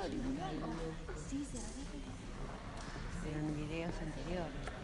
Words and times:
tan 0.00 0.16
notorio. 0.18 0.94
Sí, 1.28 1.44
se 1.44 1.58
Pero 3.24 3.38
en 3.40 3.56
videos 3.56 3.94
anteriores. 4.00 4.78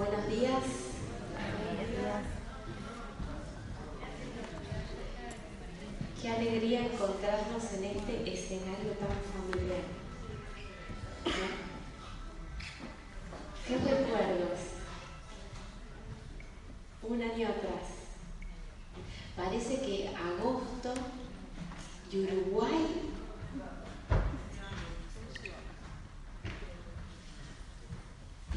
Buenos 0.00 0.26
días. 0.28 0.62
Qué 6.22 6.28
alegría 6.30 6.86
encontrarnos 6.86 7.72
en 7.74 7.84
este 7.84 8.32
escenario 8.32 8.92
tan 8.92 9.10
familiar. 9.30 9.82
¿no? 11.26 11.32
¿Qué 13.68 13.74
recuerdos? 13.76 14.60
Un 17.02 17.22
año 17.22 17.48
atrás. 17.48 17.86
Parece 19.36 19.82
que 19.82 20.08
agosto 20.08 20.94
y 22.10 22.20
Uruguay 22.20 23.10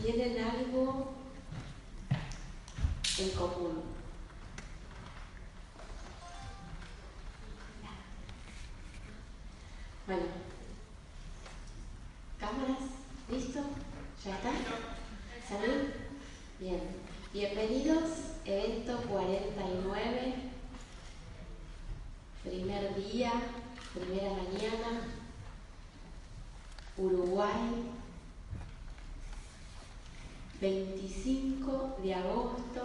tienen 0.02 0.38
algo 0.42 1.14
en 3.20 3.30
común. 3.30 3.84
Bueno, 10.06 10.24
cámaras, 12.40 12.78
¿listo? 13.30 13.62
¿Ya 14.26 14.36
está? 14.36 14.52
¿Salud? 15.50 15.90
Bien. 16.58 16.80
Bienvenidos, 17.34 18.04
evento 18.46 18.98
49, 19.10 20.36
primer 22.46 22.96
día, 22.96 23.34
primera 23.94 24.30
mañana, 24.32 25.02
Uruguay, 26.96 27.92
25 30.62 31.98
de 32.02 32.14
agosto 32.14 32.82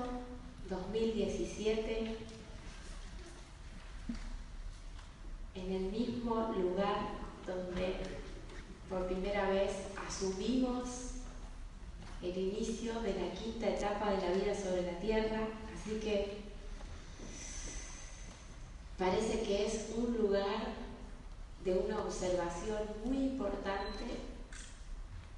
2017, 0.69 2.16
en 5.54 5.72
el 5.72 5.82
mismo 5.82 6.53
lugar 6.59 7.10
donde 7.47 7.94
por 8.88 9.06
primera 9.06 9.50
vez 9.50 9.71
asumimos 10.04 11.09
el 12.22 12.37
inicio 12.37 13.00
de 13.00 13.15
la 13.15 13.31
quinta 13.32 13.69
etapa 13.69 14.10
de 14.10 14.16
la 14.16 14.33
vida 14.33 14.54
sobre 14.54 14.83
la 14.83 14.98
Tierra, 14.98 15.48
así 15.72 16.00
que 16.00 16.38
parece 18.98 19.42
que 19.42 19.66
es 19.66 19.91
un 19.97 20.16
lugar 20.19 20.75
de 21.65 21.78
una 21.78 22.03
observación 22.03 22.78
muy 23.04 23.19
importante 23.19 24.19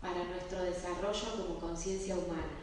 para 0.01 0.25
nuestro 0.25 0.63
desarrollo 0.63 1.37
como 1.37 1.61
conciencia 1.81 2.15
humana. 2.15 2.61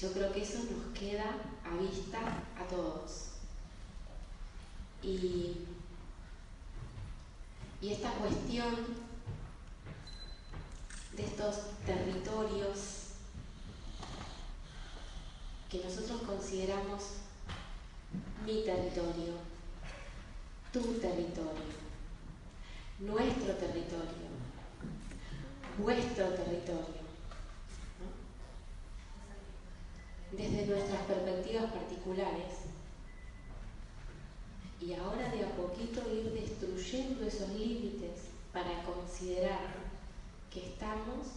Yo 0.00 0.12
creo 0.12 0.32
que 0.32 0.42
eso 0.42 0.58
nos 0.64 0.98
queda 0.98 1.36
a 1.64 1.76
vista 1.76 2.18
a 2.58 2.66
todos. 2.68 3.34
Y, 5.00 5.58
y 7.80 7.92
esta 7.92 8.10
cuestión 8.14 8.74
de 11.16 11.24
estos 11.24 11.56
territorios 11.86 12.78
que 15.70 15.84
nosotros 15.84 16.22
consideramos 16.22 17.02
mi 18.44 18.64
territorio, 18.64 19.34
tu 20.72 20.80
territorio, 20.94 21.70
nuestro 22.98 23.54
territorio, 23.54 24.30
vuestro 25.78 26.26
territorio, 26.30 27.00
¿no? 28.00 28.08
desde 30.36 30.66
nuestras 30.66 31.00
perspectivas 31.02 31.64
Y 34.80 34.94
ahora 34.94 35.28
de 35.30 35.44
a 35.44 35.56
poquito 35.56 36.02
ir 36.12 36.32
destruyendo 36.32 37.24
esos 37.26 37.48
límites 37.50 38.30
para 38.52 38.82
considerar 38.82 39.74
que 40.50 40.66
estamos 40.66 41.28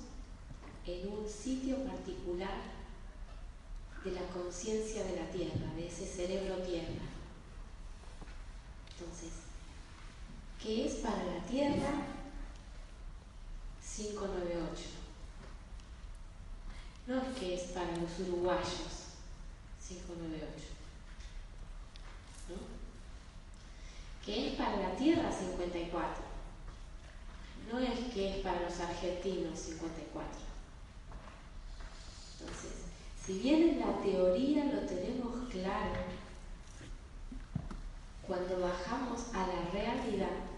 en 0.85 1.07
un 1.07 1.29
sitio 1.29 1.83
particular 1.83 2.61
de 4.03 4.11
la 4.11 4.25
conciencia 4.27 5.03
de 5.03 5.15
la 5.17 5.29
Tierra, 5.31 5.73
de 5.75 5.87
ese 5.87 6.05
cerebro 6.05 6.57
Tierra. 6.63 7.05
Entonces, 8.91 9.31
¿qué 10.61 10.85
es 10.87 10.95
para 10.95 11.23
la 11.23 11.45
Tierra 11.45 11.91
598? 13.95 15.03
No 17.05 17.17
es 17.17 17.37
que 17.37 17.53
es 17.55 17.61
para 17.71 17.95
los 17.97 18.19
uruguayos 18.27 19.03
598, 19.87 20.52
No 27.71 27.79
es 27.79 28.13
que 28.13 28.29
es 28.29 28.37
para 28.43 28.61
los 28.61 28.79
argentinos 28.79 29.57
54. 29.57 30.27
Entonces, 32.39 32.71
si 33.25 33.39
bien 33.39 33.69
en 33.69 33.79
la 33.79 34.01
teoría 34.03 34.65
lo 34.65 34.81
tenemos 34.81 35.49
claro, 35.49 35.93
cuando 38.27 38.59
bajamos 38.59 39.33
a 39.33 39.47
la 39.47 39.71
realidad, 39.71 40.52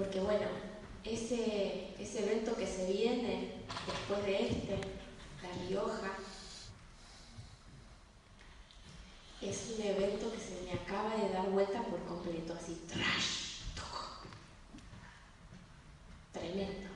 porque 0.00 0.18
bueno, 0.20 0.46
ese, 1.04 1.94
ese 1.98 2.24
evento 2.24 2.56
que 2.56 2.66
se 2.66 2.90
viene 2.90 3.52
después 3.86 4.24
de 4.24 4.46
este, 4.46 4.78
La 5.42 5.68
Rioja, 5.68 6.12
es 9.42 9.74
un 9.76 9.84
evento 9.84 10.32
que 10.32 10.38
se 10.38 10.62
me 10.62 10.72
acaba 10.72 11.14
de 11.16 11.28
dar 11.28 11.50
vuelta 11.50 11.82
por 11.82 12.02
completo, 12.04 12.54
así, 12.54 12.80
trash. 12.88 13.60
Tremendo, 16.32 16.88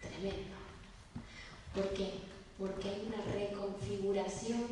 tremendo. 0.00 0.56
¿Por 1.74 1.88
qué? 1.94 2.20
Porque 2.56 2.88
hay 2.88 3.12
una 3.12 3.32
reconfiguración 3.32 4.64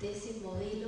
de 0.00 0.12
ese 0.12 0.40
modelo 0.40 0.81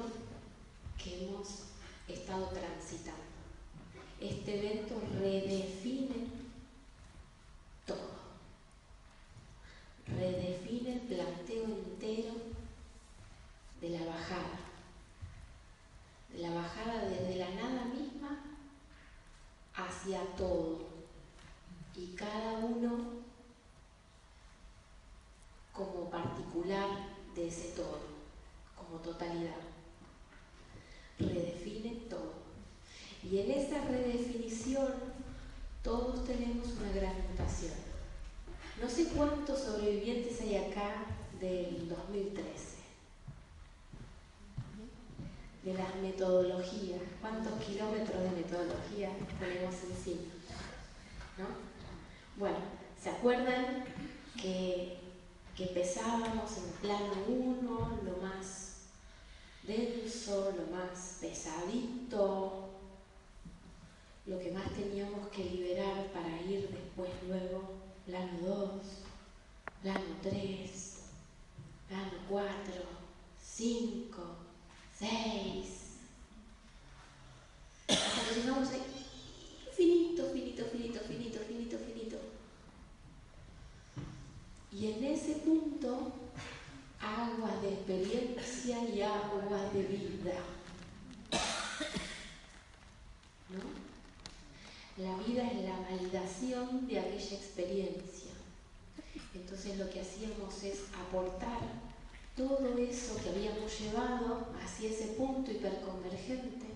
de 96.41 96.99
aquella 96.99 97.37
experiencia. 97.37 98.33
Entonces 99.35 99.79
lo 99.79 99.89
que 99.89 100.01
hacíamos 100.01 100.63
es 100.65 100.81
aportar 101.01 101.61
todo 102.37 102.77
eso 102.77 103.17
que 103.23 103.31
habíamos 103.31 103.81
llevado 103.81 104.49
hacia 104.63 104.91
ese 104.91 105.15
punto 105.15 105.53
hiperconvergente. 105.53 106.67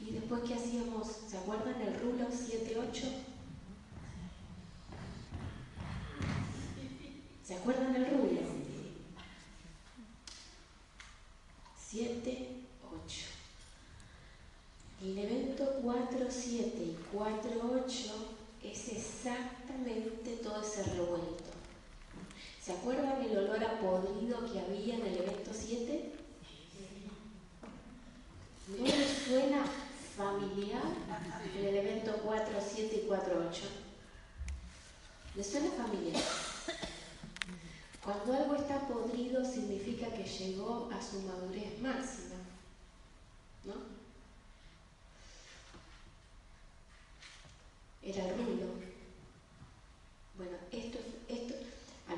Y 0.00 0.12
después 0.12 0.42
que 0.42 0.54
hacíamos, 0.54 1.08
¿se 1.28 1.36
acuerdan 1.36 1.80
el 1.82 1.98
rulo 2.00 2.26
7-8? 2.28 3.27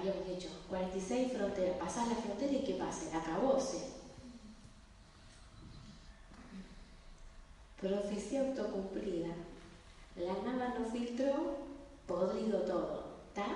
Habíamos 0.01 0.27
dicho, 0.27 0.49
46 0.69 1.33
fronteras, 1.33 1.77
pasar 1.77 2.09
la 2.09 2.15
frontera 2.15 2.53
y 2.53 2.65
¿qué 2.65 2.75
pasa? 2.75 3.17
Acabóse. 3.17 3.79
Profecía 7.81 8.41
autocumplida. 8.41 9.29
La 10.17 10.35
nada 10.43 10.75
no 10.79 10.87
filtró, 10.87 11.57
podrido 12.07 12.61
todo. 12.63 13.05
¿Está? 13.29 13.47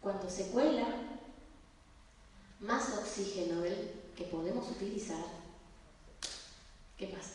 Cuando 0.00 0.28
se 0.28 0.48
cuela 0.50 0.86
más 2.60 2.96
oxígeno 2.98 3.60
del 3.60 3.92
que 4.16 4.24
podemos 4.24 4.68
utilizar, 4.70 5.24
¿qué 6.96 7.06
pasa? 7.08 7.34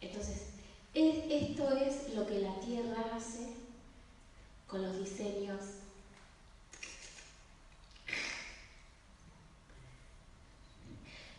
Entonces, 0.00 0.48
esto 0.94 1.70
es 1.72 2.14
lo 2.14 2.26
que 2.26 2.40
la 2.40 2.54
Tierra 2.60 3.14
hace 3.14 3.65
con 4.66 4.82
los 4.82 4.98
diseños 4.98 5.60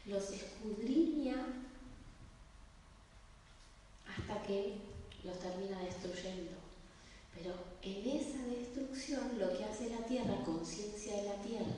los 0.05 0.29
escudriña 0.29 1.35
hasta 4.07 4.41
que 4.43 4.77
los 5.23 5.39
termina 5.39 5.79
destruyendo. 5.81 6.51
Pero 7.35 7.53
en 7.81 8.17
esa 8.17 8.43
destrucción 8.45 9.37
lo 9.37 9.55
que 9.55 9.65
hace 9.65 9.89
la 9.89 10.05
Tierra, 10.05 10.43
conciencia 10.45 11.17
de 11.17 11.23
la 11.23 11.35
Tierra, 11.41 11.75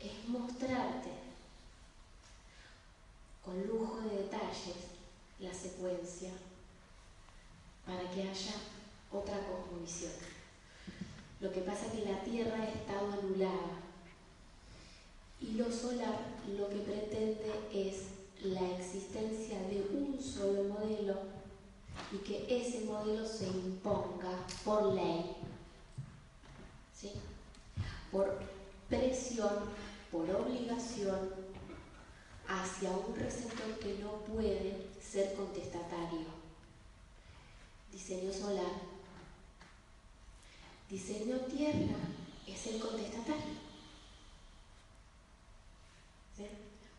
es 0.00 0.28
mostrarte 0.28 1.10
con 3.44 3.66
lujo 3.66 4.00
de 4.00 4.22
detalles 4.22 4.76
la 5.38 5.52
secuencia 5.52 6.30
para 7.84 8.10
que 8.10 8.22
haya 8.22 8.54
otra 9.12 9.38
cosmovisión. 9.46 10.12
Lo 11.40 11.52
que 11.52 11.60
pasa 11.60 11.86
es 11.86 11.92
que 11.92 12.10
la 12.10 12.22
Tierra 12.22 12.56
ha 12.56 12.68
estado 12.68 13.12
anulada 13.12 13.82
y 15.40 15.52
lo 15.54 15.70
solar 15.70 16.18
lo 16.56 16.68
que 16.68 16.76
pretende 16.76 17.52
es 17.72 18.04
la 18.44 18.78
existencia 18.78 19.58
de 19.68 19.86
un 19.92 20.20
solo 20.20 20.64
modelo 20.64 21.16
y 22.12 22.18
que 22.18 22.46
ese 22.48 22.84
modelo 22.84 23.26
se 23.26 23.46
imponga 23.46 24.46
por 24.64 24.94
ley, 24.94 25.36
¿sí? 26.94 27.12
por 28.10 28.38
presión, 28.88 29.70
por 30.10 30.30
obligación 30.30 31.30
hacia 32.48 32.90
un 32.90 33.16
receptor 33.16 33.78
que 33.78 33.98
no 33.98 34.12
puede 34.32 34.88
ser 35.00 35.34
contestatario. 35.34 36.26
Diseño 37.90 38.32
solar. 38.32 38.91
Diseño 40.92 41.38
tierra 41.48 41.96
es 42.46 42.66
el 42.66 42.78
contestatario. 42.78 43.62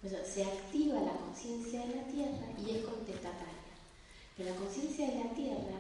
se 0.02 0.44
activa 0.44 1.00
la 1.00 1.12
conciencia 1.12 1.86
de 1.86 1.96
la 1.98 2.04
Tierra 2.08 2.48
y 2.58 2.72
es 2.72 2.86
contestataria. 2.86 3.54
Pero 4.36 4.50
la 4.50 4.56
conciencia 4.56 5.12
de 5.12 5.24
la 5.24 5.30
Tierra 5.36 5.78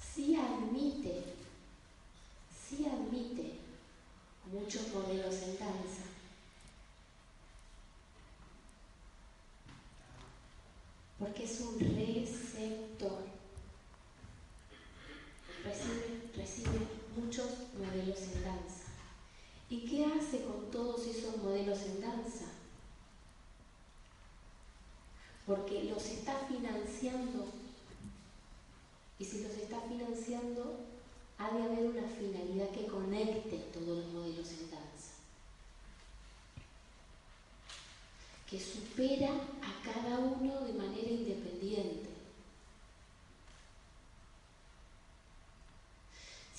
sí 0.00 0.34
admite, 0.34 1.22
sí 2.50 2.86
admite 2.86 3.52
muchos 4.52 4.92
modelos 4.92 5.34
en 5.42 5.56
danza. 5.56 6.02
Porque 11.20 11.44
es 11.44 11.60
un 11.60 11.78
receptor. 11.78 13.22
Recibe, 15.64 16.20
recibe 16.36 17.03
muchos 17.16 17.50
modelos 17.78 18.18
en 18.22 18.44
danza. 18.44 18.84
¿Y 19.70 19.80
qué 19.86 20.06
hace 20.06 20.44
con 20.44 20.70
todos 20.70 21.06
esos 21.06 21.36
modelos 21.38 21.80
en 21.82 22.00
danza? 22.00 22.44
porque 25.46 25.84
los 25.84 26.04
está 26.06 26.34
financiando. 26.48 27.46
Y 29.18 29.24
si 29.24 29.42
los 29.42 29.52
está 29.52 29.80
financiando, 29.82 30.80
ha 31.38 31.50
de 31.50 31.62
haber 31.62 31.86
una 31.86 32.08
finalidad 32.08 32.70
que 32.70 32.86
conecte 32.86 33.58
todos 33.72 33.98
los 33.98 34.12
modelos 34.12 34.50
en 34.50 34.70
danza, 34.70 35.12
que 38.48 38.58
supera 38.60 39.32
a 39.32 39.82
cada 39.84 40.18
uno 40.18 40.60
de 40.60 40.72
manera 40.72 41.10
independiente. 41.10 42.13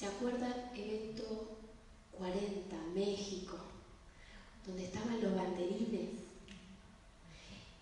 ¿Se 0.05 0.11
acuerdan 0.11 0.53
evento 0.75 1.57
40, 2.19 2.75
México, 2.93 3.57
donde 4.63 4.83
estaban 4.83 5.19
los 5.19 5.33
banderines? 5.33 6.25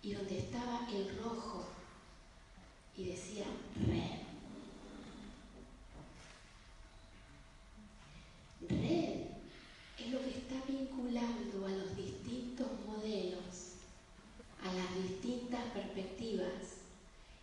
y 0.04 0.14
donde 0.14 0.38
estaba 0.38 0.86
el 0.92 1.18
rojo 1.18 1.64
y 2.98 3.06
decía 3.06 3.46
red 3.88 4.20
es 9.98 10.12
lo 10.12 10.20
que 10.22 10.30
está 10.30 10.56
vinculando 10.68 11.66
a 11.66 11.70
los 11.70 11.96
distintos 11.96 12.68
modelos, 12.86 13.76
a 14.62 14.74
las 14.74 15.10
distintas 15.10 15.64
perspectivas 15.72 16.82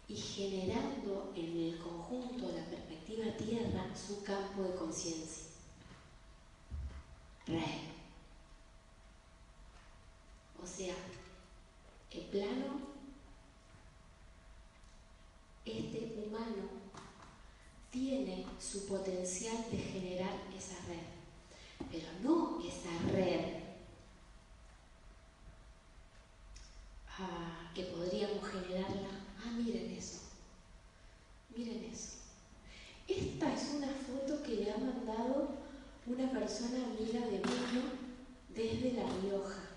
y 0.06 0.16
generando 0.16 1.32
en 1.34 1.56
el 1.56 1.78
conjunto 1.78 2.48
de 2.48 2.60
la 2.60 2.66
perspectiva 2.66 3.36
tierra 3.38 3.86
su 3.96 4.22
campo 4.22 4.62
de 4.62 4.74
conciencia. 4.74 5.44
Red. 7.46 7.90
O 10.62 10.66
sea, 10.66 10.94
el 12.10 12.22
plano, 12.22 12.80
este 15.64 16.24
humano 16.26 16.68
tiene 17.90 18.46
su 18.60 18.86
potencial 18.86 19.64
de 19.70 19.78
generar 19.78 20.34
esa 20.56 20.74
red, 20.86 21.86
pero 21.90 22.06
no 22.22 22.60
esa 22.66 23.12
red 23.12 23.62
ah, 27.18 27.70
que 27.74 27.84
podríamos 27.84 28.44
generarla. 28.48 29.08
Ah, 29.44 29.52
miren 29.52 29.90
eso, 29.96 30.18
miren 31.56 31.84
eso. 31.84 32.16
Esta 33.08 33.54
es 33.54 33.70
una 33.74 33.88
foto 33.88 34.42
que 34.42 34.56
le 34.56 34.72
ha 34.72 34.78
mandado 34.78 35.48
una 36.06 36.30
persona 36.30 36.84
amiga 36.86 37.26
de 37.26 37.38
Bruno 37.38 37.82
desde 38.54 38.92
La 38.92 39.08
Rioja. 39.20 39.70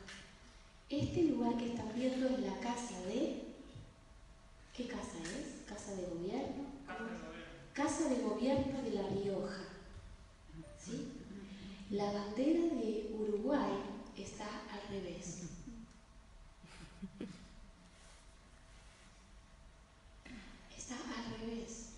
Este 0.90 1.24
lugar 1.24 1.58
que 1.58 1.70
están 1.70 1.92
viendo 1.96 2.28
es 2.28 2.40
la 2.42 2.60
casa 2.60 3.00
de... 3.08 3.42
¿Qué 4.78 4.88
casa 4.88 5.18
es? 5.24 5.68
¿Casa 5.68 5.96
de 5.96 6.06
gobierno? 6.06 6.66
Casa 7.74 8.10
de 8.10 8.22
gobierno 8.22 8.82
de 8.84 8.92
La 8.92 9.08
Rioja. 9.10 9.64
¿Sí? 10.80 11.14
La 11.90 12.12
bandera 12.12 12.76
de 12.76 13.12
Uruguay 13.18 13.72
está 14.16 14.46
al 14.72 14.88
revés. 14.90 15.40
Está 20.78 20.96
al 20.96 21.40
revés. 21.40 21.94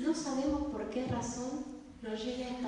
No 0.00 0.14
sabemos 0.14 0.72
por 2.02 2.14
qué 2.16 2.63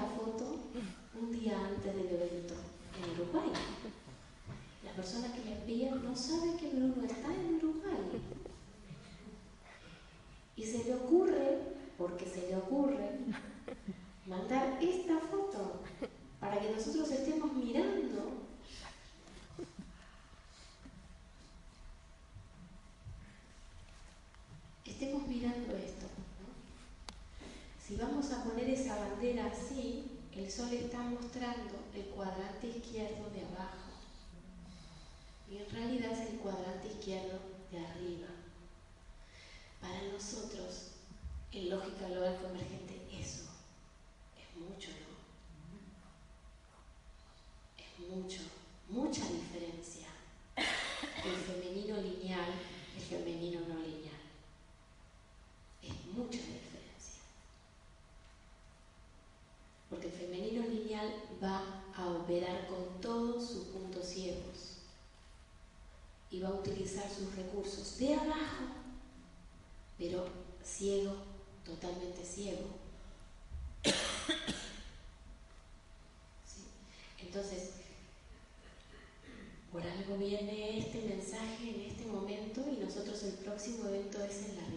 próximo 83.56 83.86
evento 83.88 84.22
es 84.22 84.42
en 84.42 84.54
la 84.54 84.75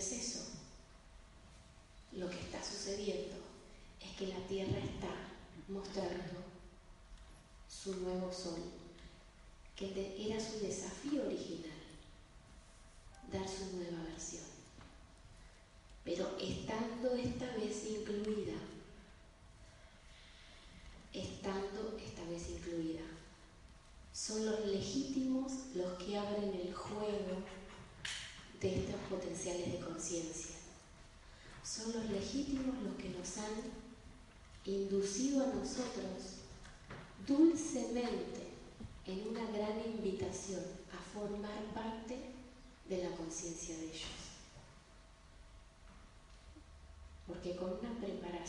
es 0.00 0.12
eso. 0.12 0.39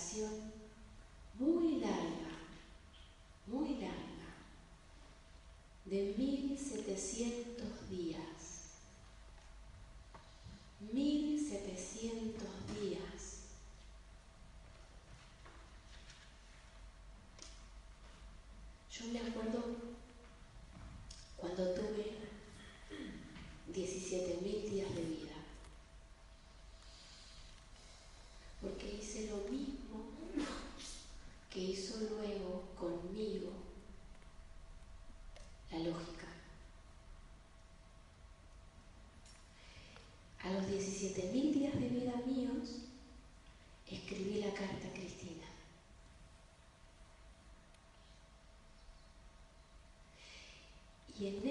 relación 0.02 0.61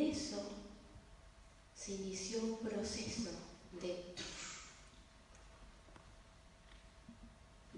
eso 0.09 0.51
se 1.75 1.93
inició 1.93 2.41
un 2.43 2.59
proceso 2.59 3.31
de, 3.81 4.15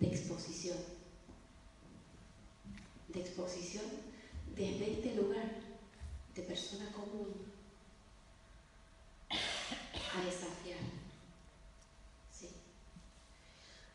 exposición, 0.07 0.77
de 3.09 3.21
exposición 3.21 3.85
desde 4.57 4.93
este 4.93 5.15
lugar 5.15 5.51
de 6.35 6.43
persona 6.43 6.91
común 6.93 7.53
a 9.31 10.25
desafiar. 10.25 10.79
Sí. 12.33 12.49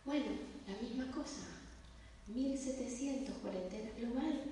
Bueno, 0.06 0.26
la 0.68 0.78
misma 0.78 1.12
cosa, 1.12 1.48
1700 2.28 3.36
cuarentena 3.38 3.92
global, 3.98 4.44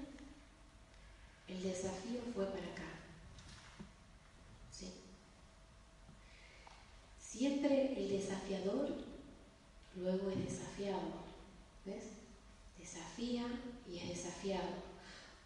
el 1.48 1.64
desafío 1.64 2.22
fue 2.34 2.46
para 2.46 2.75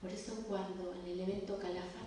Por 0.01 0.11
eso 0.11 0.33
cuando 0.47 0.93
en 0.93 1.11
el 1.11 1.19
evento 1.19 1.59
Calafate 1.59 1.98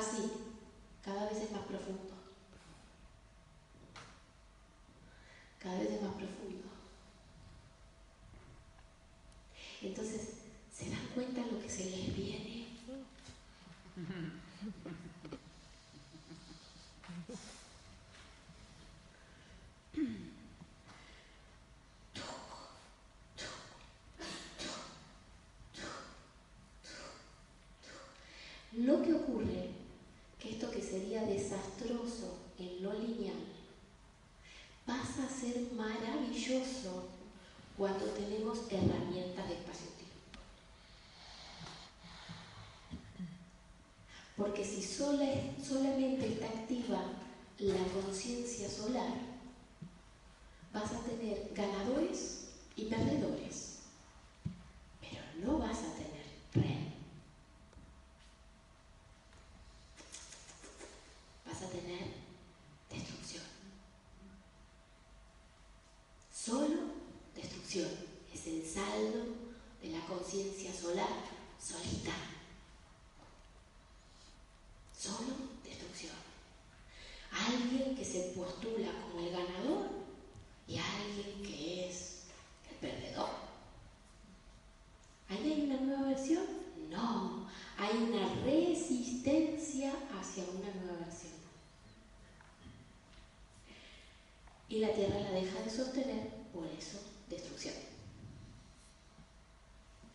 así, 0.00 0.32
cada 1.04 1.28
vez 1.28 1.38
es 1.42 1.52
más 1.52 1.62
profundo. 1.62 2.14
Cada 5.58 5.78
vez 5.78 5.90
es 5.92 6.02
más 6.02 6.14
profundo. 6.14 6.68
Entonces, 9.82 10.20
¿se 10.74 10.90
dan 10.90 11.06
cuenta 11.14 11.40
lo 11.50 11.60
que 11.60 11.70
se 11.70 11.84
les 11.84 12.16
viene? 12.16 12.66
Lo 28.72 29.02
que 29.02 29.12
ocurre, 29.12 29.70
que 30.38 30.52
esto 30.52 30.70
que 30.70 30.80
sería 30.80 31.22
desastroso 31.22 32.38
en 32.58 32.82
lo 32.82 32.92
lineal, 32.94 33.34
pasa 34.86 35.26
a 35.26 35.28
ser 35.28 35.72
maravilloso 35.72 37.08
cuando 37.76 38.06
tenemos 38.06 38.59
herramientas 38.76 39.48
de 39.48 39.54
espacio-tiempo. 39.54 40.00
Porque 44.36 44.64
si 44.64 44.82
sola, 44.82 45.26
solamente 45.62 46.26
está 46.26 46.46
activa 46.46 47.02
la 47.58 47.84
conciencia 47.92 48.68
solar, 48.70 49.12
vas 50.72 50.92
a 50.92 51.00
tener 51.00 51.50
ganadores 51.54 52.48
y 52.76 52.84
perdedores, 52.84 53.80
pero 55.00 55.22
no 55.44 55.58
vas 55.58 55.78
a 55.78 55.94
tener 55.94 56.24
red. 56.54 56.86
Vas 61.44 61.62
a 61.62 61.66
tener 61.66 62.06
destrucción. 62.88 63.44
Solo 66.32 66.78
destrucción 67.34 68.09
es 68.50 68.66
el 68.66 68.82
saldo 68.82 69.24
de 69.82 69.90
la 69.90 70.04
conciencia 70.06 70.72
solar 70.74 71.08
solita. 71.60 72.12
Solo 74.96 75.34
destrucción. 75.64 76.12
Alguien 77.32 77.94
que 77.94 78.04
se 78.04 78.32
postula 78.36 78.90
como 79.02 79.26
el 79.26 79.32
ganador 79.32 79.88
y 80.66 80.78
alguien 80.78 81.42
que 81.42 81.88
es 81.88 82.22
el 82.70 82.76
perdedor. 82.76 83.30
¿Ahí 85.28 85.52
hay 85.52 85.60
una 85.62 85.80
nueva 85.80 86.08
versión? 86.08 86.44
No, 86.90 87.48
hay 87.78 87.96
una 87.96 88.34
resistencia 88.44 89.92
hacia 90.18 90.44
una 90.44 90.74
nueva 90.74 91.04
versión. 91.04 91.32
Y 94.68 94.78
la 94.78 94.92
Tierra 94.92 95.20
la 95.20 95.30
deja 95.30 95.60
de 95.60 95.70
sostener, 95.70 96.28
por 96.52 96.66
eso 96.66 97.00
destrucción. 97.28 97.74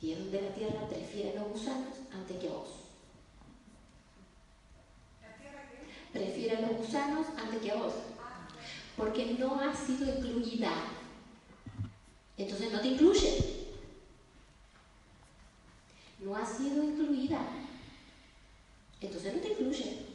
Y 0.02 0.12
es 0.12 0.20
donde 0.20 0.42
la 0.42 0.54
Tierra 0.54 0.88
prefiere 0.88 1.32
a 1.32 1.42
los 1.42 1.54
gusanos 1.54 1.96
antes 2.14 2.38
que 2.38 2.48
a 2.48 2.52
vos. 2.52 2.70
Prefiere 6.14 6.58
a 6.58 6.62
los 6.62 6.78
gusanos 6.78 7.28
antes 7.38 7.62
que 7.62 7.72
a 7.72 7.76
vos. 7.76 7.94
Porque 8.96 9.36
no 9.40 9.60
ha 9.60 9.76
sido 9.76 10.18
incluida. 10.18 10.72
Entonces 12.38 12.72
no 12.72 12.80
te 12.82 12.88
incluye. 12.90 13.66
No 16.20 16.36
ha 16.36 16.46
sido 16.46 16.84
incluida. 16.84 17.40
Entonces 19.02 19.34
no 19.34 19.42
te 19.42 19.50
incluye. 19.50 20.06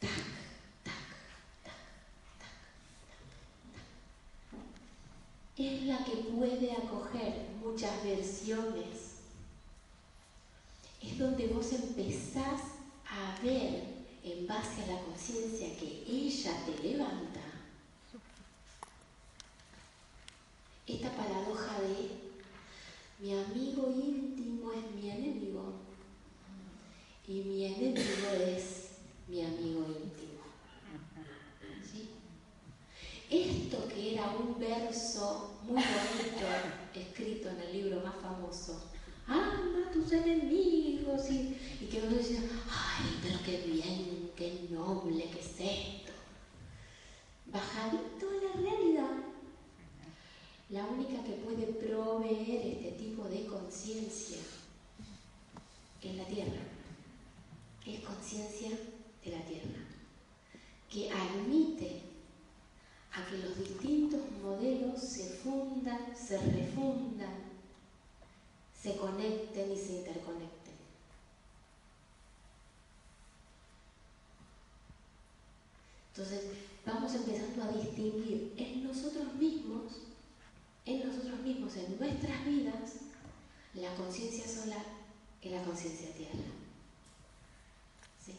Tac, 0.00 0.10
tac, 0.10 0.24
tac, 0.84 0.94
tac, 1.62 1.74
tac, 2.40 2.50
tac. 4.40 4.60
Es 5.56 5.82
la 5.84 6.04
que 6.04 6.16
puede 6.16 6.72
acoger 6.72 7.46
muchas 7.66 7.95
versiones. 8.06 9.16
Es 11.02 11.18
donde 11.18 11.48
vos 11.48 11.72
empezás 11.72 12.60
a 13.08 13.42
ver 13.42 13.84
en 14.24 14.46
base 14.46 14.82
a 14.82 14.94
la 14.94 15.00
conciencia 15.02 15.76
que 15.76 16.04
ella 16.06 16.52
te 16.64 16.82
levanta, 16.82 17.40
esta 20.86 21.10
paradoja 21.10 21.80
de 21.80 22.10
mi 23.18 23.34
amigo 23.34 23.88
íntimo 23.90 24.72
es 24.72 24.94
mi 24.94 25.10
enemigo 25.10 25.74
y 27.26 27.32
mi 27.40 27.64
enemigo 27.64 28.28
es 28.46 28.90
mi 29.26 29.44
amigo 29.44 29.84
íntimo. 29.88 30.42
¿Sí? 31.84 32.08
Esto 33.30 33.88
que 33.88 34.14
era 34.14 34.30
un 34.30 34.58
verso 34.60 35.58
muy 35.64 35.82
bonito 35.82 36.46
escrito 36.94 37.48
en 37.50 37.60
el 37.60 37.72
libro 37.72 38.02
más 38.02 38.14
famoso, 38.16 38.90
ama 39.26 39.86
a 39.86 39.92
tus 39.92 40.12
enemigos 40.12 41.30
y, 41.30 41.56
y 41.80 41.88
que 41.90 42.02
uno 42.06 42.16
decía, 42.16 42.40
ay, 42.70 43.18
pero 43.22 43.38
qué 43.44 43.62
bien, 43.66 44.30
qué 44.36 44.68
noble 44.70 45.30
que 45.30 45.40
es 45.40 45.46
esto. 45.46 46.12
Bajadito 47.46 48.26
en 48.32 48.44
la 48.44 48.70
realidad. 48.70 49.10
La 50.70 50.84
única 50.84 51.22
que 51.22 51.32
puede 51.32 51.66
proveer 51.66 52.66
este 52.66 52.92
tipo 52.92 53.24
de 53.24 53.46
conciencia 53.46 54.38
es 56.02 56.16
la 56.16 56.24
tierra. 56.24 56.62
Es 57.86 58.00
conciencia 58.00 58.70
de 59.24 59.30
la 59.30 59.44
tierra. 59.44 59.78
Que 60.90 61.10
admite 61.10 62.02
a 63.16 63.24
que 63.30 63.38
los 63.38 63.58
distintos 63.58 64.20
modelos 64.42 65.00
se 65.00 65.24
fundan, 65.36 66.14
se 66.14 66.38
refundan, 66.38 67.34
se 68.80 68.96
conecten 68.96 69.72
y 69.72 69.76
se 69.76 69.92
interconecten. 69.98 70.74
Entonces, 76.10 76.44
vamos 76.84 77.14
empezando 77.14 77.64
a 77.64 77.72
distinguir 77.72 78.52
en 78.56 78.84
nosotros 78.86 79.34
mismos, 79.34 79.92
en 80.84 81.06
nosotros 81.06 81.40
mismos, 81.40 81.74
en 81.76 81.98
nuestras 81.98 82.44
vidas, 82.44 82.92
la 83.74 83.94
conciencia 83.94 84.46
solar 84.46 84.84
y 85.42 85.48
la 85.48 85.62
conciencia 85.62 86.12
tierra. 86.14 86.44
¿Sí? 88.24 88.32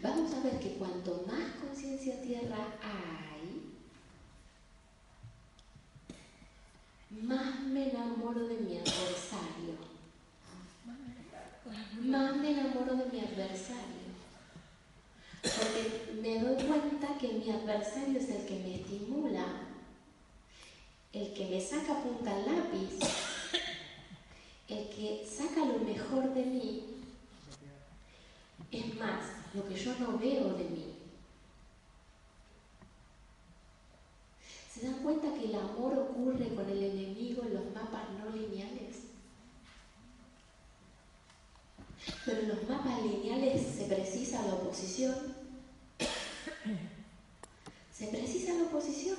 Vamos 0.00 0.32
a 0.34 0.40
ver 0.40 0.58
que 0.60 0.76
cuanto 1.02 1.26
más 1.26 1.52
conciencia 1.60 2.20
tierra 2.22 2.56
hay, 2.82 3.62
más 7.22 7.60
me 7.60 7.90
enamoro 7.90 8.48
de 8.48 8.56
mi 8.56 8.76
adversario. 8.78 9.88
Más 12.00 12.36
me 12.36 12.50
enamoro 12.50 12.94
de 12.96 13.06
mi 13.06 13.20
adversario. 13.20 14.08
Porque 15.42 16.20
me 16.22 16.40
doy 16.40 16.64
cuenta 16.64 17.18
que 17.18 17.28
mi 17.28 17.50
adversario 17.50 18.18
es 18.18 18.28
el 18.30 18.46
que 18.46 18.58
me 18.60 18.74
estimula, 18.76 19.44
el 21.12 21.32
que 21.34 21.46
me 21.46 21.60
saca 21.60 22.02
punta 22.02 22.34
al 22.34 22.46
lápiz, 22.46 22.98
el 24.68 24.88
que 24.88 25.26
saca 25.28 25.64
lo 25.64 25.78
mejor 25.80 26.34
de 26.34 26.44
mí. 26.44 26.82
Es 28.70 28.94
más, 28.96 29.38
lo 29.54 29.66
que 29.66 29.74
yo 29.74 29.94
no 29.98 30.18
veo 30.18 30.52
de 30.54 30.64
mí. 30.64 30.94
¿Se 34.72 34.86
dan 34.86 35.02
cuenta 35.02 35.32
que 35.34 35.46
el 35.46 35.54
amor 35.78 35.98
ocurre 35.98 36.54
con 36.54 36.68
el 36.68 36.82
enemigo 36.82 37.42
en 37.44 37.54
los 37.54 37.66
mapas 37.72 38.10
no 38.18 38.30
lineales? 38.34 38.96
Pero 42.24 42.40
en 42.40 42.48
los 42.48 42.68
mapas 42.68 43.02
lineales 43.02 43.62
se 43.76 43.84
precisa 43.84 44.44
la 44.46 44.54
oposición. 44.54 45.14
Se 47.92 48.06
precisa 48.08 48.54
la 48.54 48.64
oposición. 48.64 49.18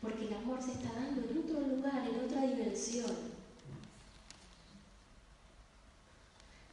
Porque 0.00 0.26
el 0.26 0.34
amor 0.34 0.62
se 0.62 0.72
está 0.72 0.92
dando 0.92 1.28
en 1.28 1.38
otro 1.38 1.60
lugar, 1.60 2.06
en 2.08 2.24
otra 2.24 2.42
dimensión. 2.42 3.10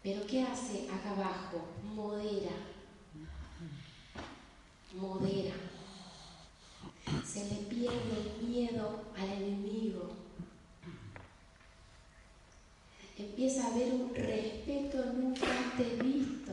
Pero 0.03 0.27
¿qué 0.27 0.43
hace 0.43 0.89
acá 0.89 1.11
abajo? 1.11 1.65
Modera. 1.95 2.51
Modera 4.93 5.72
se 7.21 7.45
le 7.45 7.55
pierde 7.69 8.39
el 8.39 8.47
miedo 8.47 9.01
al 9.17 9.29
enemigo. 9.29 10.11
Empieza 13.17 13.65
a 13.65 13.73
haber 13.73 13.93
un 13.93 14.13
respeto 14.15 15.05
nunca 15.13 15.45
antes 15.45 15.99
visto, 16.03 16.51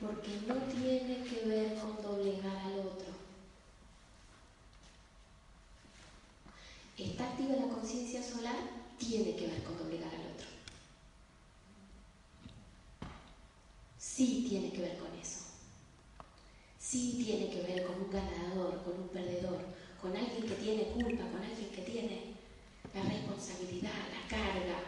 porque 0.00 0.30
no 0.46 0.54
tiene 0.72 1.24
que 1.24 1.46
ver 1.46 1.74
con 1.78 2.00
doblegar 2.02 2.56
al 2.56 2.78
otro. 2.80 3.06
Está 6.96 7.30
activa 7.30 7.56
la 7.56 7.74
conciencia 7.74 8.22
solar, 8.22 8.56
tiene 8.98 9.36
que 9.36 9.48
ver 9.48 9.62
con 9.64 9.76
doblegar 9.76 10.14
al 10.14 10.32
otro. 10.32 10.46
Sí 13.98 14.46
tiene 14.48 14.72
que 14.72 14.80
ver 14.80 14.96
con 14.98 15.15
Sí 16.88 17.20
tiene 17.24 17.50
que 17.50 17.62
ver 17.62 17.84
con 17.84 18.00
un 18.00 18.10
ganador, 18.12 18.80
con 18.84 19.00
un 19.00 19.08
perdedor, 19.08 19.58
con 20.00 20.16
alguien 20.16 20.46
que 20.46 20.54
tiene 20.54 20.84
culpa, 20.92 21.24
con 21.32 21.42
alguien 21.42 21.68
que 21.74 21.82
tiene 21.82 22.34
la 22.94 23.02
responsabilidad, 23.02 23.90
la 23.90 24.28
carga, 24.28 24.78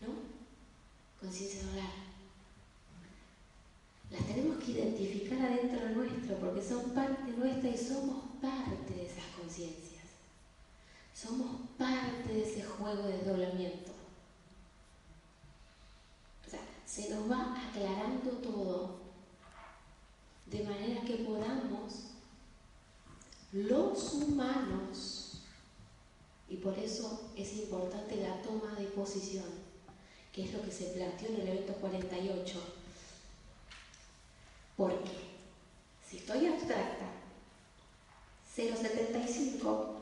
¿no? 0.00 0.14
Conciencia 1.20 1.60
hogar. 1.70 1.92
Las 4.10 4.26
tenemos 4.26 4.64
que 4.64 4.70
identificar 4.70 5.42
adentro 5.42 5.90
nuestro 5.90 6.36
porque 6.36 6.62
son 6.62 6.94
parte 6.94 7.32
nuestra 7.32 7.68
y 7.68 7.76
somos 7.76 8.24
parte 8.40 8.94
de 8.94 9.04
esas 9.04 9.26
conciencias. 9.38 10.04
Somos 11.12 11.68
parte 11.76 12.32
de 12.32 12.44
ese 12.44 12.64
juego 12.64 13.02
de 13.02 13.18
desdoblamiento. 13.18 13.92
O 16.46 16.50
sea, 16.50 16.60
se 16.86 17.10
nos 17.10 17.30
va 17.30 17.68
aclarando 17.68 18.30
todo 18.42 19.03
de 20.46 20.62
manera 20.62 21.00
que 21.02 21.16
podamos 21.16 22.04
los 23.52 24.14
humanos, 24.14 25.42
y 26.48 26.56
por 26.56 26.78
eso 26.78 27.30
es 27.36 27.56
importante 27.56 28.16
la 28.16 28.42
toma 28.42 28.74
de 28.74 28.86
posición, 28.86 29.44
que 30.32 30.44
es 30.44 30.52
lo 30.52 30.62
que 30.62 30.72
se 30.72 30.86
planteó 30.86 31.28
en 31.28 31.40
el 31.40 31.48
evento 31.48 31.72
48. 31.74 32.60
Porque 34.76 35.10
si 36.08 36.18
estoy 36.18 36.46
abstracta, 36.46 37.06
0,75, 38.56 39.94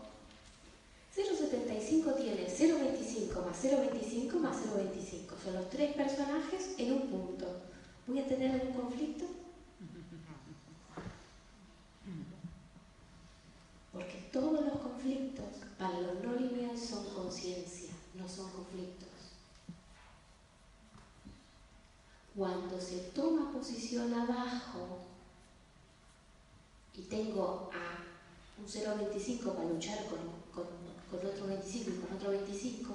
0,75 1.14 2.16
tiene 2.16 2.46
0,25 2.46 3.44
más 3.44 3.64
0,25 3.64 4.32
más 4.40 4.56
0,25. 4.56 5.44
Son 5.44 5.54
los 5.54 5.70
tres 5.70 5.94
personajes 5.94 6.70
en 6.78 6.92
un 6.92 7.08
punto. 7.08 7.46
¿Voy 8.06 8.18
a 8.18 8.26
tener 8.26 8.50
algún 8.50 8.72
conflicto? 8.72 9.26
Porque 13.92 14.21
todos 14.32 14.64
los 14.64 14.80
conflictos 14.80 15.44
para 15.78 16.00
los 16.00 16.24
no 16.24 16.34
lineales 16.34 16.88
son 16.88 17.04
conciencia, 17.14 17.90
no 18.14 18.26
son 18.26 18.50
conflictos. 18.50 19.08
Cuando 22.34 22.80
se 22.80 22.98
toma 23.14 23.52
posición 23.52 24.12
abajo 24.14 25.00
y 26.94 27.02
tengo 27.02 27.70
a 27.74 28.58
un 28.58 28.66
0,25 28.66 29.54
para 29.54 29.68
luchar 29.68 30.06
con, 30.06 30.18
con, 30.54 30.64
con, 31.10 31.26
otro 31.28 31.46
25 31.48 31.90
y 31.90 31.94
con 31.94 32.16
otro 32.16 32.30
25, 32.30 32.94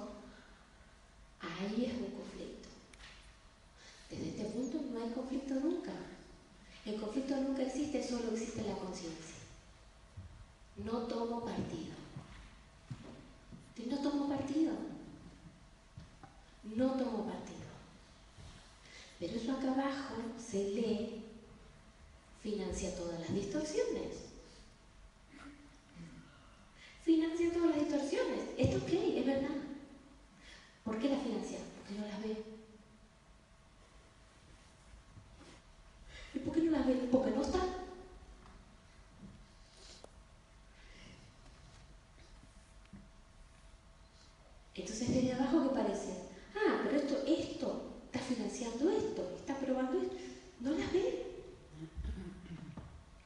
ahí 1.41 1.85
es 1.85 1.93
un 2.01 2.15
conflicto. 2.17 2.69
Desde 4.09 4.29
este 4.29 4.45
punto 4.45 4.79
no 4.91 5.03
hay 5.03 5.11
conflicto 5.11 5.53
nunca. 5.53 5.91
El 6.83 6.99
conflicto 6.99 7.35
nunca 7.35 7.61
existe, 7.61 8.01
solo 8.01 8.31
existe 8.31 8.63
la 8.63 8.75
conciencia. 8.75 9.37
No 10.77 10.91
tomo 11.07 11.43
partido. 11.43 11.95
No 13.87 13.97
tomo 13.97 14.29
partido. 14.29 14.73
No 16.63 16.91
tomo 16.91 17.25
partido. 17.25 17.57
Pero 19.19 19.35
eso 19.35 19.51
acá 19.53 19.71
abajo 19.71 20.15
se 20.37 20.69
lee, 20.69 21.23
financia 22.43 22.95
todas 22.95 23.19
las 23.19 23.33
distorsiones. 23.33 24.27
Financia 27.03 27.51
todas 27.51 27.69
las 27.69 27.79
distorsiones. 27.79 28.43
Esto 28.57 28.77
ok, 28.77 28.89
es 29.15 29.25
verdad. 29.25 29.55
¿Por 30.83 30.99
qué 30.99 31.09
la 31.09 31.17
financia? 31.17 31.57
Porque 31.79 31.99
no 31.99 32.07
las 32.07 32.21
ve. 32.21 32.43
¿Y 36.35 36.39
por 36.39 36.53
qué 36.53 36.61
no 36.61 36.71
las 36.71 36.85
ve? 36.85 37.09
Porque 37.11 37.31
no 37.31 37.41
están. 37.41 37.87
Entonces 44.77 45.09
desde 45.09 45.33
abajo 45.33 45.63
¿qué 45.63 45.75
parece, 45.75 46.13
ah, 46.55 46.81
pero 46.83 46.97
esto, 46.97 47.23
esto, 47.25 47.93
está 48.05 48.19
financiando 48.19 48.89
esto, 48.91 49.31
está 49.35 49.55
probando 49.55 50.01
esto, 50.01 50.15
no 50.59 50.71
las 50.71 50.93
ve. 50.93 51.23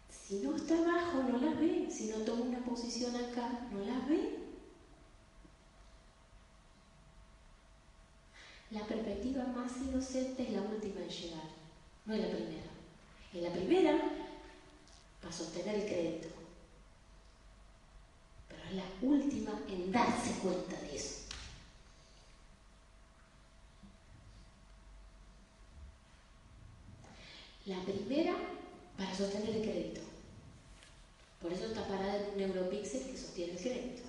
Si 0.09 0.35
no 0.35 0.55
está 0.55 0.77
abajo, 0.77 1.23
no 1.23 1.37
las 1.39 1.59
ve. 1.59 1.89
Si 1.91 2.05
no 2.07 2.19
toma 2.19 2.43
una 2.43 2.63
posición 2.63 3.13
acá, 3.17 3.67
no 3.69 3.79
las 3.83 4.07
ve. 4.07 4.37
La 8.71 8.85
más 9.71 9.87
inocente 9.87 10.43
es 10.43 10.51
la 10.51 10.61
última 10.61 11.01
en 11.01 11.09
llegar, 11.09 11.49
no 12.05 12.13
es 12.13 12.21
la 12.21 12.29
primera. 12.29 12.61
En 13.33 13.43
la 13.43 13.51
primera, 13.51 13.99
para 15.21 15.33
sostener 15.33 15.75
el 15.75 15.85
crédito. 15.85 16.27
Pero 18.49 18.63
es 18.63 18.73
la 18.73 18.83
última 19.01 19.59
en 19.69 19.91
darse 19.91 20.31
cuenta 20.41 20.75
de 20.81 20.95
eso. 20.95 21.21
La 27.65 27.79
primera 27.81 28.35
para 28.97 29.15
sostener 29.15 29.55
el 29.55 29.61
crédito. 29.61 30.01
Por 31.41 31.53
eso 31.53 31.67
está 31.67 31.87
parada 31.87 32.17
en 32.17 32.31
un 32.31 32.37
neuropíxel 32.37 33.03
que 33.05 33.17
sostiene 33.17 33.53
el 33.53 33.59
crédito. 33.59 34.03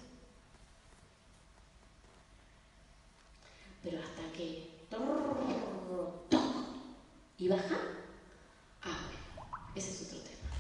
Pero 3.83 4.01
hasta 4.01 4.37
que 4.37 4.73
y 7.43 7.49
baja, 7.49 7.77
ah, 8.83 9.11
bueno, 9.35 9.59
ese 9.75 9.91
es 9.91 10.03
otro 10.03 10.21
tema. 10.21 10.55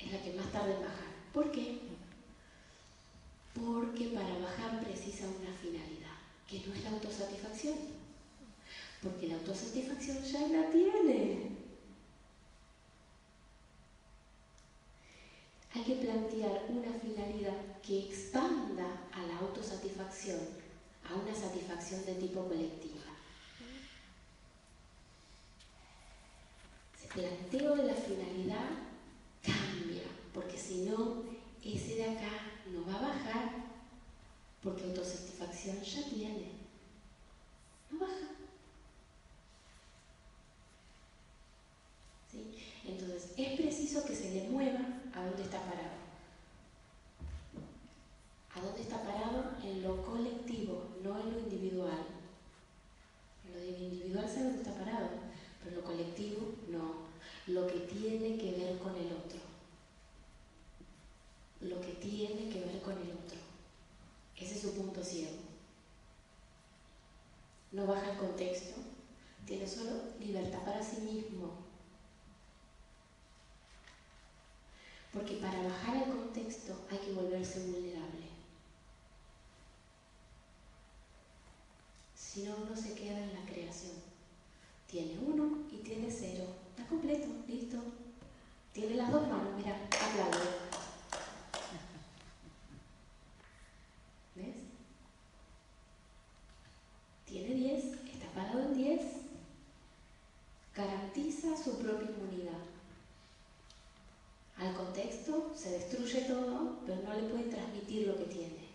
Es 0.00 0.12
la 0.12 0.22
que 0.24 0.32
más 0.32 0.50
tarda 0.50 0.74
en 0.74 0.80
bajar. 0.80 1.06
¿Por 1.32 1.52
qué? 1.52 1.82
Porque 3.54 4.08
para 4.08 4.38
bajar 4.38 4.84
precisa 4.84 5.26
una 5.26 5.52
finalidad, 5.52 6.18
que 6.48 6.66
no 6.66 6.74
es 6.74 6.82
la 6.82 6.90
autosatisfacción 6.90 7.76
porque 9.02 9.28
la 9.28 9.34
autosatisfacción 9.34 10.20
ya 10.24 10.40
la 10.48 10.68
tiene. 10.70 11.50
Hay 15.74 15.82
que 15.84 15.94
plantear 15.94 16.64
una 16.70 16.92
finalidad 16.98 17.80
que 17.82 18.00
expanda 18.00 19.06
a 19.12 19.22
la 19.26 19.38
autosatisfacción, 19.38 20.40
a 21.08 21.14
una 21.14 21.32
satisfacción 21.32 22.04
de 22.04 22.14
tipo 22.14 22.48
colectiva. 22.48 22.96
El 27.16 27.22
planteo 27.22 27.76
de 27.76 27.84
la 27.84 27.94
finalidad 27.94 28.68
cambia, 29.42 30.02
porque 30.34 30.58
si 30.58 30.82
no, 30.82 31.22
ese 31.64 31.94
de 31.94 32.04
acá 32.04 32.28
no 32.70 32.84
va 32.84 32.98
a 32.98 33.08
bajar, 33.08 33.52
porque 34.62 34.84
autosatisfacción 34.84 35.80
ya 35.80 36.10
tiene. 36.10 36.50
No 37.90 38.00
baja. 38.00 38.12
Entonces, 42.84 43.30
es 43.34 43.60
preciso 43.60 44.04
que 44.04 44.14
se 44.14 44.34
le 44.34 44.48
mueva 44.50 44.80
a 45.14 45.24
dónde 45.24 45.42
está 45.42 45.58
parado. 45.60 45.96
¿A 48.54 48.60
dónde 48.60 48.82
está 48.82 49.02
parado? 49.02 49.52
En 49.64 49.82
lo 49.82 50.04
colectivo, 50.04 50.88
no 51.02 51.18
en 51.18 51.32
lo 51.32 51.38
individual. 51.38 52.04
En 53.46 53.52
lo 53.54 53.64
individual 53.64 54.28
sabe 54.28 54.44
dónde 54.44 54.58
está 54.58 54.74
parado, 54.74 55.08
pero 55.62 55.70
en 55.70 55.76
lo 55.76 55.84
colectivo 55.84 56.54
no. 56.68 57.06
Lo 57.46 57.64
que 57.68 57.78
tiene 57.80 58.36
que 58.38 58.52
ver 58.52 58.78
con 58.78 58.96
el 58.96 59.06
otro. 59.12 59.38
Lo 61.60 61.80
que 61.80 61.92
tiene 61.92 62.48
que 62.50 62.60
ver 62.64 62.82
con 62.82 62.94
el 62.94 63.12
otro. 63.12 63.38
Ese 64.36 64.54
es 64.56 64.62
su 64.62 64.74
punto 64.74 65.02
ciego. 65.02 65.36
No 67.70 67.86
baja 67.86 68.10
el 68.10 68.18
tiene 69.46 69.66
solo 69.66 70.02
libertad 70.20 70.62
para 70.64 70.82
sí 70.82 71.00
mismo 71.00 71.66
Porque 75.16 75.36
para 75.36 75.62
bajar 75.62 75.96
el 75.96 76.14
contexto 76.14 76.74
hay 76.90 76.98
que 76.98 77.12
volverse 77.12 77.60
vulnerable. 77.60 78.26
Si 82.14 82.42
no, 82.42 82.54
uno 82.54 82.76
se 82.76 82.92
queda 82.92 83.18
en 83.20 83.32
la 83.32 83.50
creación. 83.50 83.94
Tiene 84.86 85.18
uno 85.18 85.64
y 85.72 85.78
tiene 85.78 86.10
cero. 86.10 86.44
Está 86.68 86.86
completo, 86.86 87.28
listo. 87.48 87.78
Tiene 88.74 88.96
las 88.96 89.10
dos 89.10 89.26
manos, 89.26 89.54
mira, 89.56 89.74
aplaudo. 89.86 90.50
¿Ves? 94.34 94.56
Tiene 97.24 97.54
10, 97.54 97.84
está 98.12 98.26
parado 98.34 98.60
en 98.60 98.74
10. 98.74 99.02
Garantiza 100.74 101.56
su 101.56 101.78
propia 101.78 102.10
inmunidad 102.10 102.76
al 104.58 104.74
contexto, 104.74 105.52
se 105.66 105.72
destruye 105.72 106.20
todo, 106.22 106.76
pero 106.86 107.02
no 107.02 107.14
le 107.14 107.28
puede 107.28 107.50
transmitir 107.50 108.06
lo 108.06 108.16
que 108.16 108.24
tiene. 108.26 108.66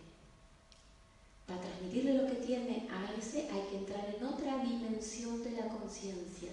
Para 1.46 1.60
transmitirle 1.60 2.22
lo 2.22 2.26
que 2.26 2.46
tiene 2.46 2.86
a 2.90 3.14
ese 3.18 3.48
hay 3.50 3.62
que 3.70 3.78
entrar 3.78 4.14
en 4.14 4.24
otra 4.24 4.58
dimensión 4.58 5.42
de 5.42 5.52
la 5.52 5.68
conciencia. 5.68 6.52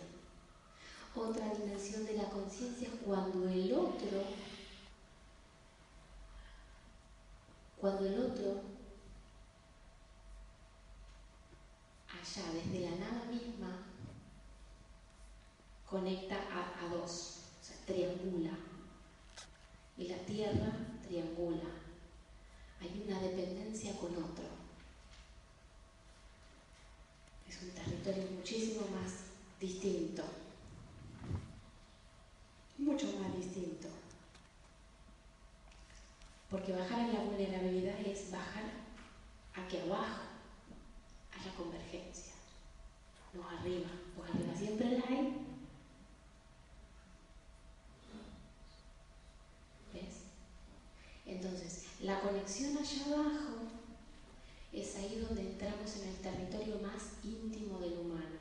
Otra 1.13 1.53
dimensión 1.53 2.05
de 2.05 2.13
la 2.13 2.29
conciencia 2.29 2.87
es 2.87 2.93
cuando 3.05 3.49
el 3.49 3.73
otro, 3.73 4.23
cuando 7.81 8.05
el 8.05 8.19
otro, 8.19 8.61
allá 12.07 12.43
desde 12.53 12.89
la 12.89 12.95
nada 12.95 13.25
misma, 13.25 13.85
conecta 15.89 16.35
a, 16.35 16.87
dos, 16.87 17.39
o 17.59 17.63
sea, 17.63 17.85
triangula. 17.85 18.68
Y 19.99 20.07
la 20.07 20.17
tierra 20.19 20.71
triangula. 21.05 21.69
Hay 22.79 23.03
una 23.05 23.19
dependencia 23.19 23.93
con 23.97 24.11
otro. 24.11 24.45
Es 27.45 27.61
un 27.61 27.71
territorio 27.71 28.23
muchísimo 28.37 28.87
más 28.95 29.11
distinto. 29.59 30.23
Mucho 32.77 33.07
más 33.19 33.35
distinto. 33.35 33.89
Porque 36.49 36.71
bajar 36.71 37.01
en 37.01 37.13
la 37.13 37.19
vulnerabilidad 37.19 37.99
es 37.99 38.31
bajar 38.31 38.63
aquí 39.53 39.79
abajo, 39.79 40.21
a 41.33 41.45
la 41.45 41.53
convergencia, 41.55 42.33
no 43.33 43.47
arriba, 43.47 43.89
pues 44.15 44.31
arriba 44.31 44.55
siempre 44.55 44.97
la 44.97 45.05
hay, 45.05 45.49
Entonces, 51.29 51.85
la 52.01 52.21
conexión 52.21 52.77
allá 52.77 53.05
abajo 53.07 53.55
es 54.71 54.95
ahí 54.95 55.25
donde 55.27 55.41
entramos 55.41 55.97
en 55.97 56.09
el 56.09 56.15
territorio 56.15 56.79
más 56.79 57.23
íntimo 57.23 57.79
del 57.79 57.99
humano. 57.99 58.39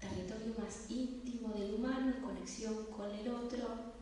Territorio 0.00 0.54
más 0.58 0.90
íntimo 0.90 1.52
del 1.54 1.74
humano 1.74 2.14
en 2.16 2.22
conexión 2.22 2.86
con 2.86 3.10
el 3.10 3.28
otro 3.28 3.94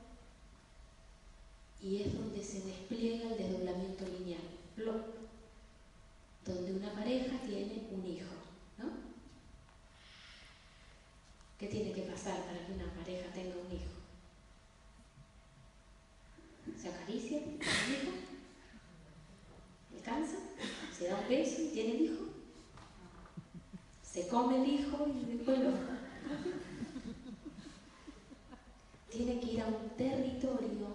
y 1.83 2.03
es 2.03 2.15
donde 2.15 2.43
se 2.43 2.61
despliega 2.63 3.29
el 3.31 3.39
desdoblamiento 3.39 4.05
lineal. 4.07 4.41
Donde 6.45 6.73
una 6.73 6.93
pareja 6.93 7.39
tiene 7.47 7.89
un 7.91 8.07
hijo, 8.07 8.35
¿no? 8.79 8.91
¿Qué 11.59 11.67
tiene 11.69 11.93
que 11.93 12.03
pasar 12.03 12.45
para 12.45 12.67
que 12.67 12.73
una 12.73 12.93
pareja 12.95 13.33
tenga 13.33 13.55
un 13.57 13.73
hijo? 13.77 13.92
Se 16.83 16.89
acaricia 16.89 17.39
el 17.39 17.45
hijo, 17.45 18.13
descansa, 19.93 20.37
se 20.99 21.07
da 21.07 21.21
un 21.21 21.29
beso 21.29 21.63
y 21.63 21.69
tiene 21.69 21.93
el 21.93 22.01
hijo, 22.01 22.25
se 24.03 24.27
come 24.27 24.65
el 24.65 24.69
hijo 24.69 25.07
y 25.07 25.37
después 25.37 25.61
lo... 25.61 25.71
Tiene 29.11 29.41
que 29.41 29.53
ir 29.53 29.61
a 29.61 29.67
un 29.67 29.91
territorio 29.91 30.89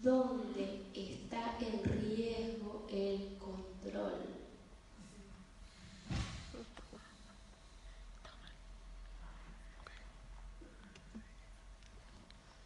donde 0.00 0.82
está 0.94 1.56
en 1.58 1.82
riesgo 1.82 2.86
el 2.88 3.36
control. 3.38 4.12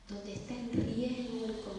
Donde 0.08 0.32
está 0.32 0.54
en 0.54 0.72
riesgo 0.72 1.46
el 1.46 1.52
control 1.52 1.69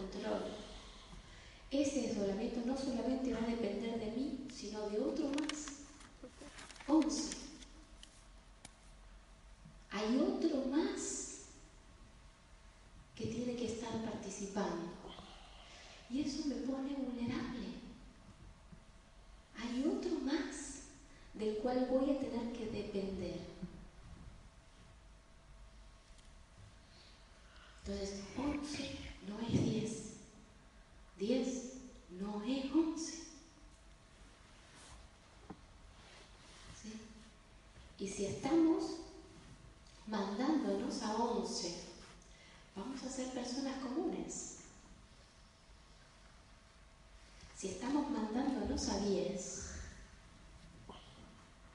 ese 1.80 2.02
desdoblamiento 2.02 2.60
no 2.66 2.76
solamente 2.76 3.32
va 3.32 3.42
a 3.42 3.46
depender 3.46 3.98
de 3.98 4.10
mí, 4.12 4.46
sino 4.54 4.88
de 4.90 5.00
otro 5.00 5.30
más. 5.30 5.78
Once. 6.86 7.36
Hay 9.90 10.16
otro 10.18 10.66
más 10.66 11.46
que 13.14 13.26
tiene 13.26 13.56
que 13.56 13.66
estar 13.66 13.92
participando. 14.04 14.90
Y 16.10 16.20
eso 16.20 16.46
me 16.46 16.56
pone 16.56 16.94
vulnerable. 16.94 17.68
Hay 19.56 19.84
otro 19.86 20.10
más 20.20 20.82
del 21.34 21.56
cual 21.58 21.86
voy 21.90 22.10
a 22.10 22.18
tener 22.18 22.52
que 22.52 22.66
depender. 22.66 23.40
Entonces, 27.84 28.20
11 28.36 28.90
no 29.28 29.40
es 29.40 29.64
10. 29.64 30.02
10 31.18 31.72
no 32.20 32.42
es 32.42 32.72
11. 32.72 33.12
¿Sí? 36.82 36.92
Y 37.98 38.08
si 38.08 38.26
estamos 38.26 38.98
mandándonos 40.06 41.02
a 41.02 41.16
11, 41.16 41.74
vamos 42.76 43.02
a 43.02 43.08
ser 43.08 43.28
personas 43.30 43.76
comunes. 43.82 44.58
Si 47.56 47.68
estamos 47.68 48.10
mandándonos 48.10 48.88
a 48.88 48.98
10, 48.98 49.74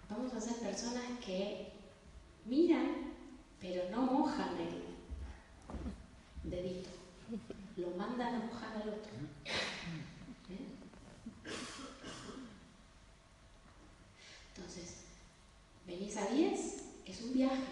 vamos 0.09 0.33
a 0.33 0.41
ser 0.41 0.55
personas 0.57 1.03
que 1.25 1.71
miran, 2.45 3.13
pero 3.59 3.89
no 3.89 4.01
mojan 4.01 4.57
el 4.59 4.87
dedito 6.49 6.89
lo 7.77 7.91
mandan 8.17 8.41
a 8.41 8.45
mojar 8.45 8.75
al 8.81 8.89
otro. 8.89 9.11
Entonces, 14.55 14.95
venís 15.85 16.17
a 16.17 16.25
10, 16.25 16.59
es 17.05 17.21
un 17.21 17.33
viaje, 17.33 17.63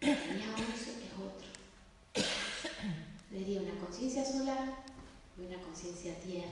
venís 0.00 0.46
a 0.46 0.54
11, 0.54 0.72
es 0.72 1.12
otro. 1.18 1.48
Le 3.30 3.38
diría 3.38 3.60
una 3.60 3.78
conciencia 3.80 4.24
solar 4.24 4.84
y 5.38 5.42
una 5.44 5.62
conciencia 5.62 6.18
tierra. 6.20 6.48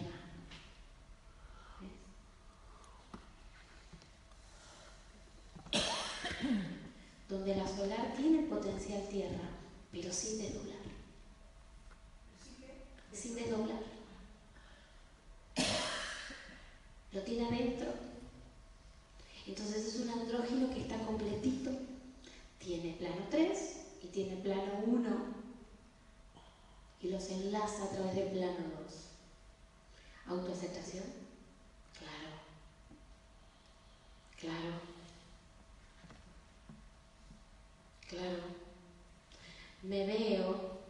Donde 7.28 7.56
la 7.56 7.66
solar 7.66 8.14
tiene 8.16 8.42
potencial 8.48 9.08
tierra, 9.08 9.48
pero 9.92 10.12
sin 10.12 10.38
desdoblar 10.38 10.80
sin 13.20 13.34
desdoblar. 13.34 13.82
Lo 17.12 17.22
tiene 17.22 17.46
adentro. 17.46 17.92
Entonces 19.46 19.86
es 19.86 19.96
un 20.00 20.10
andrógeno 20.10 20.72
que 20.72 20.82
está 20.82 20.98
completito. 21.04 21.70
Tiene 22.58 22.94
plano 22.94 23.26
3 23.30 23.76
y 24.04 24.06
tiene 24.08 24.36
plano 24.36 24.82
1 24.86 25.40
y 27.02 27.08
los 27.08 27.28
enlaza 27.30 27.84
a 27.84 27.90
través 27.90 28.14
del 28.14 28.28
plano 28.28 28.58
2. 30.26 30.38
Autoaceptación. 30.38 31.04
Claro. 31.98 32.30
Claro. 34.38 34.80
Claro. 38.08 38.42
Me 39.82 40.06
veo 40.06 40.80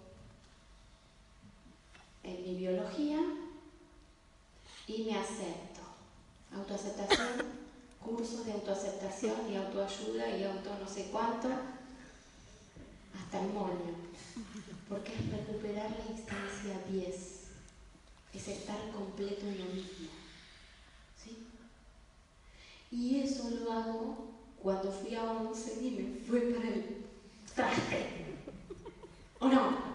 en 2.23 2.45
mi 2.45 2.55
biología 2.55 3.19
y 4.87 5.03
me 5.05 5.17
acepto. 5.17 5.81
Autoaceptación, 6.55 7.47
cursos 8.05 8.45
de 8.45 8.53
autoaceptación 8.53 9.53
y 9.53 9.57
autoayuda 9.57 10.37
y 10.37 10.45
auto 10.45 10.71
no 10.81 10.89
sé 10.89 11.09
cuánto, 11.13 11.49
hasta 13.19 13.41
el 13.41 13.53
moño. 13.53 13.95
Porque 14.89 15.15
es 15.15 15.31
recuperar 15.31 15.91
la 15.91 16.13
instancia 16.13 16.81
10, 16.91 17.07
es 18.35 18.49
estar 18.49 18.91
completo 18.91 19.47
en 19.47 19.59
lo 19.59 19.67
mismo. 19.67 20.09
¿Sí? 21.23 21.47
Y 22.91 23.21
eso 23.21 23.49
lo 23.51 23.73
hago 23.73 24.31
cuando 24.61 24.91
fui 24.91 25.15
a 25.15 25.23
11 25.23 25.85
y 25.85 25.91
me 25.93 26.21
fue 26.27 26.41
para 26.41 26.69
el 26.69 27.05
traje. 27.55 28.07
¿O 29.39 29.49
no? 29.49 29.91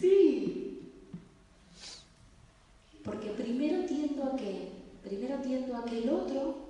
Sí. 0.00 0.92
Porque 3.04 3.30
primero 3.30 3.84
tiendo 3.86 4.24
a 4.24 4.36
que, 4.36 4.72
primero 5.02 5.38
tiendo 5.40 5.76
a 5.76 5.84
que 5.84 5.98
el 6.02 6.10
otro 6.10 6.66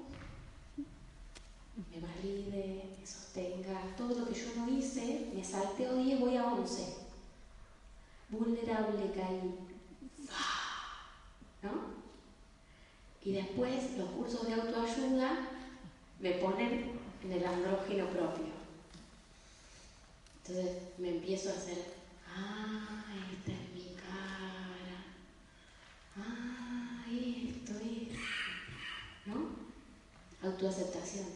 me 0.76 2.00
valide, 2.00 2.90
me 2.98 3.06
sostenga, 3.06 3.96
todo 3.96 4.18
lo 4.18 4.26
que 4.26 4.34
yo 4.34 4.54
no 4.56 4.68
hice, 4.68 5.30
me 5.34 5.44
salteo 5.44 5.96
10, 5.96 6.20
voy 6.20 6.36
a 6.36 6.46
11. 6.46 6.96
Vulnerable 8.30 9.12
caí. 9.12 9.54
¿No? 11.62 11.96
Y 13.26 13.32
después 13.32 13.98
los 13.98 14.08
cursos 14.10 14.46
de 14.46 14.54
autoayuda 14.54 15.48
me 16.20 16.30
ponen 16.34 16.92
en 17.24 17.32
el 17.32 17.44
andrógeno 17.44 18.06
propio. 18.06 18.54
Entonces 20.38 20.76
me 20.98 21.08
empiezo 21.08 21.50
a 21.50 21.54
hacer 21.54 21.96
Ah, 22.28 23.04
esta 23.32 23.50
es 23.50 23.74
mi 23.74 23.96
cara. 23.96 24.98
Ah, 26.16 27.04
esto, 27.10 27.72
autoaceptación. 30.42 31.26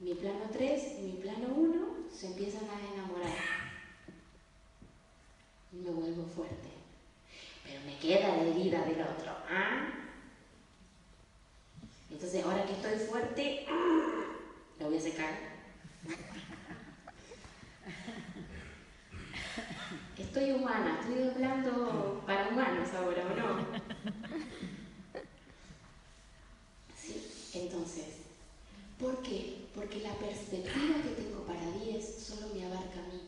Mi 0.00 0.14
plano 0.14 0.50
3 0.52 0.82
y 0.98 1.02
mi 1.02 1.12
plano 1.12 1.46
1 1.54 1.86
se 2.12 2.26
empiezan 2.26 2.64
a 2.64 2.92
enamorar. 2.92 3.36
Y 5.72 5.76
me 5.76 5.90
vuelvo 5.90 6.24
fuerte. 6.24 6.70
Pero 7.62 7.80
me 7.86 7.98
queda 7.98 8.36
la 8.36 8.42
herida 8.42 8.84
del 8.84 9.02
otro. 9.02 9.30
¿ah? 9.48 9.99
Entonces, 12.10 12.44
ahora 12.44 12.66
que 12.66 12.72
estoy 12.72 12.98
fuerte, 13.06 13.66
lo 14.78 14.86
voy 14.86 14.98
a 14.98 15.00
secar. 15.00 15.50
Estoy 20.18 20.52
humana, 20.52 20.98
estoy 21.00 21.28
hablando 21.28 22.22
para 22.26 22.48
humanos 22.48 22.88
ahora, 22.94 23.24
¿o 23.26 23.34
no? 23.34 23.66
Sí, 26.96 27.50
entonces, 27.54 28.04
¿por 28.98 29.22
qué? 29.22 29.68
Porque 29.74 30.00
la 30.00 30.12
perspectiva 30.14 31.02
que 31.02 31.22
tengo 31.22 31.44
para 31.44 31.70
10 31.84 32.22
solo 32.22 32.54
me 32.54 32.64
abarca 32.66 33.00
a 33.00 33.08
mí. 33.08 33.20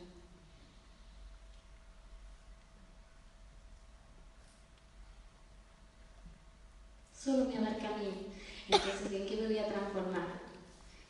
Solo 7.17 7.45
me 7.45 7.57
abarca 7.57 7.89
a 7.89 7.97
mí. 7.97 8.32
Entonces, 8.69 9.11
¿en 9.11 9.25
qué 9.27 9.35
me 9.35 9.47
voy 9.47 9.57
a 9.57 9.67
transformar? 9.67 10.27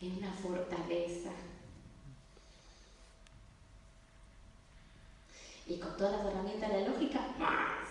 En 0.02 0.18
una 0.18 0.32
fortaleza. 0.34 1.30
Y 5.68 5.78
con 5.78 5.96
todas 5.96 6.18
las 6.18 6.26
herramientas 6.26 6.70
de 6.72 6.82
la 6.82 6.90
lógica, 6.90 7.20
más. 7.40 7.90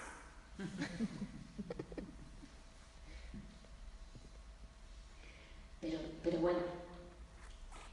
Pero, 5.81 5.99
pero 6.23 6.39
bueno, 6.39 6.61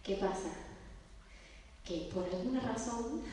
¿qué 0.04 0.16
pasa? 0.16 0.52
Que 1.84 2.10
por 2.14 2.26
alguna 2.26 2.60
razón, 2.60 3.24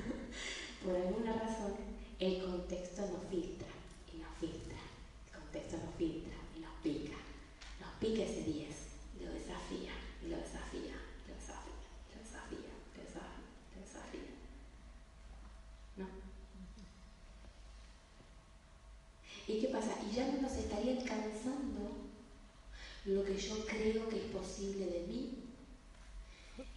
por 0.84 0.96
alguna 0.96 1.32
razón, 1.34 1.74
el 2.18 2.42
contexto 2.42 3.02
nos 3.02 3.24
filtra 3.28 3.68
y 4.14 4.18
nos 4.18 4.34
filtra. 4.38 4.78
El 5.26 5.40
contexto 5.40 5.76
nos 5.76 5.94
filtra 5.96 6.34
y 6.56 6.60
nos 6.60 6.72
pica. 6.82 7.25
Nos 7.96 8.10
pica 8.10 8.24
ese 8.24 8.42
10 8.42 8.68
y 9.18 9.24
lo 9.24 9.32
desafía, 9.32 9.92
lo 10.22 10.36
desafía, 10.36 10.96
lo 11.26 11.34
desafía, 11.34 11.80
lo 12.12 12.22
desafía, 12.22 12.72
lo 12.94 13.02
desafía, 13.02 13.40
lo 13.74 13.80
desafía. 13.80 14.20
¿No? 15.96 16.06
¿Y 19.48 19.60
qué 19.60 19.68
pasa? 19.68 19.96
Y 20.04 20.14
ya 20.14 20.26
no 20.26 20.42
nos 20.42 20.52
estaría 20.52 21.00
alcanzando 21.00 21.90
lo 23.06 23.24
que 23.24 23.36
yo 23.38 23.64
creo 23.64 24.08
que 24.08 24.16
es 24.16 24.32
posible 24.32 24.86
de 24.86 25.00
mí 25.06 25.44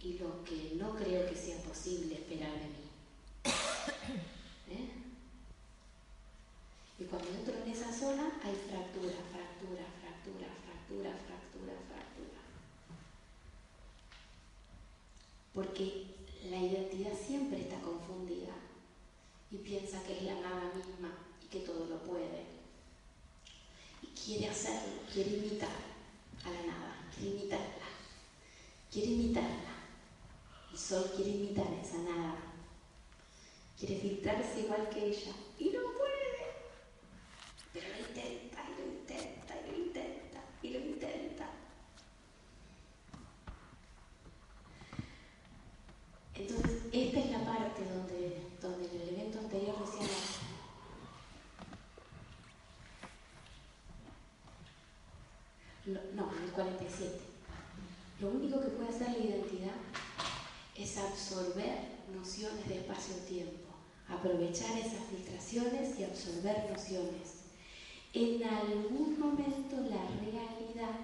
y 0.02 0.18
lo 0.18 0.42
que 0.44 0.72
no 0.76 0.94
creo 0.96 1.28
que 1.28 1.36
sea 1.36 1.58
posible 1.62 2.14
esperar 2.14 2.52
de 2.52 2.66
mí. 2.66 2.90
¿Eh? 4.70 4.88
Y 6.98 7.04
cuando 7.04 7.28
entro 7.28 7.54
en 7.62 7.72
esa 7.72 7.92
zona 7.92 8.40
hay 8.42 8.54
fractura, 8.54 9.16
fractura, 9.32 9.84
fractura, 10.00 10.46
fractura, 10.60 10.69
fractura, 10.98 11.74
fractura. 11.86 12.40
Porque 15.54 16.06
la 16.50 16.56
identidad 16.56 17.12
siempre 17.14 17.60
está 17.60 17.80
confundida 17.80 18.54
y 19.50 19.56
piensa 19.58 20.02
que 20.02 20.18
es 20.18 20.22
la 20.24 20.34
nada 20.34 20.72
misma 20.74 21.12
y 21.44 21.46
que 21.46 21.60
todo 21.60 21.86
lo 21.86 21.98
puede. 22.02 22.44
Y 24.02 24.06
quiere 24.08 24.48
hacerlo, 24.48 25.02
quiere 25.12 25.30
imitar 25.30 25.68
a 26.44 26.50
la 26.50 26.62
nada, 26.66 27.10
quiere 27.14 27.36
imitarla, 27.36 27.86
quiere 28.90 29.12
imitarla. 29.12 29.70
El 30.72 30.78
sol 30.78 31.12
quiere 31.14 31.30
imitar 31.30 31.66
esa 31.82 31.98
nada, 31.98 32.36
quiere 33.78 33.96
filtrarse 33.96 34.60
igual 34.60 34.88
que 34.88 35.06
ella 35.06 35.32
y 35.58 35.64
no 35.70 35.80
puede, 35.98 36.30
pero 37.72 37.88
lo 37.88 37.98
intenta 38.08 38.62
y 38.70 38.80
lo 38.80 38.86
intenta 38.86 39.49
lo 40.70 40.78
intenta. 40.78 41.50
Entonces, 46.34 46.82
esta 46.92 47.20
es 47.20 47.30
la 47.30 47.44
parte 47.44 47.84
donde, 47.84 48.42
donde 48.62 48.86
el 48.86 49.08
evento 49.14 49.38
anterior 49.40 49.76
decíamos, 49.78 50.40
no, 56.14 56.32
en 56.36 56.44
el 56.44 56.50
47. 56.50 57.20
Lo 58.20 58.28
único 58.28 58.60
que 58.60 58.68
puede 58.68 58.88
hacer 58.90 59.10
la 59.10 59.18
identidad 59.18 59.76
es 60.76 60.96
absorber 60.96 62.00
nociones 62.14 62.68
de 62.68 62.78
espacio-tiempo, 62.78 63.68
aprovechar 64.08 64.76
esas 64.78 65.04
filtraciones 65.10 65.98
y 65.98 66.04
absorber 66.04 66.70
nociones. 66.70 67.39
En 68.12 68.42
algún 68.42 69.20
momento 69.20 69.76
la 69.88 70.02
realidad 70.20 70.96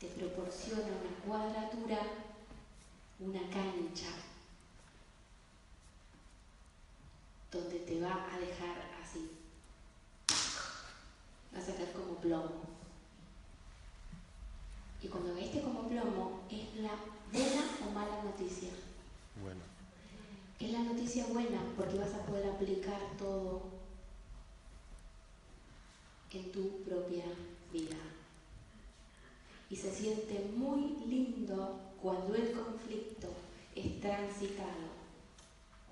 te 0.00 0.06
proporciona 0.06 0.82
una 0.82 1.14
cuadratura, 1.26 1.98
una 3.20 3.40
cancha, 3.50 4.06
donde 7.52 7.80
te 7.80 8.00
va 8.00 8.28
a 8.32 8.38
dejar 8.38 8.76
así. 9.02 9.30
Vas 11.52 11.68
a 11.68 11.74
caer 11.74 11.92
como 11.92 12.14
plomo. 12.14 12.62
Y 15.02 15.08
cuando 15.08 15.34
viste 15.34 15.60
como 15.60 15.86
plomo, 15.86 16.40
es 16.50 16.80
la 16.80 16.92
buena 17.30 17.62
o 17.86 17.90
mala 17.90 18.22
noticia. 18.22 18.70
Bueno. 19.42 19.60
Es 20.58 20.72
la 20.72 20.80
noticia 20.80 21.26
buena 21.26 21.60
porque 21.76 21.98
vas 21.98 22.14
a 22.14 22.24
poder 22.24 22.48
aplicar 22.50 23.00
todo 23.18 23.77
en 26.32 26.52
tu 26.52 26.82
propia 26.82 27.24
vida. 27.72 27.96
Y 29.70 29.76
se 29.76 29.94
siente 29.94 30.50
muy 30.56 30.96
lindo 31.06 31.78
cuando 32.02 32.34
el 32.34 32.52
conflicto 32.52 33.28
es 33.74 34.00
transitado 34.00 34.88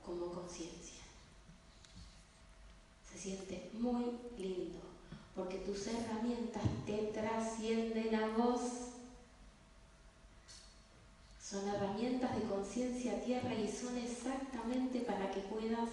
como 0.04 0.32
conciencia. 0.32 1.02
Se 3.12 3.18
siente 3.18 3.70
muy 3.74 4.04
lindo 4.38 4.78
porque 5.34 5.58
tus 5.58 5.86
herramientas 5.86 6.62
te 6.86 7.12
trascienden 7.12 8.14
a 8.14 8.28
vos 8.36 8.86
son 11.48 11.68
herramientas 11.68 12.34
de 12.34 12.42
conciencia 12.42 13.22
tierra 13.22 13.54
y 13.54 13.70
son 13.70 13.96
exactamente 13.98 15.00
para 15.00 15.30
que 15.30 15.40
puedas 15.40 15.90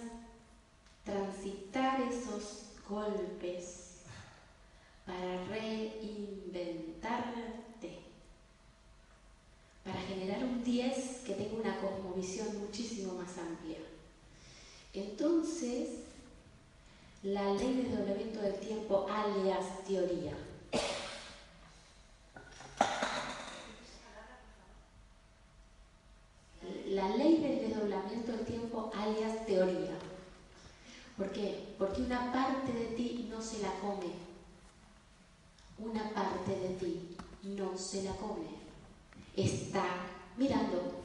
transitar 1.04 2.00
esos 2.00 2.64
golpes, 2.88 3.83
para 5.06 5.44
reinventarte, 5.46 8.00
para 9.84 10.00
generar 10.02 10.44
un 10.44 10.62
10 10.64 11.22
que 11.26 11.34
tenga 11.34 11.56
una 11.56 11.80
cosmovisión 11.80 12.60
muchísimo 12.60 13.14
más 13.14 13.38
amplia. 13.38 13.78
Entonces, 14.92 15.88
la 17.22 17.54
ley 17.54 17.74
de 17.74 17.84
desdoblamiento 17.84 18.40
del 18.40 18.60
tiempo, 18.60 19.06
alias 19.10 19.84
teoría, 19.86 20.34
la 26.94 27.08
ley 27.16 27.38
del 27.38 27.68
desdoblamiento 27.68 28.32
del 28.32 28.46
tiempo 28.46 28.90
alias 28.94 29.46
teoría. 29.46 29.96
¿Por 31.16 31.30
qué? 31.32 31.74
Porque 31.78 32.02
una 32.02 32.32
parte 32.32 32.72
de 32.72 32.86
ti 32.96 33.28
no 33.30 33.40
se 33.42 33.60
la 33.60 33.72
come. 33.80 34.33
Una 35.78 36.10
parte 36.12 36.52
de 36.52 36.68
ti 36.76 37.16
no 37.42 37.76
se 37.76 38.04
la 38.04 38.12
come. 38.12 38.48
Está 39.36 39.84
mirando. 40.36 41.02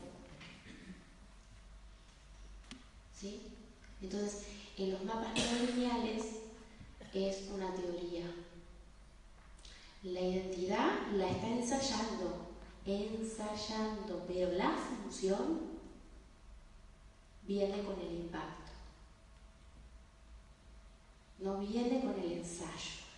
¿Sí? 3.20 3.41
Entonces, 4.01 4.45
en 4.78 4.91
los 4.91 5.03
mapas 5.03 5.34
no 5.36 5.67
lineales 5.67 6.24
es 7.13 7.49
una 7.53 7.74
teoría. 7.74 8.26
La 10.03 10.22
identidad 10.22 11.11
la 11.13 11.30
está 11.30 11.47
ensayando, 11.47 12.47
ensayando, 12.86 14.24
pero 14.28 14.51
la 14.53 14.72
función 14.72 15.59
viene 17.45 17.84
con 17.84 17.99
el 17.99 18.22
impacto, 18.22 18.72
no 21.39 21.57
viene 21.57 21.99
con 21.99 22.17
el 22.17 22.32
ensayo. 22.32 23.09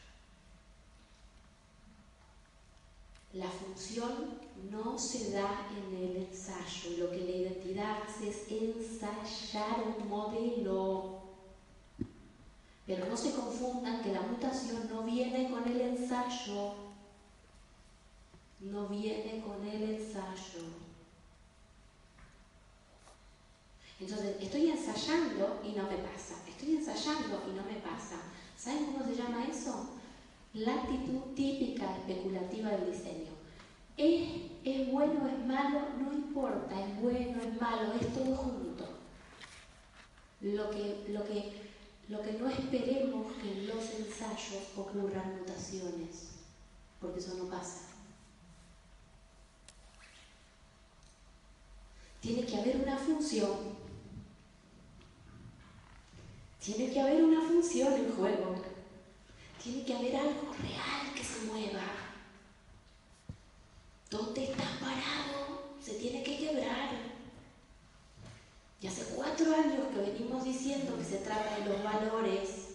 La 3.33 3.49
función 3.49 4.39
no 4.69 4.97
se 4.97 5.31
da 5.31 5.69
en 5.71 5.95
el 5.95 6.17
ensayo, 6.17 6.97
lo 6.97 7.11
que 7.11 7.19
la 7.19 7.31
identidad 7.31 8.03
hace 8.03 8.29
es 8.29 8.51
ensayar 8.51 9.83
un 9.97 10.09
modelo. 10.09 11.21
Pero 12.85 13.05
no 13.05 13.15
se 13.15 13.31
confundan 13.31 14.03
que 14.03 14.11
la 14.11 14.21
mutación 14.21 14.89
no 14.89 15.03
viene 15.03 15.49
con 15.49 15.65
el 15.67 15.79
ensayo. 15.81 16.73
no 18.59 18.87
viene 18.87 19.41
con 19.41 19.65
el 19.67 19.81
ensayo. 19.95 20.61
Entonces, 23.99 24.35
estoy 24.39 24.69
ensayando 24.69 25.61
y 25.63 25.71
no 25.71 25.83
me 25.83 25.97
pasa. 25.97 26.35
Estoy 26.47 26.75
ensayando 26.75 27.43
y 27.47 27.55
no 27.55 27.63
me 27.63 27.79
pasa. 27.79 28.17
¿Saben 28.57 28.85
cómo 28.85 29.03
se 29.05 29.15
llama 29.15 29.45
eso? 29.45 30.00
La 30.53 30.73
actitud 30.75 31.33
típica 31.33 31.95
especulativa 31.95 32.71
del 32.71 32.91
diseño. 32.91 33.31
Es, 33.95 34.51
es 34.65 34.91
bueno, 34.91 35.27
es 35.27 35.45
malo, 35.45 35.79
no 35.97 36.11
importa, 36.11 36.85
es 36.85 37.01
bueno, 37.01 37.41
es 37.41 37.61
malo, 37.61 37.93
es 37.93 38.13
todo 38.13 38.35
junto. 38.35 38.85
Lo 40.41 40.69
que, 40.71 41.05
lo 41.09 41.23
que, 41.23 41.53
lo 42.09 42.21
que 42.21 42.33
no 42.33 42.49
esperemos 42.49 43.31
que 43.33 43.51
en 43.51 43.67
los 43.67 43.91
ensayos 43.91 44.63
ocurran 44.75 45.37
mutaciones, 45.39 46.31
porque 46.99 47.19
eso 47.19 47.35
no 47.35 47.45
pasa. 47.45 47.87
Tiene 52.19 52.45
que 52.45 52.57
haber 52.57 52.75
una 52.77 52.97
función. 52.97 53.51
Tiene 56.63 56.91
que 56.91 56.99
haber 56.99 57.23
una 57.23 57.41
función 57.41 57.93
en 57.93 58.11
juego. 58.11 58.70
Tiene 59.63 59.85
que 59.85 59.93
haber 59.95 60.15
algo 60.15 60.53
real 60.53 61.13
que 61.15 61.23
se 61.23 61.45
mueva. 61.45 61.83
¿Dónde 64.09 64.45
estás 64.45 64.71
parado? 64.79 65.75
Se 65.79 65.93
tiene 65.95 66.23
que 66.23 66.37
quebrar. 66.37 66.89
Y 68.81 68.87
hace 68.87 69.05
cuatro 69.15 69.53
años 69.53 69.87
que 69.93 70.11
venimos 70.11 70.43
diciendo 70.43 70.97
que 70.97 71.03
se 71.03 71.17
trata 71.17 71.59
de 71.59 71.65
los 71.65 71.83
valores. 71.83 72.69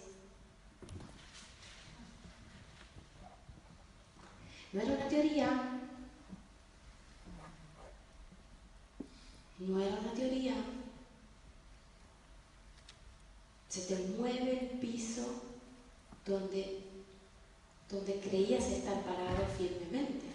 No 4.73 4.81
era 4.83 4.93
una 4.93 5.09
teoría, 5.09 5.81
no 9.59 9.81
era 9.81 9.97
una 9.97 10.13
teoría. 10.13 10.55
Se 13.69 13.81
te 13.83 13.97
mueve 14.17 14.61
el 14.61 14.79
piso 14.79 15.46
donde, 16.27 16.83
donde 17.89 18.21
creías 18.21 18.65
estar 18.65 19.01
parado 19.03 19.47
firmemente. 19.57 20.27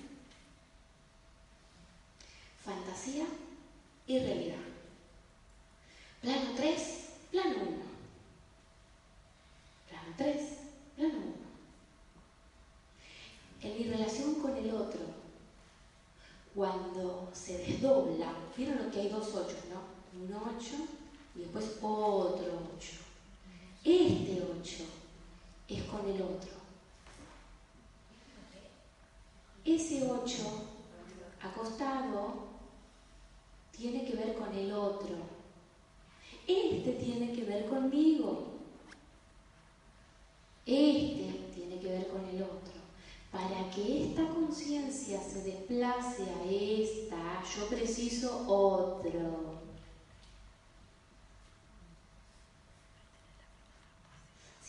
Fantasía 2.63 3.25
y 4.07 4.19
realidad. 4.19 4.55
Plano 6.21 6.51
3, 6.55 7.09
plano 7.31 7.55
1. 7.55 7.67
Plano 9.89 10.15
3, 10.17 10.35
plano 10.95 11.13
1. 11.13 11.31
En 13.63 13.77
mi 13.77 13.83
relación 13.83 14.35
con 14.35 14.55
el 14.55 14.73
otro, 14.73 15.01
cuando 16.55 17.29
se 17.33 17.57
desdobla, 17.57 18.33
vieron 18.55 18.89
que 18.91 19.01
hay 19.01 19.09
dos 19.09 19.27
ochos, 19.35 19.65
¿no? 19.69 19.91
Un 20.19 20.33
8 20.33 20.75
y 21.35 21.39
después 21.39 21.77
otro 21.81 22.61
8. 22.77 22.91
Este 23.83 24.43
8 24.59 25.00
es 25.71 25.83
con 25.83 26.07
el 26.07 26.21
otro. 26.21 26.51
Ese 29.63 30.09
8 30.09 30.43
acostado 31.41 32.51
tiene 33.71 34.05
que 34.05 34.15
ver 34.15 34.35
con 34.35 34.53
el 34.53 34.71
otro. 34.73 35.15
Este 36.47 36.93
tiene 36.93 37.31
que 37.33 37.43
ver 37.43 37.65
conmigo. 37.67 38.47
Este 40.65 41.51
tiene 41.53 41.79
que 41.79 41.87
ver 41.87 42.07
con 42.07 42.25
el 42.25 42.43
otro. 42.43 42.81
Para 43.31 43.69
que 43.71 44.09
esta 44.09 44.27
conciencia 44.27 45.21
se 45.21 45.43
desplace 45.43 46.23
a 46.23 46.43
esta, 46.51 47.43
yo 47.55 47.67
preciso 47.67 48.45
otro. 48.47 49.50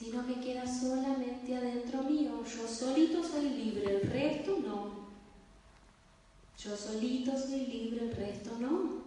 Si 0.03 0.11
no 0.11 0.25
me 0.25 0.41
queda 0.41 0.67
solamente 0.67 1.57
adentro 1.57 2.03
mío, 2.03 2.43
yo 2.45 2.67
solito 2.67 3.23
soy 3.23 3.51
libre, 3.51 4.01
el 4.01 4.11
resto 4.11 4.59
no. 4.59 4.91
Yo 6.59 6.77
solito 6.77 7.39
soy 7.39 7.67
libre, 7.67 8.07
el 8.07 8.17
resto 8.17 8.51
no. 8.59 9.05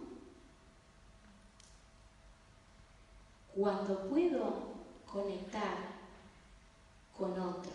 Cuando 3.54 4.08
puedo 4.08 4.72
conectar 5.04 5.76
con 7.14 7.32
otro, 7.32 7.72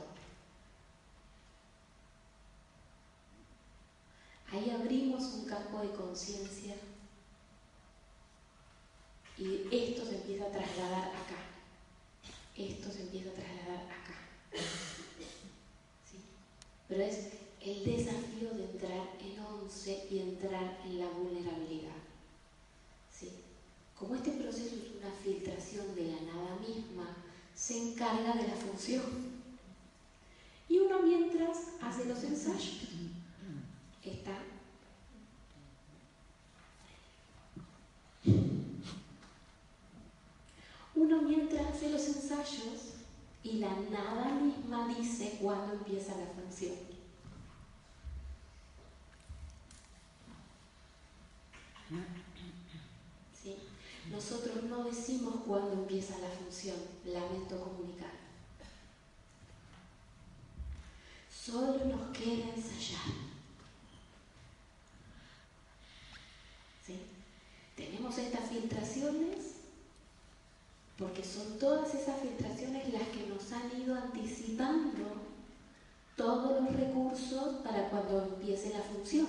ahí 4.51 4.71
abrimos 4.71 5.25
un 5.35 5.45
campo 5.45 5.81
de 5.81 5.91
conciencia 5.91 6.73
y 9.37 9.67
esto 9.71 10.07
se 10.07 10.15
empieza 10.15 10.45
a 10.45 10.51
trasladar 10.51 11.09
acá. 11.09 11.50
Esto 12.57 12.91
se 12.91 13.01
empieza 13.01 13.29
a 13.29 13.33
trasladar 13.33 13.85
acá. 13.85 14.15
¿Sí? 16.09 16.17
Pero 16.87 17.03
es 17.03 17.29
el 17.61 17.83
desafío 17.85 18.51
de 18.53 18.65
entrar 18.65 19.07
en 19.19 19.39
once 19.39 20.07
y 20.09 20.19
entrar 20.19 20.79
en 20.85 20.99
la 20.99 21.07
vulnerabilidad. 21.09 21.95
¿Sí? 23.11 23.29
Como 23.97 24.15
este 24.15 24.31
proceso 24.31 24.75
es 24.75 25.01
una 25.01 25.11
filtración 25.23 25.95
de 25.95 26.07
la 26.07 26.21
nada 26.21 26.57
misma, 26.59 27.15
se 27.55 27.77
encarga 27.77 28.33
de 28.33 28.47
la 28.47 28.55
función. 28.55 29.31
Y 30.67 30.79
uno 30.79 31.01
mientras 31.01 31.73
hace 31.81 32.05
los 32.05 32.23
ensayos. 32.23 32.79
Está. 34.03 34.37
Uno 40.95 41.21
mientras 41.21 41.67
hace 41.67 41.89
los 41.89 42.07
ensayos 42.07 42.93
y 43.43 43.53
la 43.53 43.75
nada 43.91 44.33
misma 44.35 44.87
dice 44.87 45.37
cuándo 45.41 45.73
empieza 45.73 46.15
la 46.17 46.27
función. 46.27 46.75
¿Sí? 53.43 53.55
Nosotros 54.09 54.63
no 54.63 54.85
decimos 54.85 55.40
cuándo 55.51 55.73
empieza 55.73 56.17
la 56.19 56.29
función, 56.29 56.77
lamento 57.03 57.59
comunicar. 57.59 58.11
Solo 61.29 61.83
nos 61.83 62.17
queda 62.17 62.55
ensayar. 62.55 63.31
Tenemos 67.75 68.17
estas 68.17 68.47
filtraciones 68.49 69.55
porque 70.97 71.21
son 71.21 71.59
todas 71.59 71.93
esas 71.95 72.21
filtraciones 72.21 72.93
las 72.93 73.07
que 73.09 73.27
nos 73.27 73.51
han 73.51 73.81
ido 73.81 73.95
anticipando 73.95 75.15
todos 76.15 76.61
los 76.61 76.73
recursos 76.73 77.55
para 77.63 77.89
cuando 77.89 78.23
empiece 78.23 78.69
la 78.69 78.83
función. 78.83 79.27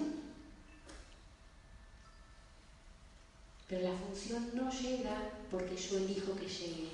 Pero 3.66 3.88
la 3.88 3.96
función 3.96 4.50
no 4.54 4.70
llega 4.70 5.41
porque 5.52 5.76
yo 5.76 5.98
elijo 5.98 6.34
que 6.34 6.48
llegue. 6.48 6.88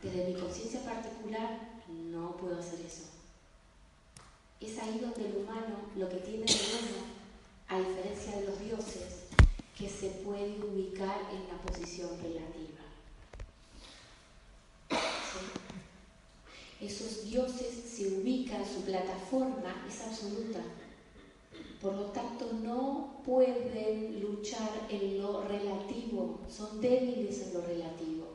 Desde 0.00 0.28
mi 0.28 0.40
conciencia 0.40 0.82
particular 0.84 1.82
no 1.88 2.36
puedo 2.36 2.58
hacer 2.58 2.80
eso. 2.80 3.02
Es 4.60 4.78
ahí 4.78 5.00
donde 5.00 5.26
el 5.26 5.36
humano 5.38 5.76
lo 5.96 6.08
que 6.08 6.16
tiene 6.16 6.46
de 6.46 6.54
bueno, 6.54 7.02
a 7.68 7.78
diferencia 7.78 8.36
de 8.36 8.46
los 8.46 8.60
dioses, 8.60 9.24
que 9.76 9.88
se 9.88 10.08
puede 10.24 10.64
ubicar 10.64 11.18
en 11.32 11.48
la 11.48 11.60
posición 11.66 12.10
relativa. 12.22 12.82
Esos 16.80 17.24
dioses 17.24 17.74
se 17.88 18.08
ubican, 18.08 18.64
su 18.64 18.82
plataforma 18.82 19.84
es 19.88 20.00
absoluta. 20.00 20.60
Por 21.82 21.94
lo 21.94 22.04
tanto, 22.12 22.52
no 22.62 23.16
pueden 23.26 24.20
luchar 24.20 24.70
en 24.88 25.20
lo 25.20 25.42
relativo, 25.42 26.38
son 26.48 26.80
débiles 26.80 27.48
en 27.48 27.54
lo 27.54 27.60
relativo. 27.62 28.26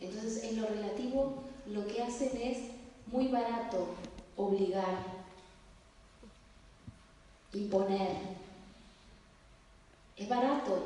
Entonces, 0.00 0.44
en 0.44 0.60
lo 0.60 0.66
relativo, 0.66 1.44
lo 1.66 1.86
que 1.86 2.02
hacen 2.02 2.36
es 2.36 2.58
muy 3.06 3.28
barato 3.28 3.86
obligar, 4.36 4.98
imponer. 7.54 8.16
Es 10.16 10.28
barato. 10.28 10.78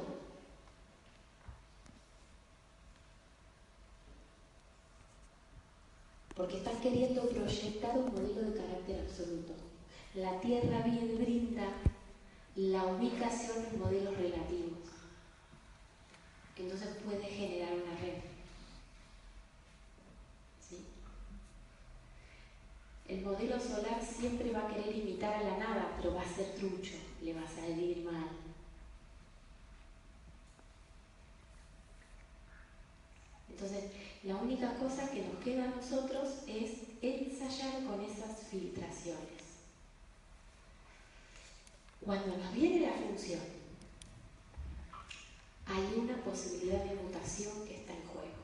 porque 6.37 6.59
están 6.59 6.79
queriendo 6.81 7.29
proyectar 7.31 7.97
un 7.99 8.13
modelo 8.13 8.51
de 8.51 8.61
carácter 8.61 9.01
absoluto. 9.01 9.55
La 10.15 10.39
tierra 10.41 10.83
bien 10.83 11.17
brinda 11.19 11.65
la 12.57 12.85
ubicación 12.85 13.65
en 13.73 13.81
modelos 13.81 14.17
relativos. 14.17 14.79
Entonces 16.59 16.89
puede 17.05 17.25
generar 17.25 17.73
una 17.73 18.01
red. 18.01 18.37
El 23.09 23.23
modelo 23.23 23.61
solar 23.61 24.03
siempre 24.03 24.51
va 24.51 24.67
a 24.67 24.69
querer 24.69 24.97
imitar 24.97 25.35
a 25.35 25.43
la 25.43 25.59
nada, 25.59 25.97
pero 25.97 26.15
va 26.15 26.23
a 26.23 26.35
ser 26.35 26.55
trucho, 26.57 26.95
le 27.23 27.35
va 27.35 27.43
a 27.43 27.49
salir 27.49 28.05
mal. 28.05 28.29
Entonces, 33.49 33.85
única 34.35 34.75
cosa 34.75 35.09
que 35.09 35.23
nos 35.23 35.37
queda 35.45 35.65
a 35.65 35.77
nosotros 35.77 36.41
es 36.49 36.73
ensayar 37.01 37.85
con 37.85 38.01
esas 38.01 38.43
filtraciones. 38.51 39.45
Cuando 42.05 42.37
nos 42.37 42.53
viene 42.53 42.87
la 42.87 42.93
función, 42.93 43.41
hay 45.67 45.95
una 45.97 46.17
posibilidad 46.25 46.83
de 46.85 46.97
mutación 46.97 47.53
que 47.67 47.77
está 47.77 47.93
en 47.93 48.07
juego. 48.07 48.37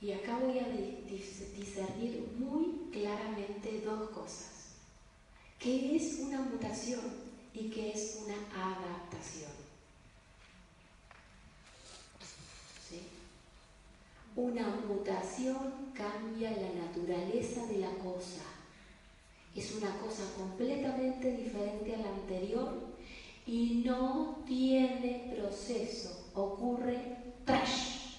Y 0.00 0.12
acá 0.12 0.38
voy 0.38 0.58
a 0.60 0.68
discernir 0.68 2.32
muy 2.38 2.90
claramente 2.92 3.82
dos 3.84 4.10
cosas. 4.10 4.76
¿Qué 5.58 5.96
es 5.96 6.20
una 6.20 6.42
mutación 6.42 7.00
y 7.52 7.70
qué 7.70 7.90
es 7.90 8.20
una 8.24 8.36
adaptación? 8.54 9.67
Una 14.38 14.68
mutación 14.68 15.90
cambia 15.92 16.52
la 16.52 16.86
naturaleza 16.86 17.66
de 17.66 17.78
la 17.78 17.90
cosa. 17.90 18.44
Es 19.52 19.74
una 19.74 19.90
cosa 19.98 20.22
completamente 20.36 21.32
diferente 21.32 21.96
a 21.96 21.98
la 21.98 22.10
anterior 22.10 22.72
y 23.44 23.82
no 23.84 24.44
tiene 24.46 25.34
proceso. 25.34 26.30
Ocurre 26.34 27.16
trash. 27.44 28.12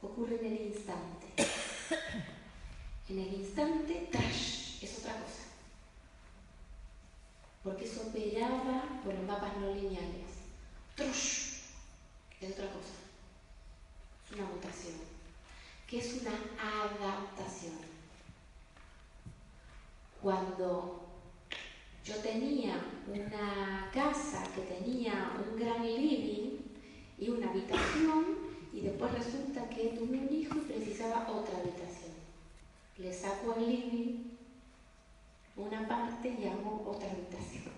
Ocurre 0.00 0.36
en 0.36 0.46
el 0.46 0.66
instante. 0.68 1.26
En 3.10 3.18
el 3.18 3.34
instante, 3.34 4.08
trash, 4.10 4.82
es 4.82 4.98
otra 4.98 5.12
cosa. 5.12 5.42
Porque 7.62 7.84
eso 7.84 8.00
operaba 8.08 9.02
por 9.04 9.12
los 9.12 9.24
mapas 9.24 9.54
no 9.58 9.74
lineales. 9.74 10.24
Trush, 10.96 11.60
es 12.40 12.52
otra 12.52 12.64
cosa. 12.68 12.93
Una 14.34 14.44
mutación. 14.46 14.94
Que 15.86 15.98
es 15.98 16.20
una 16.22 16.32
adaptación. 16.32 17.74
Cuando 20.20 21.04
yo 22.04 22.16
tenía 22.16 22.82
una 23.06 23.90
casa 23.92 24.44
que 24.54 24.62
tenía 24.62 25.32
un 25.38 25.58
gran 25.58 25.82
living 25.84 26.58
y 27.18 27.28
una 27.28 27.50
habitación 27.50 28.36
y 28.72 28.80
después 28.80 29.12
resulta 29.12 29.68
que 29.68 29.90
tuve 29.90 30.18
un 30.18 30.34
hijo 30.34 30.56
y 30.58 30.72
precisaba 30.72 31.30
otra 31.30 31.58
habitación. 31.58 32.12
Le 32.98 33.12
saco 33.12 33.52
al 33.52 33.66
living 33.66 34.34
una 35.56 35.86
parte 35.86 36.28
y 36.28 36.46
hago 36.46 36.84
otra 36.90 37.10
habitación. 37.10 37.72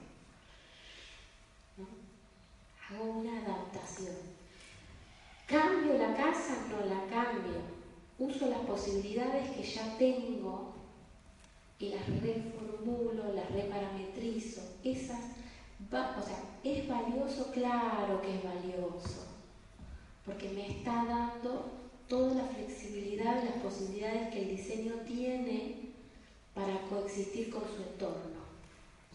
Hago 2.89 3.05
una 3.05 3.41
adaptación. 3.43 4.36
¿Cambio 5.47 5.95
la 5.95 6.15
casa? 6.15 6.67
No 6.69 6.85
la 6.87 7.07
cambio. 7.09 7.61
Uso 8.19 8.49
las 8.49 8.61
posibilidades 8.61 9.51
que 9.51 9.63
ya 9.63 9.97
tengo 9.99 10.75
y 11.79 11.91
las 11.91 12.07
reformulo, 12.21 13.35
las 13.35 13.51
reparametrizo. 13.51 14.63
Esas, 14.83 15.21
o 15.91 16.23
sea, 16.23 16.43
¿es 16.65 16.89
valioso? 16.89 17.51
Claro 17.53 18.21
que 18.23 18.37
es 18.37 18.45
valioso 18.45 19.27
porque 20.27 20.49
me 20.49 20.67
está 20.67 21.05
dando 21.05 21.71
toda 22.09 22.35
la 22.35 22.49
flexibilidad 22.49 23.43
y 23.43 23.47
las 23.47 23.63
posibilidades 23.63 24.29
que 24.33 24.43
el 24.43 24.57
diseño 24.57 24.95
tiene 25.07 25.93
para 26.53 26.81
coexistir 26.89 27.49
con 27.49 27.63
su 27.63 27.83
entorno. 27.83 28.41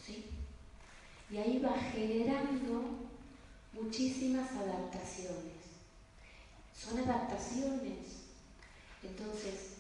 ¿sí? 0.02 0.26
Y 1.30 1.38
ahí 1.38 1.60
va 1.60 1.78
generando 1.78 2.82
muchísimas 3.74 4.50
adaptaciones. 4.52 5.51
Son 6.82 6.98
adaptaciones, 6.98 8.24
entonces 9.04 9.78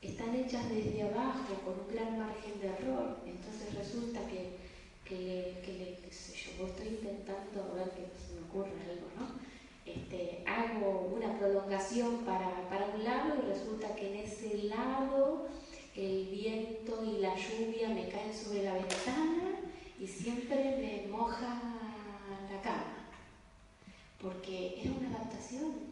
están 0.00 0.36
hechas 0.36 0.70
desde 0.70 1.02
abajo 1.02 1.52
con 1.64 1.80
un 1.80 1.88
gran 1.92 2.16
margen 2.16 2.60
de 2.60 2.68
error, 2.68 3.18
entonces 3.26 3.74
resulta 3.74 4.20
que, 4.28 4.56
que, 5.04 5.60
que 5.64 5.98
qué 6.04 6.12
sé 6.12 6.34
yo, 6.36 6.68
estoy 6.68 6.88
intentando 6.88 7.74
ver 7.74 7.90
que 7.90 8.06
se 8.16 8.34
me 8.34 8.46
ocurre 8.46 8.70
algo, 8.88 9.08
¿no? 9.18 9.48
Este, 9.84 10.44
hago 10.46 11.10
una 11.16 11.36
prolongación 11.38 12.18
para, 12.18 12.48
un 12.94 13.02
lado 13.02 13.34
y 13.42 13.52
resulta 13.52 13.96
que 13.96 14.08
en 14.08 14.26
ese 14.26 14.62
lado 14.64 15.48
el 15.96 16.26
viento 16.26 17.04
y 17.04 17.18
la 17.18 17.34
lluvia 17.34 17.88
me 17.88 18.08
caen 18.08 18.32
sobre 18.32 18.62
la 18.62 18.74
ventana 18.74 19.56
y 19.98 20.06
siempre 20.06 20.76
me 20.76 21.10
moja 21.10 21.60
la 22.48 22.62
cama, 22.62 23.08
porque 24.22 24.80
era 24.80 24.92
una 24.92 25.16
adaptación. 25.16 25.87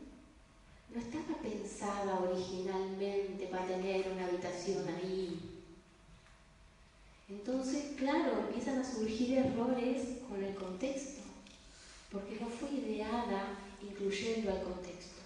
No 0.96 1.02
estaba 1.02 1.36
pensada 1.42 2.20
originalmente 2.20 3.48
para 3.48 3.66
tener 3.66 4.10
una 4.12 4.24
habitación 4.24 4.88
ahí. 4.88 5.62
Entonces, 7.28 7.96
claro, 7.98 8.38
empiezan 8.48 8.78
a 8.78 8.84
surgir 8.84 9.36
errores 9.36 10.22
con 10.26 10.42
el 10.42 10.54
contexto, 10.54 11.20
porque 12.10 12.40
no 12.40 12.46
fue 12.48 12.70
ideada 12.70 13.58
incluyendo 13.82 14.50
al 14.50 14.62
contexto. 14.62 15.20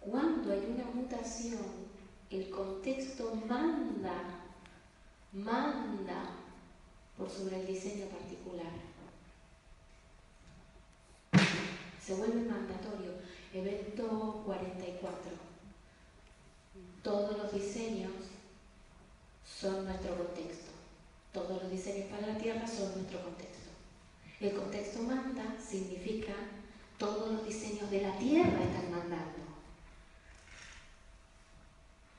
Cuando 0.00 0.52
hay 0.52 0.74
una 0.76 0.84
mutación, 0.92 1.86
el 2.28 2.50
contexto 2.50 3.34
manda, 3.46 4.42
manda 5.32 6.22
por 7.16 7.30
sobre 7.30 7.60
el 7.60 7.66
diseño 7.66 8.04
particular. 8.08 8.91
Se 12.04 12.14
vuelve 12.14 12.40
mandatorio. 12.42 13.12
Evento 13.54 14.42
44. 14.44 15.20
Todos 17.02 17.38
los 17.38 17.52
diseños 17.52 18.10
son 19.44 19.84
nuestro 19.84 20.16
contexto. 20.16 20.70
Todos 21.32 21.62
los 21.62 21.70
diseños 21.70 22.08
para 22.10 22.26
la 22.26 22.38
Tierra 22.38 22.66
son 22.66 22.92
nuestro 22.94 23.22
contexto. 23.22 23.70
El 24.40 24.54
contexto 24.54 25.02
manda 25.02 25.54
significa 25.60 26.32
todos 26.98 27.32
los 27.32 27.46
diseños 27.46 27.90
de 27.90 28.02
la 28.02 28.18
Tierra 28.18 28.62
están 28.62 28.90
mandando. 28.90 29.42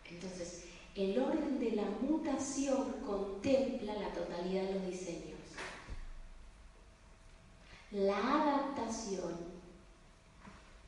Entonces, 0.10 0.66
el 0.96 1.18
orden 1.20 1.60
de 1.60 1.72
la 1.72 1.86
mutación 2.02 2.94
contempla 3.06 3.94
la 3.96 4.14
totalidad 4.14 4.64
de 4.64 4.74
los 4.76 4.88
diseños. 4.88 5.40
La 7.92 8.18
adaptación 8.18 9.53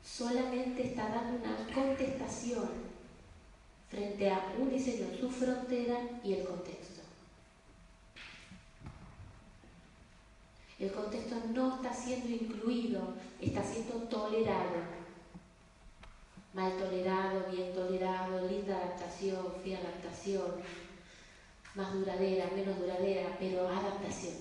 solamente 0.06 0.86
está 0.86 1.08
dando 1.08 1.44
una 1.44 1.74
contestación 1.74 2.68
frente 3.90 4.30
a 4.30 4.54
un 4.58 4.70
diseño, 4.70 5.08
su 5.18 5.28
frontera 5.28 5.98
y 6.22 6.34
el 6.34 6.44
contexto. 6.46 7.02
El 10.78 10.92
contexto 10.92 11.36
no 11.52 11.76
está 11.76 11.92
siendo 11.92 12.28
incluido, 12.28 13.14
está 13.40 13.64
siendo 13.64 13.94
tolerado. 14.08 14.96
Mal 16.54 16.72
tolerado, 16.78 17.50
bien 17.50 17.74
tolerado, 17.74 18.48
linda 18.48 18.76
adaptación, 18.76 19.54
fea 19.62 19.78
adaptación, 19.78 20.52
más 21.74 21.92
duradera, 21.92 22.50
menos 22.54 22.78
duradera, 22.78 23.36
pero 23.38 23.68
adaptación. 23.68 24.34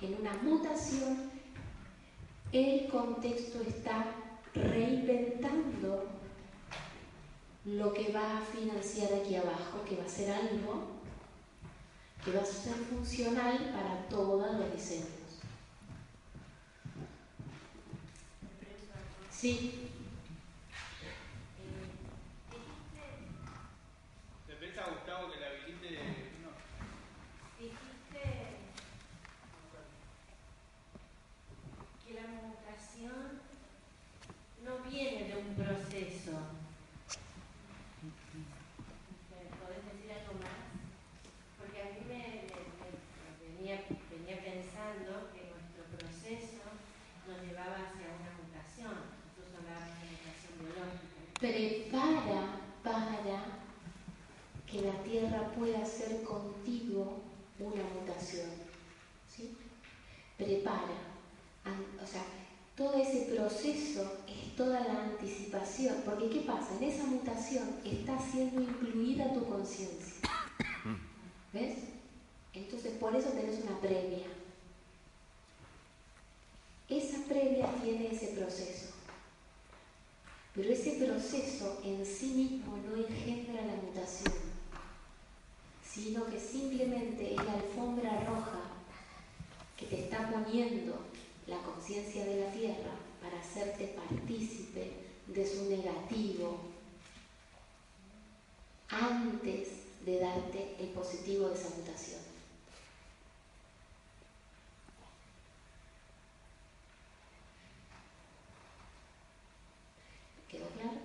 En 0.00 0.14
una 0.20 0.32
mutación, 0.42 1.35
el 2.56 2.88
contexto 2.88 3.60
está 3.66 4.06
reinventando 4.54 6.06
lo 7.64 7.92
que 7.92 8.12
va 8.12 8.38
a 8.38 8.40
financiar 8.40 9.12
aquí 9.12 9.34
abajo, 9.36 9.82
que 9.88 9.96
va 9.96 10.04
a 10.04 10.08
ser 10.08 10.30
algo 10.30 10.96
que 12.26 12.32
va 12.32 12.42
a 12.42 12.44
ser 12.44 12.74
funcional 12.74 13.70
para 13.72 14.08
todos 14.08 14.58
los 14.58 14.72
diseños. 14.72 15.06
Sí. 19.30 19.85
Pueda 55.58 55.84
ser 55.84 56.22
contigo 56.22 57.20
una 57.58 57.82
mutación. 57.94 58.48
¿sí? 59.34 59.56
Prepara. 60.36 61.16
O 62.02 62.06
sea, 62.06 62.22
todo 62.76 62.94
ese 62.94 63.32
proceso 63.34 64.18
es 64.28 64.54
toda 64.54 64.80
la 64.80 65.04
anticipación. 65.04 65.96
Porque 66.04 66.28
¿qué 66.30 66.40
pasa? 66.40 66.76
En 66.78 66.84
esa 66.84 67.04
mutación 67.04 67.68
está 67.84 68.18
siendo 68.18 68.60
incluida 68.60 69.32
tu 69.32 69.44
conciencia. 69.46 70.14
¿Ves? 71.52 71.78
Entonces 72.52 72.92
por 72.98 73.14
eso 73.16 73.30
tenés 73.30 73.62
una 73.64 73.80
previa. 73.80 74.26
Esa 76.88 77.18
previa 77.26 77.66
tiene 77.82 78.12
ese 78.12 78.28
proceso. 78.28 78.96
Pero 80.54 80.72
ese 80.72 80.92
proceso 80.92 81.80
en 81.84 82.06
sí 82.06 82.26
mismo 82.28 82.78
no 82.78 82.96
engendra 82.96 83.60
la 83.66 83.74
mutación, 83.74 84.32
sino 85.96 86.26
que 86.26 86.38
simplemente 86.38 87.32
es 87.32 87.36
la 87.36 87.54
alfombra 87.54 88.22
roja 88.26 88.60
que 89.78 89.86
te 89.86 90.04
está 90.04 90.30
poniendo 90.30 90.98
la 91.46 91.56
conciencia 91.62 92.22
de 92.26 92.40
la 92.40 92.52
tierra 92.52 92.92
para 93.22 93.40
hacerte 93.40 93.96
partícipe 93.96 94.92
de 95.26 95.46
su 95.46 95.70
negativo 95.70 96.58
antes 98.90 99.68
de 100.04 100.20
darte 100.20 100.76
el 100.78 100.88
positivo 100.88 101.48
de 101.48 101.54
esa 101.54 101.70
mutación. 101.70 102.20
¿Quedó 110.48 110.66
claro? 110.68 110.98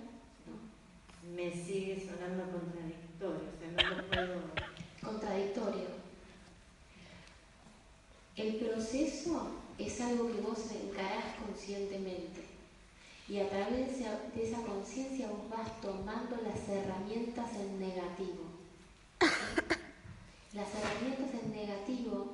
No. 0.46 1.34
Me 1.34 1.50
sigue 1.50 1.98
sonando 1.98 2.44
contradictorio, 2.52 3.48
o 3.48 3.58
sea, 3.58 3.90
no 3.90 3.96
lo 3.96 4.08
puedo... 4.08 4.72
Contradictorio. 5.02 5.88
El 8.36 8.54
proceso 8.54 9.48
es 9.76 10.00
algo 10.00 10.28
que 10.28 10.40
vos 10.40 10.58
encarás 10.70 11.36
conscientemente 11.44 12.44
y 13.28 13.40
a 13.40 13.48
través 13.48 13.98
de 13.98 14.44
esa 14.44 14.62
conciencia 14.82 15.28
vos 15.28 15.48
vas 15.48 15.80
tomando 15.80 16.36
las 16.42 16.68
herramientas 16.68 17.54
en 17.54 17.78
negativo. 17.78 18.46
Las 20.54 20.68
herramientas 20.74 21.40
en 21.40 21.52
negativo 21.52 22.32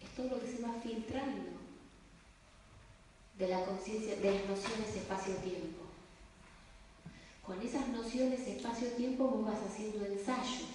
es 0.00 0.08
todo 0.10 0.28
lo 0.28 0.40
que 0.40 0.46
se 0.46 0.62
va 0.62 0.72
filtrando 0.80 1.50
de 3.36 3.48
la 3.48 3.64
conciencia, 3.64 4.14
de 4.14 4.34
las 4.34 4.48
nociones 4.48 4.94
espacio-tiempo. 4.94 5.82
Con 7.44 7.60
esas 7.60 7.88
nociones 7.88 8.46
espacio-tiempo 8.46 9.24
vos 9.26 9.46
vas 9.46 9.60
haciendo 9.68 10.06
ensayos 10.06 10.68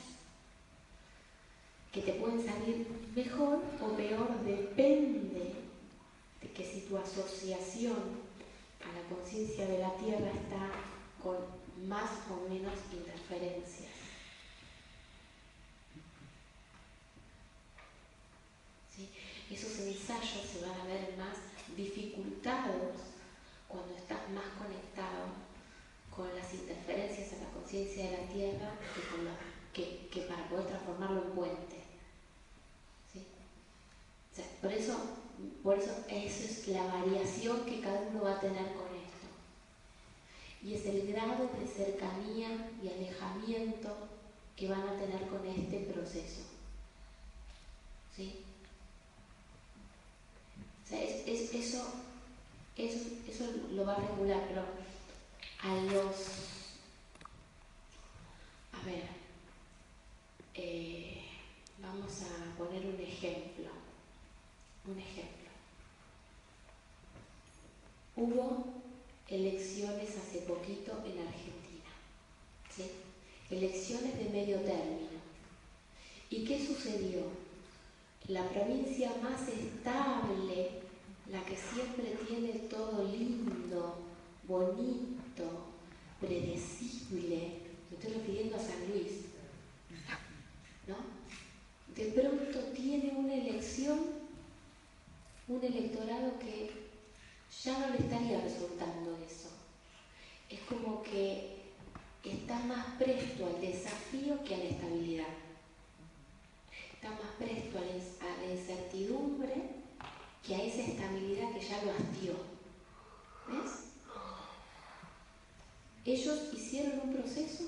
que 1.93 2.01
te 2.01 2.11
pueden 2.13 2.45
salir 2.45 2.87
mejor 3.15 3.63
o 3.81 3.95
peor, 3.95 4.43
depende 4.43 5.53
de 6.41 6.51
que 6.51 6.65
si 6.65 6.81
tu 6.81 6.97
asociación 6.97 8.25
a 8.83 8.91
la 8.91 9.15
conciencia 9.15 9.65
de 9.65 9.79
la 9.79 9.95
Tierra 9.95 10.29
está 10.29 10.94
con 11.25 11.37
más 11.89 12.11
o 12.29 12.47
menos 12.47 12.75
interferencias. 12.93 13.91
Esos 19.49 19.79
ensayos 19.79 20.45
se 20.51 20.61
van 20.61 20.79
a 20.81 20.85
ver 20.85 21.17
más 21.17 21.37
dificultados 21.75 22.93
cuando 23.67 23.95
estás 23.95 24.29
más 24.29 24.45
conectado 24.57 25.33
con 26.15 26.27
las 26.35 26.53
interferencias 26.53 27.33
a 27.33 27.43
la 27.43 27.49
conciencia 27.49 28.05
de 28.05 28.17
la 28.17 28.27
Tierra 28.31 28.71
que, 29.73 30.25
para 30.29 30.47
poder 30.47 30.67
transformarlo 30.67 31.23
en 31.23 31.31
puente 31.31 31.85
por 34.61 34.71
eso, 34.73 34.97
por 35.63 35.77
eso 35.77 35.91
eso 36.09 36.43
es 36.43 36.67
la 36.69 36.85
variación 36.87 37.65
que 37.65 37.81
cada 37.81 38.01
uno 38.01 38.23
va 38.23 38.31
a 38.31 38.39
tener 38.39 38.73
con. 38.73 38.84
Y 40.65 40.73
es 40.73 40.85
el 40.87 41.05
grado 41.13 41.47
de 41.59 41.67
cercanía 41.67 42.71
y 42.81 42.89
alejamiento 42.89 43.95
que 44.55 44.67
van 44.67 44.81
a 44.81 44.97
tener 44.97 45.27
con 45.27 45.45
este 45.45 45.81
proceso. 45.81 46.41
¿Sí? 48.15 48.43
O 50.83 50.87
sea, 50.87 51.03
es, 51.03 51.53
eso, 51.53 51.85
eso, 52.75 53.45
lo 53.73 53.85
va 53.85 53.93
a 53.93 53.99
regular, 53.99 54.41
pero 54.47 54.63
a 55.61 55.75
los... 55.93 56.15
A 58.73 58.85
ver, 58.85 59.03
eh, 60.55 61.25
vamos 61.79 62.23
a 62.23 62.57
poner 62.57 62.87
un 62.87 62.99
ejemplo. 62.99 63.69
Un 64.87 64.97
ejemplo. 64.97 65.51
Hubo 68.15 68.84
elecciones 69.29 70.09
hace 70.17 70.39
poquito 70.39 70.91
en 71.05 71.19
Argentina, 71.19 71.89
¿sí? 72.75 72.83
elecciones 73.49 74.17
de 74.17 74.29
medio 74.29 74.57
término. 74.57 75.15
¿Y 76.29 76.43
qué 76.45 76.65
sucedió? 76.65 77.21
La 78.27 78.47
provincia 78.49 79.11
más 79.21 79.47
estable, 79.47 80.69
la 81.31 81.43
que 81.45 81.55
siempre 81.55 82.17
tiene 82.27 82.53
todo 82.69 83.03
lindo, 83.03 83.97
bonito, 84.47 85.67
predecible, 86.19 87.61
me 87.89 87.97
estoy 87.97 88.13
refiriendo 88.13 88.55
a 88.55 88.59
San 88.59 88.89
Luis, 88.89 89.25
¿no? 90.87 90.95
De 91.95 92.11
pronto 92.11 92.59
tiene 92.73 93.13
una 93.15 93.35
elección 93.35 94.15
un 95.47 95.63
electorado 95.63 96.39
que 96.39 96.84
ya 97.63 97.79
no 97.79 97.89
le 97.89 97.97
estaría 97.97 98.41
resultando 98.41 99.17
eso. 99.25 99.49
Es 100.49 100.59
como 100.61 101.01
que 101.03 101.63
está 102.23 102.59
más 102.59 102.85
presto 102.97 103.45
al 103.45 103.61
desafío 103.61 104.43
que 104.43 104.55
a 104.55 104.57
la 104.57 104.63
estabilidad. 104.65 105.33
Está 106.93 107.09
más 107.11 107.31
presto 107.37 107.77
a 107.77 108.41
la 108.41 108.51
incertidumbre 108.51 109.55
que 110.45 110.55
a 110.55 110.63
esa 110.63 110.81
estabilidad 110.81 111.51
que 111.53 111.61
ya 111.61 111.83
lo 111.83 111.91
hastió. 111.91 112.33
¿Ves? 113.47 113.85
Ellos 116.05 116.53
hicieron 116.53 116.99
un 116.99 117.13
proceso, 117.13 117.63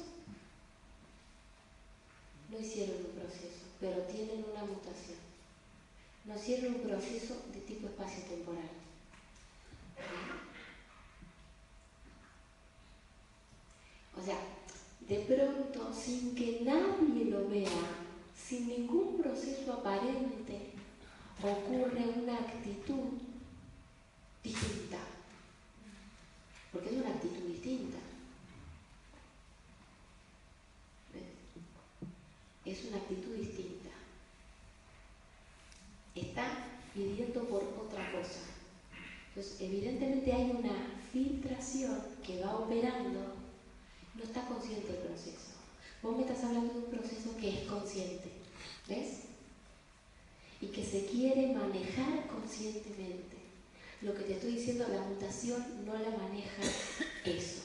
no 2.51 2.59
hicieron 2.59 2.97
un 2.97 3.19
proceso, 3.19 3.65
pero 3.79 4.01
tienen 4.03 4.45
una 4.51 4.63
mutación 4.63 5.27
nos 6.27 6.41
cierra 6.41 6.67
un 6.67 6.81
proceso 6.81 7.41
de 7.53 7.61
tipo 7.61 7.87
espacio-temporal. 7.87 8.69
O 14.19 14.25
sea, 14.25 14.37
de 15.07 15.19
pronto, 15.19 15.93
sin 15.93 16.35
que 16.35 16.61
nadie 16.63 17.25
lo 17.25 17.47
vea, 17.47 17.69
sin 18.35 18.67
ningún 18.67 19.17
proceso 19.17 19.73
aparente, 19.73 20.71
ocurre 21.41 22.21
una 22.21 22.35
actitud 22.35 23.19
distinta. 24.43 24.97
Porque 26.71 26.89
es 26.89 26.95
una 26.95 27.09
actitud 27.09 27.43
distinta. 27.47 27.97
Es 32.65 32.83
una 32.85 32.97
actitud 32.97 33.33
distinta 33.33 33.87
está 36.21 36.47
pidiendo 36.93 37.43
por 37.45 37.63
otra 37.63 38.11
cosa. 38.11 38.39
Entonces, 39.29 39.61
evidentemente 39.61 40.33
hay 40.33 40.51
una 40.51 40.73
filtración 41.11 42.01
que 42.25 42.41
va 42.41 42.57
operando, 42.57 43.35
no 44.15 44.23
está 44.23 44.45
consciente 44.45 44.91
del 44.91 45.01
proceso. 45.01 45.53
Vos 46.01 46.15
me 46.15 46.23
estás 46.23 46.43
hablando 46.43 46.73
de 46.73 46.79
un 46.79 46.85
proceso 46.85 47.35
que 47.39 47.49
es 47.49 47.67
consciente, 47.67 48.31
¿ves? 48.87 49.21
Y 50.61 50.67
que 50.67 50.83
se 50.83 51.05
quiere 51.05 51.53
manejar 51.53 52.27
conscientemente. 52.27 53.37
Lo 54.01 54.13
que 54.13 54.23
te 54.23 54.33
estoy 54.33 54.53
diciendo, 54.53 54.87
la 54.87 55.01
mutación 55.01 55.85
no 55.85 55.93
la 55.93 56.11
maneja 56.11 56.61
eso. 57.25 57.61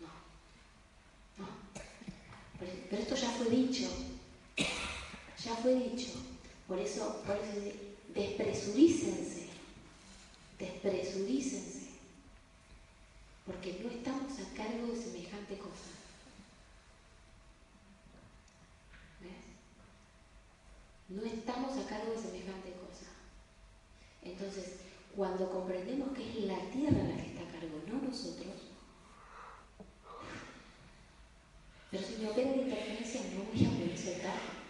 No. 0.00 1.44
No. 1.44 1.48
Pero 2.90 3.02
esto 3.02 3.14
ya 3.14 3.30
fue 3.30 3.48
dicho. 3.50 3.88
Ya 5.44 5.56
fue 5.56 5.74
dicho. 5.74 6.10
Por 6.68 6.78
eso, 6.78 7.22
por 7.26 7.36
eso 7.36 7.76
despresurícense, 8.14 9.46
despresurícense, 10.58 11.88
porque 13.46 13.80
no 13.82 13.90
estamos 13.90 14.32
a 14.38 14.56
cargo 14.56 14.86
de 14.86 14.96
semejante 14.96 15.58
cosa. 15.58 16.01
No 21.14 21.22
estamos 21.24 21.76
a 21.76 21.88
cargo 21.88 22.12
de 22.12 22.18
semejante 22.18 22.72
cosa. 22.72 23.10
Entonces, 24.22 24.76
cuando 25.14 25.50
comprendemos 25.50 26.16
que 26.16 26.28
es 26.28 26.44
la 26.46 26.58
tierra 26.70 27.02
la 27.02 27.16
que 27.16 27.28
está 27.28 27.42
a 27.42 27.52
cargo, 27.52 27.82
no 27.86 28.08
nosotros, 28.08 28.72
pero 31.90 32.06
si 32.06 32.22
me 32.22 32.30
opera 32.30 32.50
la 32.50 32.62
interferencia 32.62 33.20
no 33.34 33.44
voy 33.44 33.66
a 33.66 33.70
poder 33.70 33.98
soltar 33.98 34.62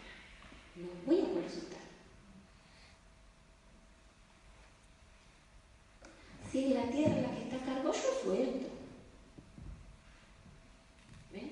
no 0.74 0.88
voy 1.06 1.20
a 1.20 1.24
poder 1.26 1.50
soltar. 1.50 1.80
Si 6.50 6.64
es 6.64 6.70
la 6.70 6.90
tierra 6.90 7.20
la 7.20 7.34
que 7.34 7.42
está 7.42 7.56
a 7.56 7.74
cargo, 7.74 7.92
yo 7.92 8.22
suelto. 8.22 8.68
¿Ves? 11.32 11.42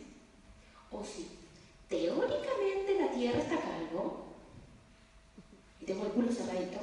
O 0.91 1.05
si 1.05 1.29
teóricamente 1.89 2.99
la 2.99 3.13
tierra 3.13 3.39
está 3.39 3.55
a 3.57 3.63
cargo, 3.63 4.20
y 5.81 5.85
tengo 5.85 6.07
el 6.07 6.13
culo 6.13 6.33
cerradito, 6.33 6.81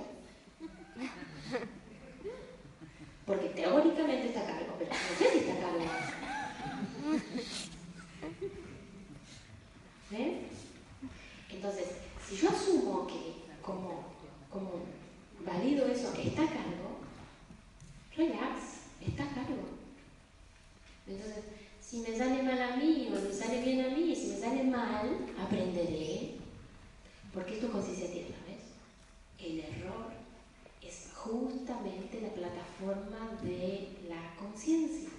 porque 3.26 3.50
teóricamente 3.50 4.28
está 4.28 4.42
a 4.42 4.48
cargo, 4.48 4.76
pero 4.80 4.92
no 4.92 5.18
sé 5.18 5.32
si 5.32 5.38
está 5.40 5.60
cargo. 5.60 5.86
¿Ven? 10.10 10.48
Entonces, 11.52 11.88
si 12.28 12.38
yo 12.38 12.50
asumo 12.50 13.08
que 13.08 13.34
como, 13.62 14.06
como 14.50 14.72
valido 15.46 15.88
eso, 15.88 16.14
que 16.14 16.30
está 16.30 16.44
a 16.44 16.48
cargo, 16.48 17.00
relax, 18.16 18.60
está 19.06 19.24
a 19.24 19.34
cargo. 19.36 19.68
Entonces, 21.06 21.44
si 21.82 22.00
me 22.00 22.18
sale 22.18 22.44
mal 22.44 22.62
a 22.62 22.76
mí 22.78 23.10
o 23.10 23.28
me 23.28 23.34
sale 23.34 23.62
bien 23.62 23.82
a 23.82 23.90
mí, 23.90 24.16
si 24.16 24.28
me 24.28 24.40
sale 24.40 24.64
mal, 24.64 25.18
aprenderé. 25.40 26.36
Porque 27.34 27.56
esto 27.56 27.72
consiste 27.72 28.06
en. 28.06 28.37
El 29.40 29.60
error 29.60 30.12
es 30.82 31.12
justamente 31.14 32.22
la 32.22 32.30
plataforma 32.30 33.40
de 33.44 33.90
la 34.08 34.36
conciencia. 34.38 35.10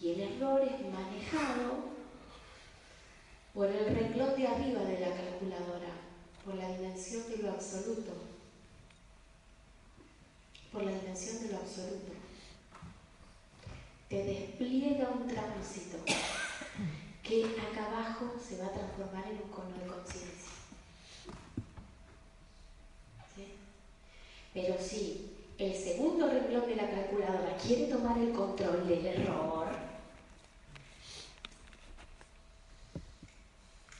Y 0.00 0.10
el 0.12 0.20
error 0.20 0.62
es 0.62 0.92
manejado 0.92 1.96
por 3.54 3.66
el 3.70 3.96
renglón 3.96 4.36
de 4.36 4.46
arriba 4.46 4.82
de 4.82 5.00
la 5.00 5.16
calculadora, 5.16 5.88
por 6.44 6.54
la 6.56 6.68
dimensión 6.76 7.26
de 7.30 7.38
lo 7.38 7.50
absoluto, 7.52 8.12
por 10.70 10.82
la 10.82 10.92
dimensión 10.92 11.42
de 11.42 11.52
lo 11.52 11.56
absoluto. 11.56 12.12
Te 14.10 14.22
despliega 14.22 15.08
un 15.08 15.26
tránsito 15.26 15.96
que 17.22 17.44
acá 17.44 17.86
abajo 17.86 18.34
se 18.38 18.58
va 18.58 18.66
a 18.66 18.72
transformar 18.72 19.24
en 19.26 19.42
un 19.42 19.48
cono 19.48 19.76
de 19.78 19.86
conciencia. 19.86 20.52
¿Sí? 23.34 23.54
Pero 24.52 24.76
si 24.78 25.32
el 25.58 25.74
segundo 25.74 26.28
renglón 26.28 26.68
de 26.68 26.76
la 26.76 26.90
calculadora 26.90 27.55
quiere 27.66 27.86
tomar 27.86 28.16
el 28.18 28.32
control 28.32 28.86
del 28.86 29.06
error, 29.06 29.66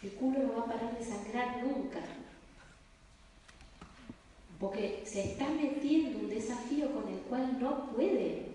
el 0.02 0.10
culo 0.12 0.38
no 0.38 0.54
va 0.54 0.62
a 0.62 0.66
parar 0.66 0.96
de 0.96 1.04
sangrar 1.04 1.64
nunca. 1.64 2.00
Porque 4.60 5.02
se 5.04 5.32
está 5.32 5.48
metiendo 5.48 6.20
un 6.20 6.30
desafío 6.30 6.92
con 6.92 7.12
el 7.12 7.18
cual 7.20 7.60
no 7.60 7.90
puede. 7.90 8.46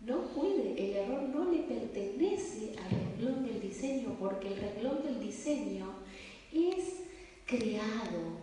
No 0.00 0.22
puede. 0.28 0.72
El 0.72 0.96
error 0.96 1.22
no 1.22 1.50
le 1.50 1.60
pertenece 1.60 2.74
al 2.78 2.90
renglón 2.90 3.44
del 3.44 3.60
diseño 3.60 4.16
porque 4.18 4.48
el 4.48 4.60
renglón 4.60 5.02
del 5.02 5.20
diseño 5.20 5.86
es 6.52 6.96
creado 7.46 8.36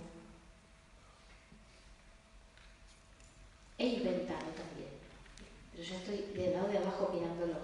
e 3.77 3.87
inventado 3.87 4.45
también. 4.55 4.93
Pero 5.71 5.83
yo 5.83 5.95
estoy 5.95 6.17
del 6.35 6.53
lado 6.53 6.67
de 6.67 6.77
abajo 6.77 7.11
mirándolo. 7.13 7.57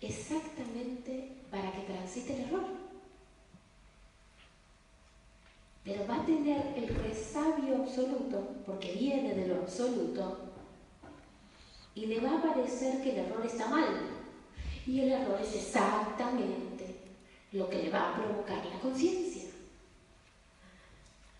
Exactamente 0.00 1.32
para 1.50 1.70
que 1.72 1.82
transite 1.82 2.34
el 2.34 2.48
error. 2.48 2.64
El 6.44 6.88
resabio 6.88 7.76
absoluto, 7.76 8.56
porque 8.66 8.92
viene 8.94 9.32
de 9.32 9.46
lo 9.46 9.60
absoluto, 9.60 10.38
y 11.94 12.06
le 12.06 12.18
va 12.18 12.38
a 12.38 12.42
parecer 12.42 13.00
que 13.00 13.12
el 13.12 13.26
error 13.26 13.46
está 13.46 13.68
mal. 13.68 13.86
Y 14.84 15.00
el 15.02 15.12
error 15.12 15.40
es 15.40 15.54
exactamente 15.54 16.96
lo 17.52 17.70
que 17.70 17.84
le 17.84 17.90
va 17.90 18.10
a 18.10 18.16
provocar 18.16 18.64
la 18.66 18.80
conciencia. 18.80 19.44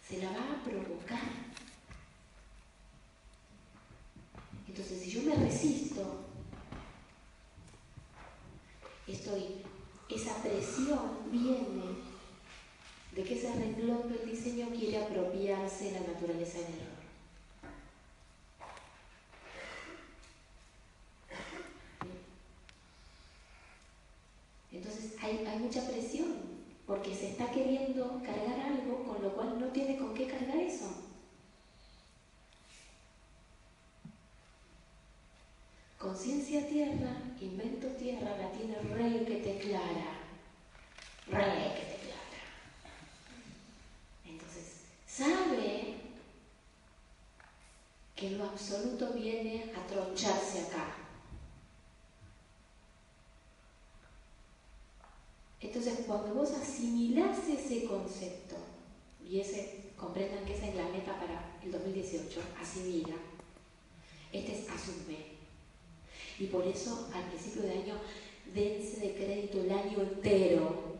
Se 0.09 0.19
la 0.19 0.31
va 0.31 0.53
a 0.53 0.63
provocar. 0.63 1.21
Entonces, 4.69 5.01
si 5.01 5.11
yo 5.11 5.23
me 5.23 5.35
resisto, 5.35 6.21
estoy, 9.09 9.63
esa 10.09 10.37
presión 10.43 11.29
viene 11.33 12.02
de 13.15 13.23
que 13.25 13.39
ese 13.39 13.53
renglón 13.53 14.11
del 14.11 14.31
diseño 14.31 14.69
quiere 14.71 14.99
apropiarse 14.99 15.93
la 15.93 16.01
naturaleza 16.01 16.59
del 16.59 16.75
error. 16.75 17.03
Entonces 24.73 25.13
hay, 25.23 25.45
hay 25.47 25.59
mucha 25.59 25.87
presión, 25.87 26.33
porque 26.87 27.15
se 27.15 27.31
está 27.31 27.51
queriendo 27.51 28.21
cargar 28.25 28.59
algo 28.61 29.05
con 29.05 29.23
lo 29.23 29.33
cual 29.35 29.61
no 29.61 29.67
tiene 29.69 29.99
con 29.99 30.15
qué 30.15 30.27
cargar 30.27 30.57
eso. 30.57 31.03
Conciencia 36.03 36.67
tierra, 36.67 37.17
invento 37.41 37.87
tierra, 37.89 38.37
la 38.37 38.51
tiene 38.51 38.77
rey 38.93 39.25
que 39.25 39.37
te 39.37 39.59
clara. 39.59 40.19
Rey 41.29 41.73
que 41.77 41.95
te 41.95 41.99
clara. 42.03 42.43
Entonces, 44.27 44.81
sabe 45.17 45.95
que 48.17 48.31
lo 48.31 48.45
absoluto 48.45 49.13
viene 49.13 49.73
a 49.77 49.87
troncharse 49.87 50.61
acá. 50.61 50.97
Entonces, 55.61 56.01
cuando 56.07 56.35
vos 56.35 56.51
asimilás 56.53 57.39
ese 57.49 57.85
concepto, 57.85 58.57
y 59.29 59.41
ese, 59.41 59.93
comprendan 59.97 60.45
que 60.45 60.55
esa 60.55 60.69
es 60.69 60.75
la 60.75 60.89
meta 60.89 61.19
para 61.19 61.59
el 61.63 61.71
2018, 61.71 62.41
asimila, 62.61 63.15
este 64.33 64.53
es 64.53 64.69
asume. 64.69 65.33
Y 66.39 66.47
por 66.47 66.67
eso 66.67 67.09
al 67.15 67.25
principio 67.29 67.63
de 67.63 67.73
año 67.73 67.95
dense 68.53 69.01
de 69.01 69.15
crédito 69.15 69.61
el 69.61 69.71
año 69.71 70.01
entero. 70.01 70.91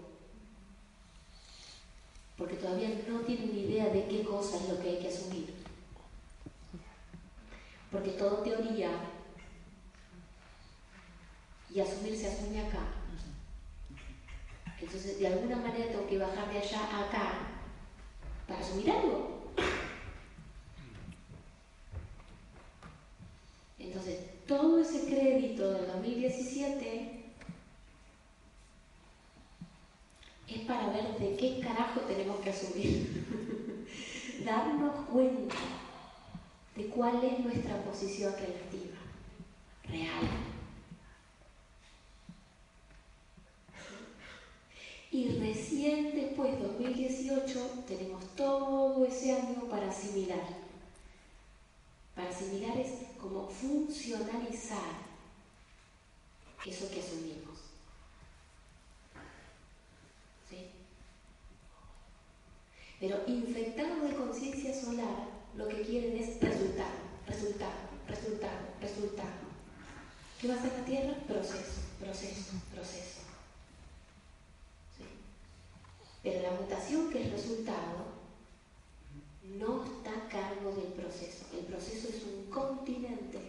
Porque 2.43 2.57
todavía 2.57 2.91
no 3.09 3.21
tienen 3.21 3.55
ni 3.55 3.61
idea 3.61 3.87
de 3.91 4.09
qué 4.09 4.25
cosa 4.25 4.57
es 4.57 4.69
lo 4.69 4.83
que 4.83 4.89
hay 4.89 4.99
que 4.99 5.07
asumir. 5.07 5.55
Porque 7.93 8.11
todo 8.11 8.39
teoría 8.39 8.91
y 11.73 11.79
asumir 11.79 12.17
se 12.19 12.33
asume 12.33 12.63
acá. 12.63 12.81
Entonces, 14.81 15.21
de 15.21 15.27
alguna 15.29 15.55
manera 15.55 15.87
tengo 15.87 16.09
que 16.09 16.19
bajar 16.19 16.53
de 16.53 16.59
allá 16.59 16.81
a 16.81 17.05
acá 17.05 17.33
para 18.49 18.59
asumir 18.59 18.91
algo. 18.91 19.53
Entonces, 23.79 24.19
todo 24.49 24.81
ese 24.81 25.07
crédito 25.07 25.75
del 25.75 25.87
2017 25.87 27.22
es 30.55 30.67
para 30.67 30.91
ver 30.91 31.19
de 31.19 31.37
qué 31.37 31.61
carajo 31.61 32.01
tenemos 32.01 32.41
que 32.41 32.51
asumir. 32.51 33.87
Darnos 34.45 35.07
cuenta 35.07 35.57
de 36.77 36.87
cuál 36.87 37.23
es 37.25 37.39
nuestra 37.41 37.83
posición 37.85 38.33
relativa, 38.33 38.99
real. 39.89 40.53
Y 45.13 45.29
recién 45.39 46.15
después, 46.15 46.59
2018, 46.59 47.85
tenemos 47.87 48.25
todo 48.35 49.05
ese 49.05 49.33
año 49.33 49.69
para 49.69 49.91
asimilar. 49.91 50.41
Para 52.15 52.31
asimilar 52.31 52.79
es 52.79 52.93
como 53.21 53.47
funcionalizar 53.47 55.13
eso 56.65 56.91
que 56.91 57.01
asumimos. 57.01 57.59
¿Sí? 60.49 60.67
Pero 63.03 63.21
infectados 63.27 64.01
de 64.09 64.15
conciencia 64.15 64.73
solar, 64.73 65.27
lo 65.57 65.67
que 65.67 65.83
quieren 65.83 66.17
es 66.17 66.41
resultado, 66.41 67.03
resultado, 67.27 67.73
resultado, 68.07 68.61
resultado. 68.81 69.43
¿Qué 70.41 70.47
va 70.47 70.55
a 70.55 70.59
hacer 70.59 70.73
la 70.73 70.85
Tierra? 70.85 71.15
Proceso, 71.27 71.81
proceso, 71.99 72.53
proceso. 72.73 73.23
Pero 76.23 76.43
la 76.43 76.53
mutación 76.53 77.11
que 77.11 77.25
es 77.25 77.33
resultado 77.33 78.07
no 79.59 79.83
está 79.83 80.11
a 80.11 80.29
cargo 80.29 80.71
del 80.71 80.93
proceso. 80.93 81.45
El 81.53 81.65
proceso 81.65 82.07
es 82.07 82.23
un 82.23 82.49
continente 82.53 83.41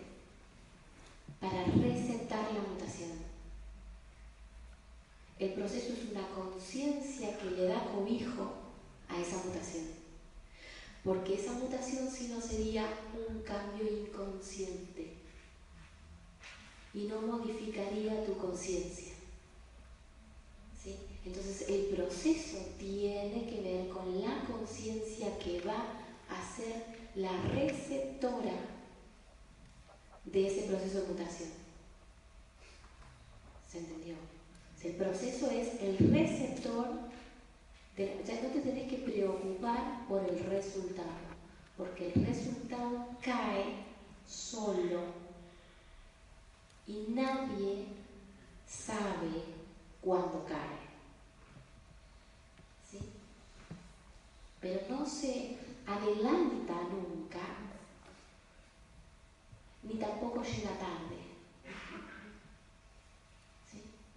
para 1.39 1.64
resetar 1.64 2.51
la 2.54 2.62
mutación. 2.72 3.22
el 5.38 5.54
proceso 5.54 5.93
es 5.93 6.10
una 6.10 6.28
conciencia 6.30 7.38
que 7.38 7.51
le 7.51 7.68
da 7.68 7.84
cobijo 7.93 8.62
a 9.10 9.20
esa 9.20 9.38
mutación. 9.38 9.86
Porque 11.04 11.36
esa 11.36 11.54
mutación 11.54 12.10
si 12.10 12.28
no 12.28 12.39
sería 12.39 12.88
un 13.28 13.41
cambio 13.41 13.86
inconsciente 13.86 15.14
y 16.93 17.04
no 17.06 17.22
modificaría 17.22 18.26
tu 18.26 18.38
conciencia. 18.38 19.14
¿Sí? 20.82 20.95
Entonces 21.26 21.68
el 21.70 21.86
proceso 21.95 22.58
tiene 22.78 23.47
que 23.49 23.62
ver 23.62 23.89
con 23.89 24.22
la 24.22 24.45
conciencia 24.45 25.38
que 25.39 25.62
va 25.62 26.04
a 26.30 26.56
ser 26.56 26.86
la 27.16 27.32
receptora 27.54 28.56
de 30.26 30.47
ese 30.47 30.68
proceso 30.68 31.01
de 31.01 31.08
mutación. 31.08 31.49
¿Se 33.70 33.80
entendió? 33.80 34.16
El 34.84 34.95
proceso 34.95 35.49
es 35.49 35.82
el 35.82 35.97
receptor, 36.12 36.86
ya 37.97 38.41
no 38.41 38.49
te 38.49 38.61
tenés 38.61 38.89
que 38.89 38.97
preocupar 38.97 40.07
por 40.07 40.23
el 40.27 40.39
resultado, 40.45 41.07
porque 41.77 42.11
el 42.13 42.25
resultado 42.25 43.07
cae 43.21 43.85
solo 44.27 45.01
y 46.87 47.05
nadie 47.09 47.85
sabe 48.67 49.43
cuándo 50.01 50.43
cae. 50.45 50.83
¿Sí? 52.89 52.99
Pero 54.59 54.81
no 54.89 55.05
se 55.05 55.57
adelanta 55.85 56.73
nunca, 56.89 57.41
ni 59.83 59.95
tampoco 59.95 60.41
llega 60.41 60.79
tarde 60.79 61.23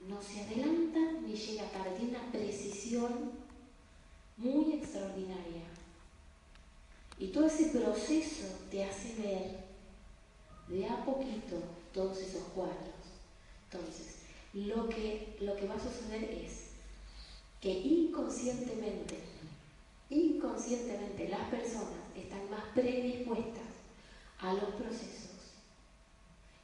no 0.08 0.22
se 0.22 0.40
adelanta 0.40 1.00
ni 1.26 1.34
llega 1.34 1.68
tarde, 1.70 1.96
tiene 1.98 2.16
una 2.16 2.30
precisión 2.30 3.32
muy 4.36 4.74
extraordinaria. 4.74 5.62
Y 7.18 7.28
todo 7.28 7.46
ese 7.46 7.70
proceso 7.70 8.46
te 8.70 8.84
hace 8.84 9.14
ver 9.14 9.66
de 10.68 10.86
a 10.86 11.04
poquito 11.04 11.56
todos 11.92 12.18
esos 12.18 12.42
cuadros. 12.54 12.76
Entonces, 13.70 14.16
lo 14.52 14.88
que, 14.88 15.36
lo 15.40 15.56
que 15.56 15.66
va 15.66 15.74
a 15.74 15.80
suceder 15.80 16.24
es 16.24 16.66
que 17.60 17.70
inconscientemente, 17.70 19.18
inconscientemente 20.10 21.28
las 21.28 21.48
personas 21.48 22.00
están 22.14 22.50
más 22.50 22.64
predispuestas 22.74 23.64
a 24.40 24.52
los 24.52 24.74
procesos 24.74 25.30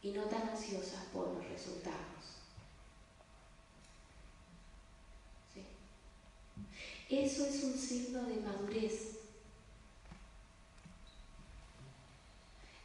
y 0.02 0.10
no 0.10 0.24
tan 0.24 0.48
ansiosas 0.48 1.04
por 1.12 1.28
los 1.28 1.48
resultados. 1.48 2.11
Eso 7.12 7.44
es 7.44 7.62
un 7.62 7.74
signo 7.74 8.22
de 8.24 8.36
madurez. 8.36 9.18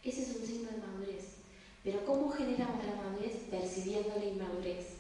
Ese 0.04 0.22
es 0.22 0.36
un 0.36 0.46
signo 0.46 0.70
de 0.70 0.86
madurez. 0.86 1.26
Pero 1.82 2.06
¿cómo 2.06 2.30
generamos 2.32 2.84
la 2.84 2.96
madurez? 2.96 3.38
Percibiendo 3.50 4.20
la 4.20 4.26
inmadurez. 4.26 4.98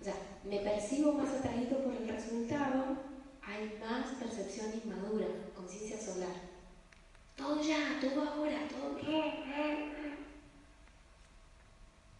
O 0.00 0.04
sea, 0.04 0.14
me 0.44 0.60
percibo 0.60 1.14
más 1.14 1.30
atraído 1.30 1.82
por 1.82 1.94
el 1.94 2.06
resultado, 2.06 2.96
hay 3.42 3.76
más 3.80 4.14
percepción 4.20 4.72
inmadura, 4.84 5.26
conciencia 5.56 6.00
solar. 6.00 6.42
Todo 7.36 7.60
ya, 7.60 7.98
todo 8.00 8.22
ahora, 8.22 8.68
todo. 8.68 8.98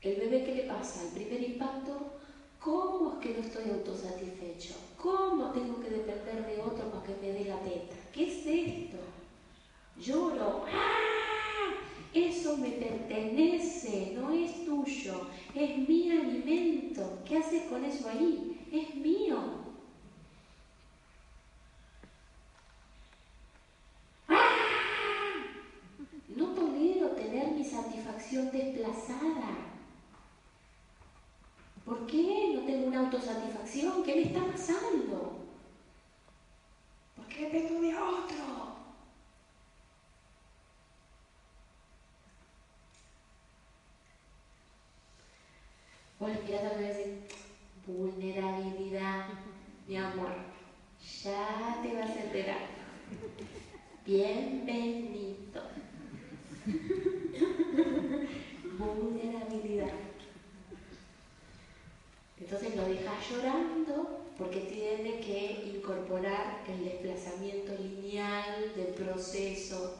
El 0.00 0.16
bebé, 0.16 0.44
¿qué 0.44 0.54
le 0.56 0.62
pasa? 0.64 1.04
El 1.04 1.10
primer 1.10 1.42
impacto 1.44 2.21
¿Cómo 2.64 3.14
es 3.14 3.18
que 3.18 3.34
no 3.34 3.40
estoy 3.40 3.70
autosatisfecho? 3.70 4.74
¿Cómo 4.96 5.50
tengo 5.50 5.80
que 5.80 5.90
depender 5.90 6.46
de 6.46 6.60
otro 6.60 6.90
para 6.92 7.04
que 7.04 7.16
me 7.16 7.32
dé 7.32 7.44
la 7.46 7.58
teta? 7.60 7.96
¿Qué 8.12 8.28
es 8.28 8.46
esto? 8.46 8.98
Lloro. 9.96 10.64
¡Ah! 10.72 10.92
Eso 12.14 12.56
me 12.58 12.70
pertenece, 12.70 14.12
no 14.14 14.30
es 14.30 14.64
tuyo, 14.64 15.28
es 15.54 15.88
mi 15.88 16.10
alimento. 16.10 17.18
¿Qué 17.26 17.38
haces 17.38 17.62
con 17.64 17.84
eso 17.84 18.08
ahí? 18.08 18.60
Es 18.70 18.94
mío. 18.94 19.38
¡Ah! 24.28 25.46
No 26.28 26.54
tolero 26.54 27.08
tener 27.12 27.50
mi 27.52 27.64
satisfacción 27.64 28.52
desplazada. 28.52 29.72
¿Por 31.84 32.06
qué 32.06 32.41
una 32.92 33.06
autosatisfacción? 33.06 34.02
¿Qué 34.02 34.16
me 34.16 34.22
está 34.24 34.44
pasando? 34.44 35.38
¿Por 37.16 37.26
qué 37.28 37.46
dependo 37.46 37.80
de 37.80 37.94
otro? 37.94 38.76
Bueno, 46.20 46.38
mira, 46.46 46.60
tal 46.60 46.78
vez 46.78 46.98
vulnerabilidad, 47.86 49.24
mi 49.88 49.96
amor, 49.96 50.34
ya 51.24 51.80
te 51.82 51.94
vas 51.94 52.10
a 52.10 52.20
enterar. 52.20 52.60
Bienvenido. 54.04 55.62
vulnerabilidad. 58.78 60.11
Entonces 62.52 62.76
lo 62.76 62.84
deja 62.84 63.12
llorando 63.30 64.20
porque 64.36 64.60
tiene 64.60 65.20
que 65.20 65.72
incorporar 65.74 66.62
el 66.68 66.84
desplazamiento 66.84 67.72
lineal 67.80 68.74
del 68.76 68.88
proceso, 68.88 69.96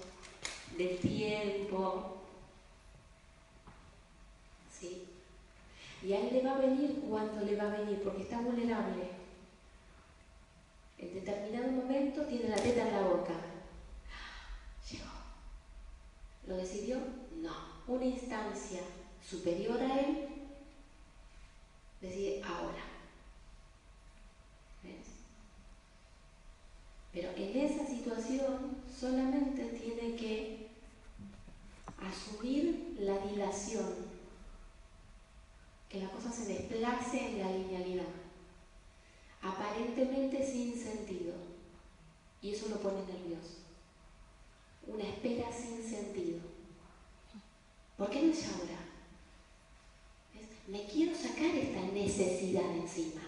del 0.76 0.98
tiempo. 0.98 2.18
¿Sí? 4.70 5.08
Y 6.02 6.12
a 6.12 6.20
él 6.20 6.28
le 6.30 6.42
va 6.42 6.56
a 6.56 6.60
venir 6.60 7.02
cuando 7.08 7.42
le 7.42 7.56
va 7.56 7.72
a 7.72 7.78
venir, 7.78 8.02
porque 8.04 8.24
está 8.24 8.38
vulnerable. 8.42 9.08
En 10.98 11.14
determinado 11.14 11.72
momento 11.72 12.26
tiene 12.26 12.50
la 12.50 12.56
teta 12.56 12.86
en 12.86 12.92
la 12.92 13.00
boca. 13.00 13.34
Llegó. 14.90 15.10
¿Lo 16.48 16.56
decidió? 16.58 16.98
No. 17.40 17.54
Una 17.86 18.04
instancia 18.04 18.82
superior 19.26 19.80
a 19.80 20.00
él 20.00 20.31
decide 22.02 22.42
ahora. 22.44 22.82
¿Ves? 24.82 25.06
Pero 27.12 27.30
en 27.36 27.56
esa 27.56 27.86
situación 27.86 28.76
solamente 29.00 29.64
tiene 29.64 30.16
que 30.16 30.68
asumir 31.98 32.96
la 32.98 33.18
dilación, 33.18 33.86
que 35.88 36.02
la 36.02 36.10
cosa 36.10 36.32
se 36.32 36.46
desplace 36.46 37.30
en 37.30 37.38
la 37.38 37.52
linealidad, 37.52 38.08
aparentemente 39.40 40.44
sin 40.44 40.74
sentido, 40.74 41.34
y 42.40 42.50
eso 42.50 42.68
lo 42.68 42.76
pone 42.80 43.04
nervioso. 43.06 43.58
Una 44.86 45.04
espera 45.04 45.52
sin 45.52 45.80
sentido. 45.84 46.40
¿Por 47.96 48.10
qué 48.10 48.22
no 48.22 48.32
es 48.32 48.44
ahora? 48.48 48.91
Me 50.66 50.84
quiero 50.86 51.14
sacar 51.14 51.54
esta 51.54 51.80
necesidad 51.92 52.70
encima. 52.76 53.20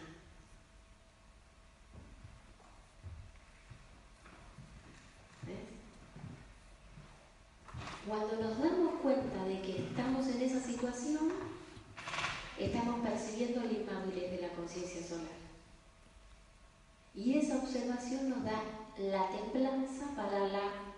Cuando 8.06 8.36
nos 8.36 8.58
damos 8.58 9.00
cuenta 9.00 9.44
de 9.44 9.62
que 9.62 9.78
estamos 9.78 10.26
en 10.28 10.42
esa 10.42 10.60
situación, 10.60 11.32
estamos 12.58 13.00
percibiendo 13.00 13.62
la 13.62 13.72
inmadurez 13.72 14.30
de 14.30 14.40
la 14.42 14.48
conciencia 14.50 15.02
solar. 15.02 15.44
Y 17.14 17.38
esa 17.38 17.56
observación 17.56 18.28
nos 18.28 18.44
da 18.44 18.62
la 18.98 19.30
templanza 19.30 20.14
para 20.14 20.38
la 20.48 20.94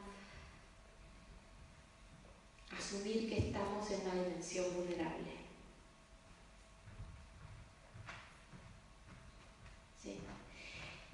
asumir 2.77 3.29
que 3.29 3.39
estamos 3.39 3.89
en 3.91 4.01
una 4.01 4.15
dimensión 4.25 4.67
vulnerable. 4.75 5.46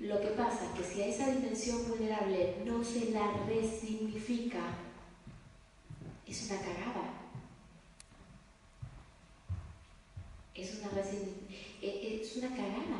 Lo 0.02 0.20
que 0.20 0.30
pasa 0.30 0.64
es 0.64 0.70
que 0.80 0.84
si 0.84 1.00
a 1.00 1.06
esa 1.06 1.30
dimensión 1.30 1.86
vulnerable 1.86 2.56
no 2.64 2.82
se 2.82 3.12
la 3.12 3.34
resignifica, 3.46 4.58
es 6.26 6.50
una 6.50 6.60
cagada. 6.60 7.12
Es 10.56 10.80
una, 10.80 10.90
e, 11.80 12.20
es 12.20 12.36
una 12.36 12.48
cagada. 12.48 12.98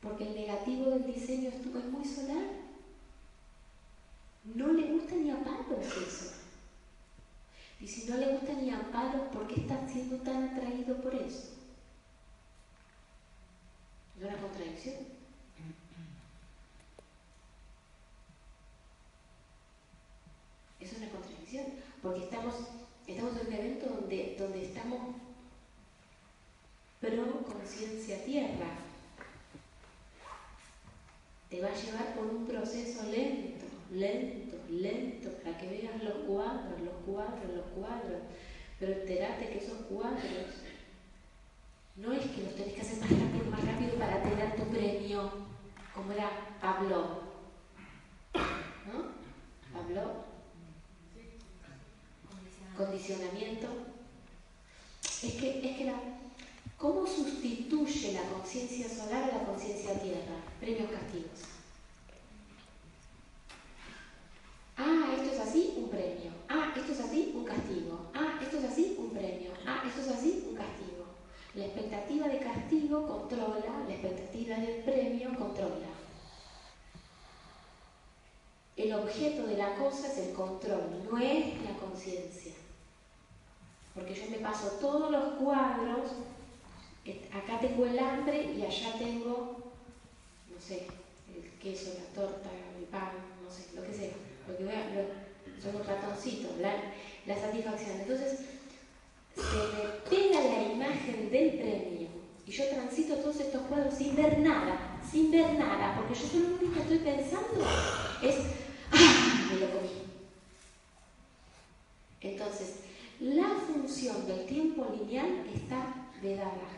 Porque 0.00 0.28
el 0.28 0.34
negativo 0.36 0.88
del 0.88 1.04
diseño 1.12 1.50
estuvo 1.50 1.78
muy 1.78 2.06
solar. 2.06 2.46
No 4.54 4.72
le 4.72 4.90
gusta 4.90 5.16
ni 5.16 5.30
a 5.30 5.44
palos 5.44 5.86
eso. 5.86 6.32
Y 7.78 7.86
si 7.86 8.08
no 8.08 8.16
le 8.16 8.38
gusta 8.38 8.54
ni 8.54 8.70
a 8.70 8.90
palos, 8.90 9.28
¿por 9.34 9.46
qué 9.46 9.60
está 9.60 9.86
siendo 9.86 10.16
tan 10.22 10.44
atraído 10.44 10.96
por 11.02 11.14
eso? 11.14 11.57
¿No 14.20 14.26
es 14.26 14.34
una 14.34 14.42
contradicción? 14.42 14.96
Es 20.80 20.92
una 20.92 21.08
contradicción, 21.10 21.66
porque 22.02 22.24
estamos, 22.24 22.54
estamos 23.06 23.40
en 23.40 23.46
un 23.46 23.52
evento 23.52 23.86
donde, 23.88 24.36
donde 24.38 24.64
estamos 24.64 25.00
pro 27.00 27.44
conciencia 27.44 28.24
tierra. 28.24 28.66
Te 31.48 31.60
va 31.60 31.68
a 31.68 31.74
llevar 31.74 32.14
por 32.14 32.26
un 32.26 32.46
proceso 32.46 33.04
lento, 33.04 33.66
lento, 33.92 34.56
lento, 34.68 35.30
para 35.44 35.58
que 35.58 35.68
veas 35.68 36.02
los 36.02 36.24
cuadros, 36.26 36.80
los 36.80 36.94
cuadros, 37.06 37.54
los 37.54 37.66
cuadros. 37.66 38.20
Pero 38.80 38.92
enterate 38.92 39.48
que 39.48 39.58
esos 39.58 39.78
cuadros 39.86 40.22
no 41.98 42.12
es 42.12 42.26
que 42.26 42.42
los 42.42 42.54
tenés 42.54 42.74
que 42.74 42.80
hacer 42.80 43.00
más 43.00 43.10
rápido, 43.10 43.50
más 43.50 43.64
rápido 43.64 43.94
para 43.98 44.22
tener 44.22 44.56
tu 44.56 44.64
premio, 44.70 45.30
como 45.94 46.12
era 46.12 46.30
Pablo. 46.60 47.22
¿No? 48.34 49.08
Pablo. 49.72 50.24
Condicionamiento. 52.76 53.66
Es 55.02 55.34
que, 55.34 55.68
es 55.68 55.76
que 55.76 55.84
la, 55.84 55.94
¿cómo 56.76 57.06
sustituye 57.06 58.12
la 58.12 58.22
conciencia 58.22 58.88
solar 58.88 59.24
a 59.24 59.38
la 59.38 59.44
conciencia 59.44 60.00
tierra? 60.00 60.44
Premios 60.60 60.90
castigos. 60.90 61.40
Ah, 64.76 65.16
esto 65.16 65.34
es 65.34 65.40
así, 65.40 65.74
un 65.76 65.90
premio. 65.90 66.30
Ah, 66.48 66.72
esto 66.76 66.92
es 66.92 67.00
así, 67.00 67.32
un 67.34 67.44
castigo. 67.44 68.10
Ah, 68.14 68.38
esto 68.40 68.58
es 68.58 68.64
así, 68.64 68.96
un 68.96 69.10
premio. 69.10 69.50
Ah, 69.66 69.82
esto 69.84 70.00
es 70.00 70.08
así, 70.08 70.46
un 70.48 70.54
castigo. 70.54 70.97
La 71.58 71.64
expectativa 71.64 72.28
de 72.28 72.38
castigo 72.38 73.04
controla, 73.04 73.82
la 73.88 73.92
expectativa 73.92 74.56
del 74.58 74.76
premio 74.84 75.36
controla. 75.36 75.88
El 78.76 78.92
objeto 78.94 79.44
de 79.44 79.56
la 79.56 79.74
cosa 79.74 80.06
es 80.06 80.18
el 80.18 80.34
control, 80.34 81.04
no 81.10 81.18
es 81.18 81.60
la 81.62 81.76
conciencia. 81.80 82.52
Porque 83.92 84.14
yo 84.14 84.30
me 84.30 84.36
paso 84.36 84.68
todos 84.80 85.10
los 85.10 85.34
cuadros, 85.34 86.12
acá 87.32 87.58
tengo 87.58 87.86
el 87.86 87.98
hambre 87.98 88.52
y 88.56 88.62
allá 88.62 88.96
tengo, 88.96 89.72
no 90.54 90.60
sé, 90.60 90.86
el 91.34 91.58
queso, 91.58 91.90
la 91.98 92.14
torta, 92.14 92.50
el 92.78 92.84
pan, 92.84 93.10
no 93.42 93.50
sé, 93.50 93.74
lo 93.74 93.82
que 93.82 93.92
sea. 93.92 94.12
Porque 94.46 94.62
voy 94.62 94.74
a, 94.74 95.60
son 95.60 95.72
los 95.72 95.84
ratoncitos, 95.84 96.56
la, 96.58 96.72
la 97.26 97.34
satisfacción. 97.34 98.00
Entonces, 98.02 98.57
se 99.38 99.56
me 99.56 99.88
pega 100.10 100.40
la 100.40 100.72
imagen 100.72 101.30
del 101.30 101.50
premio 101.50 102.08
y 102.46 102.50
yo 102.50 102.68
transito 102.68 103.14
todos 103.16 103.40
estos 103.40 103.62
cuadros 103.62 103.94
sin 103.94 104.16
ver 104.16 104.38
nada, 104.40 104.98
sin 105.08 105.30
ver 105.30 105.52
nada, 105.58 105.96
porque 105.96 106.14
yo 106.14 106.26
solo 106.26 106.48
lo 106.48 106.56
único 106.56 106.72
que 106.74 106.80
estoy 106.80 106.98
pensando 106.98 107.60
es, 108.22 108.36
¡ah! 108.92 109.48
Me 109.52 109.60
lo 109.60 109.70
comí. 109.70 109.90
Entonces, 112.20 112.76
la 113.20 113.48
función 113.66 114.26
del 114.26 114.46
tiempo 114.46 114.86
lineal 114.98 115.44
está 115.54 116.08
vedada. 116.22 116.68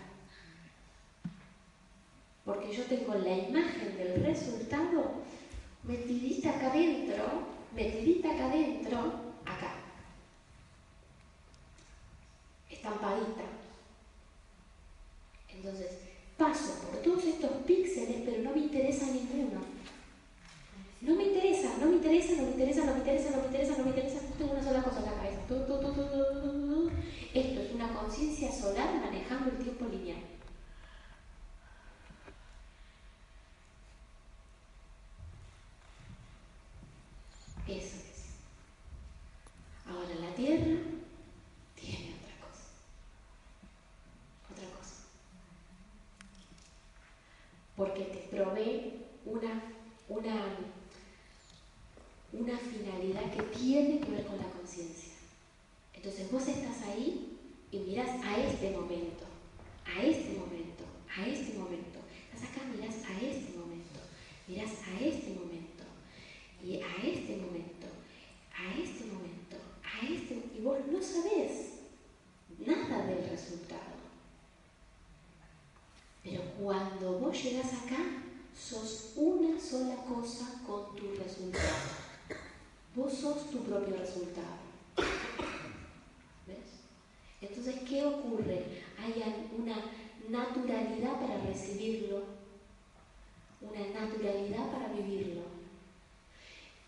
Porque 2.44 2.74
yo 2.74 2.84
tengo 2.84 3.14
la 3.14 3.38
imagen 3.38 3.96
del 3.96 4.24
resultado 4.24 5.22
metidita 5.84 6.50
acá 6.50 6.72
adentro, 6.72 7.24
metidita 7.74 8.32
acá 8.32 8.46
adentro, 8.46 8.98
acá 9.46 9.79
estampadita. 12.80 13.44
Entonces, 15.54 15.98
paso 16.38 16.80
por 16.80 17.02
todos 17.02 17.24
estos 17.24 17.50
píxeles, 17.66 18.22
pero 18.24 18.42
no 18.42 18.52
me 18.52 18.60
interesa 18.60 19.06
ninguno. 19.06 19.60
No 21.02 21.14
me 21.14 21.24
interesa, 21.24 21.76
no 21.78 21.86
me 21.86 21.96
interesa, 21.96 22.36
no 22.36 22.42
me 22.42 22.50
interesa, 22.50 22.84
no 22.84 22.92
me 22.92 22.98
interesa, 22.98 23.30
no 23.30 23.42
me 23.42 23.46
interesa, 23.46 23.76
no 23.76 23.84
me 23.84 23.90
interesa. 23.90 24.20
Tengo 24.38 24.52
una 24.52 24.62
sola 24.62 24.82
cosa 24.82 24.98
en 24.98 25.06
la 25.06 25.14
cabeza. 25.14 25.40
Esto 27.32 27.60
es 27.60 27.72
una 27.74 27.94
conciencia 27.94 28.50
solar 28.52 28.94
manejando 28.94 29.50
el 29.50 29.58
tiempo 29.58 29.86
lineal. 29.86 30.18
Eso 37.66 37.96
es. 37.96 38.24
Ahora 39.86 40.14
la 40.20 40.34
Tierra 40.34 40.90
porque 47.80 48.02
te 48.02 48.36
provee 48.36 48.92
una, 49.24 49.62
una, 50.10 50.36
una 52.30 52.58
finalidad 52.58 53.32
que 53.32 53.42
tiene 53.58 54.00
que 54.00 54.10
ver 54.10 54.26
con 54.26 54.36
la 54.36 54.50
conciencia. 54.50 55.14
Entonces 55.94 56.30
vos 56.30 56.46
estás 56.46 56.82
ahí 56.82 57.38
y 57.72 57.78
miras 57.78 58.22
a 58.22 58.38
este 58.38 58.72
momento, 58.72 59.24
a 59.86 60.02
este 60.02 60.38
momento, 60.38 60.84
a 61.16 61.26
este 61.26 61.56
momento. 61.56 62.00
Estás 62.34 62.50
acá, 62.50 62.66
miras 62.70 62.96
a 62.96 63.18
este 63.18 63.56
momento, 63.56 64.00
miras 64.46 64.72
a 64.86 65.00
este 65.02 65.30
momento, 65.30 65.84
y 66.62 66.82
a 66.82 66.96
este 67.02 67.36
momento, 67.38 67.86
a 68.58 68.78
este 68.78 69.06
momento, 69.06 69.56
a 69.82 70.04
este, 70.04 70.34
y 70.54 70.60
vos 70.60 70.80
no 70.92 71.00
sabés 71.00 71.80
nada 72.58 73.06
del 73.06 73.26
resultado. 73.30 73.90
Pero 76.22 76.42
cuando 76.60 77.18
vos 77.18 77.29
llegas 77.42 77.72
acá, 77.72 77.98
sos 78.58 79.12
una 79.16 79.58
sola 79.60 79.96
cosa 79.96 80.60
con 80.66 80.94
tu 80.96 81.14
resultado. 81.14 81.64
Vos 82.94 83.12
sos 83.12 83.50
tu 83.50 83.58
propio 83.64 83.96
resultado. 83.96 84.58
¿Ves? 86.46 86.80
Entonces, 87.40 87.76
¿qué 87.88 88.04
ocurre? 88.04 88.82
Hay 88.98 89.22
una 89.58 89.76
naturalidad 90.28 91.20
para 91.20 91.40
recibirlo, 91.40 92.24
una 93.60 94.00
naturalidad 94.00 94.70
para 94.70 94.88
vivirlo 94.92 95.42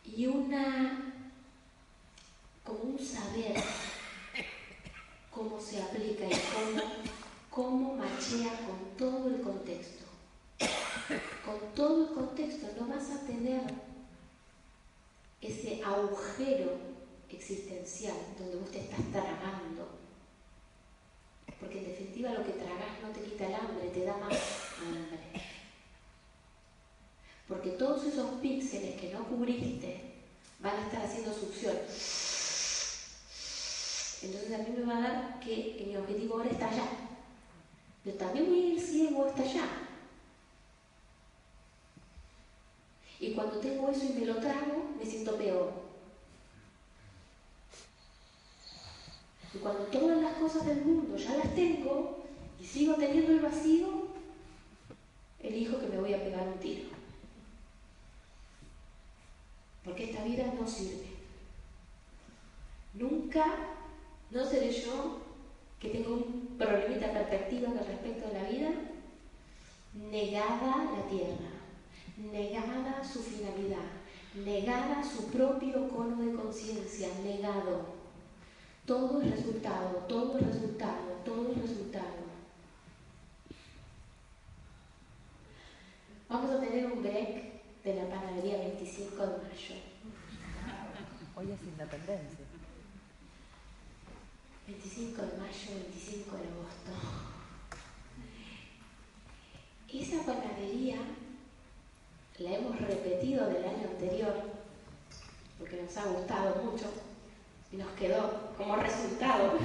y 0.04 0.26
una, 0.26 1.14
como 2.64 2.82
un 2.82 2.98
saber 2.98 3.54
cómo 5.30 5.60
se 5.60 5.82
aplica 5.82 6.24
y 6.26 6.30
cómo 6.30 6.82
cómo 7.52 7.94
machea 7.94 8.58
con 8.66 8.96
todo 8.96 9.28
el 9.28 9.42
contexto. 9.42 10.04
Con 11.44 11.74
todo 11.74 12.08
el 12.08 12.14
contexto 12.14 12.66
no 12.80 12.86
vas 12.86 13.10
a 13.10 13.26
tener 13.26 13.60
ese 15.40 15.82
agujero 15.84 16.72
existencial 17.28 18.16
donde 18.38 18.56
vos 18.56 18.70
te 18.70 18.80
estás 18.80 19.00
tragando. 19.12 19.88
Porque 21.60 21.78
en 21.78 21.88
definitiva 21.88 22.32
lo 22.32 22.44
que 22.44 22.52
tragas 22.52 23.02
no 23.02 23.10
te 23.10 23.20
quita 23.20 23.46
el 23.46 23.54
hambre, 23.54 23.88
te 23.88 24.04
da 24.04 24.16
más 24.16 24.38
hambre. 24.80 25.42
Porque 27.46 27.70
todos 27.70 28.04
esos 28.04 28.40
píxeles 28.40 28.98
que 28.98 29.12
no 29.12 29.24
cubriste 29.24 30.00
van 30.60 30.76
a 30.76 30.86
estar 30.86 31.04
haciendo 31.04 31.34
succión. 31.34 31.76
Entonces 34.22 34.52
a 34.52 34.58
mí 34.58 34.74
me 34.74 34.84
va 34.84 34.96
a 34.96 35.00
dar 35.00 35.40
que 35.40 35.84
mi 35.86 35.96
objetivo 35.96 36.36
ahora 36.36 36.50
está 36.50 36.70
allá 36.70 36.88
yo 38.04 38.12
también 38.14 38.46
voy 38.46 38.58
a 38.58 38.66
ir 38.74 38.80
ciego 38.80 39.26
hasta 39.26 39.42
allá. 39.42 39.66
Y 43.20 43.32
cuando 43.34 43.58
tengo 43.58 43.88
eso 43.88 44.04
y 44.04 44.20
me 44.20 44.26
lo 44.26 44.36
trago, 44.36 44.90
me 44.98 45.06
siento 45.06 45.36
peor. 45.36 45.72
Y 49.54 49.58
cuando 49.58 49.84
todas 49.84 50.20
las 50.20 50.34
cosas 50.34 50.66
del 50.66 50.84
mundo 50.84 51.16
ya 51.16 51.36
las 51.36 51.54
tengo 51.54 52.24
y 52.60 52.64
sigo 52.64 52.94
teniendo 52.94 53.32
el 53.32 53.40
vacío, 53.40 54.08
elijo 55.38 55.78
que 55.78 55.86
me 55.86 56.00
voy 56.00 56.14
a 56.14 56.24
pegar 56.24 56.48
un 56.48 56.58
tiro. 56.58 56.88
Porque 59.84 60.10
esta 60.10 60.24
vida 60.24 60.52
no 60.58 60.66
sirve. 60.66 61.06
Nunca, 62.94 63.46
no 64.30 64.44
seré 64.44 64.72
yo 64.72 65.22
que 65.82 65.88
tengo 65.88 66.14
un 66.14 66.42
problemita 66.56 67.08
de 67.08 67.12
perspectiva 67.12 67.66
con 67.66 67.78
respecto 67.78 68.28
a 68.28 68.32
la 68.32 68.48
vida, 68.48 68.70
negada 69.94 70.84
la 70.96 71.06
tierra, 71.10 71.50
negada 72.16 73.02
su 73.02 73.20
finalidad, 73.20 73.90
negada 74.44 75.02
su 75.02 75.26
propio 75.26 75.88
cono 75.88 76.22
de 76.22 76.34
conciencia, 76.36 77.08
negado. 77.24 77.86
Todo 78.86 79.22
es 79.22 79.30
resultado, 79.32 80.04
todo 80.08 80.38
es 80.38 80.46
resultado, 80.46 81.18
todo 81.24 81.50
es 81.50 81.58
resultado. 81.58 82.22
Vamos 86.28 86.50
a 86.52 86.60
tener 86.60 86.86
un 86.86 87.02
break 87.02 87.82
de 87.82 87.94
la 88.52 88.58
panadería 88.58 88.58
25 88.58 89.16
de 89.16 89.26
mayo. 89.26 89.76
Hoy 91.36 91.50
es 91.52 91.62
independencia. 91.62 92.44
5 95.98 96.36
de 96.36 96.48
agosto. 96.48 96.92
Esa 99.92 100.22
panadería 100.24 100.98
la 102.38 102.50
hemos 102.50 102.78
repetido 102.80 103.46
del 103.46 103.64
año 103.64 103.88
anterior 103.90 104.34
porque 105.58 105.82
nos 105.82 105.96
ha 105.96 106.04
gustado 106.04 106.62
mucho 106.62 106.92
y 107.72 107.76
nos 107.76 107.90
quedó 107.92 108.52
como 108.58 108.76
resultado. 108.76 109.54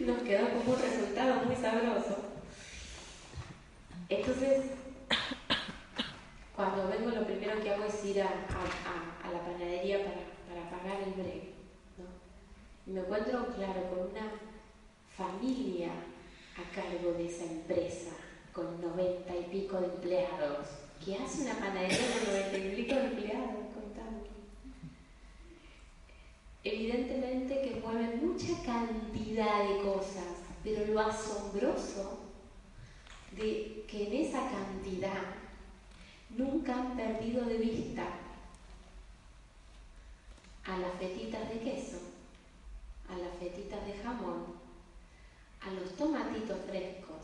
nos 0.00 0.22
quedó 0.22 0.48
como 0.50 0.72
un 0.72 0.80
resultado 0.80 1.44
muy 1.44 1.56
sabroso. 1.56 2.16
Entonces, 4.08 4.77
cuando 6.58 6.88
vengo 6.88 7.10
lo 7.10 7.24
primero 7.24 7.62
que 7.62 7.70
hago 7.70 7.84
es 7.84 8.04
ir 8.04 8.20
a, 8.20 8.24
la 8.24 9.40
panadería 9.44 9.98
para, 9.98 10.68
pagar 10.68 11.02
el 11.04 11.12
break. 11.12 11.44
Y 12.84 12.90
me 12.90 12.98
encuentro, 12.98 13.46
claro, 13.54 13.88
con 13.90 14.10
una 14.10 14.32
familia 15.16 15.90
a 16.56 16.74
cargo 16.74 17.12
de 17.12 17.28
esa 17.28 17.44
empresa, 17.44 18.10
con 18.52 18.80
noventa 18.80 19.36
y 19.36 19.44
pico 19.52 19.80
de 19.80 19.86
empleados. 19.86 20.66
¿Qué 21.04 21.14
hace 21.14 21.42
una 21.42 21.54
panadería 21.54 21.96
con 21.96 22.34
noventa 22.34 22.58
y 22.58 22.74
pico 22.74 22.94
de 22.96 23.04
empleados? 23.04 23.50
Contando. 23.72 24.26
Evidentemente 26.64 27.62
que 27.62 27.80
mueven 27.80 28.26
mucha 28.26 28.60
cantidad 28.64 29.62
de 29.62 29.82
cosas, 29.82 30.42
pero 30.64 30.92
lo 30.92 30.98
asombroso 30.98 32.18
de 33.36 33.84
que 33.86 34.08
en 34.08 34.26
esa 34.26 34.40
cantidad 34.50 35.47
nunca 36.30 36.74
han 36.74 36.96
perdido 36.96 37.44
de 37.44 37.58
vista 37.58 38.06
a 40.64 40.78
las 40.78 40.92
fetitas 40.98 41.48
de 41.48 41.60
queso, 41.60 41.98
a 43.08 43.16
las 43.16 43.34
fetitas 43.38 43.84
de 43.86 43.94
jamón, 44.02 44.44
a 45.60 45.70
los 45.70 45.96
tomatitos 45.96 46.58
frescos, 46.68 47.16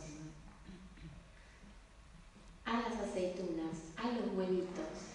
a 2.65 2.73
las 2.73 2.99
aceitunas, 2.99 3.93
a 3.97 4.11
los 4.13 4.35
huevitos, 4.35 5.15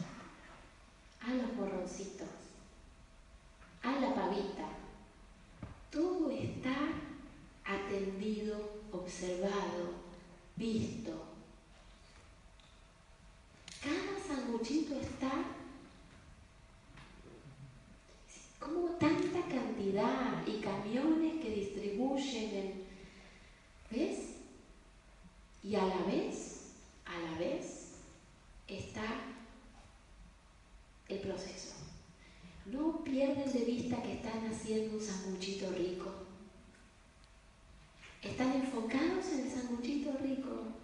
a 1.22 1.34
los 1.34 1.54
morroncitos, 1.54 2.28
a 3.82 3.92
la 3.94 4.14
pavita. 4.14 4.68
Todo 5.92 6.30
está 6.30 6.76
atendido, 7.66 8.82
observado, 8.92 9.94
visto, 10.56 11.29
cada 13.82 14.20
sanguchito 14.28 15.00
está 15.00 15.32
como 18.60 18.90
tanta 18.98 19.42
cantidad 19.48 20.46
y 20.46 20.60
camiones 20.60 21.42
que 21.42 21.50
distribuyen, 21.50 22.84
¿ves? 23.90 24.36
Y 25.64 25.76
a 25.76 25.86
la 25.86 26.04
vez, 26.04 26.74
a 27.06 27.18
la 27.20 27.38
vez, 27.38 27.94
está 28.68 29.06
el 31.08 31.20
proceso. 31.20 31.76
No 32.66 33.04
pierden 33.04 33.52
de 33.52 33.66
vista 33.66 34.02
que 34.04 34.14
están 34.14 34.46
haciendo 34.46 34.98
un 34.98 35.02
sanguchito 35.02 35.72
rico. 35.72 36.12
Están 38.22 38.54
enfocados 38.54 39.26
en 39.32 39.40
el 39.46 39.52
sanguchito 39.52 40.12
rico 40.22 40.79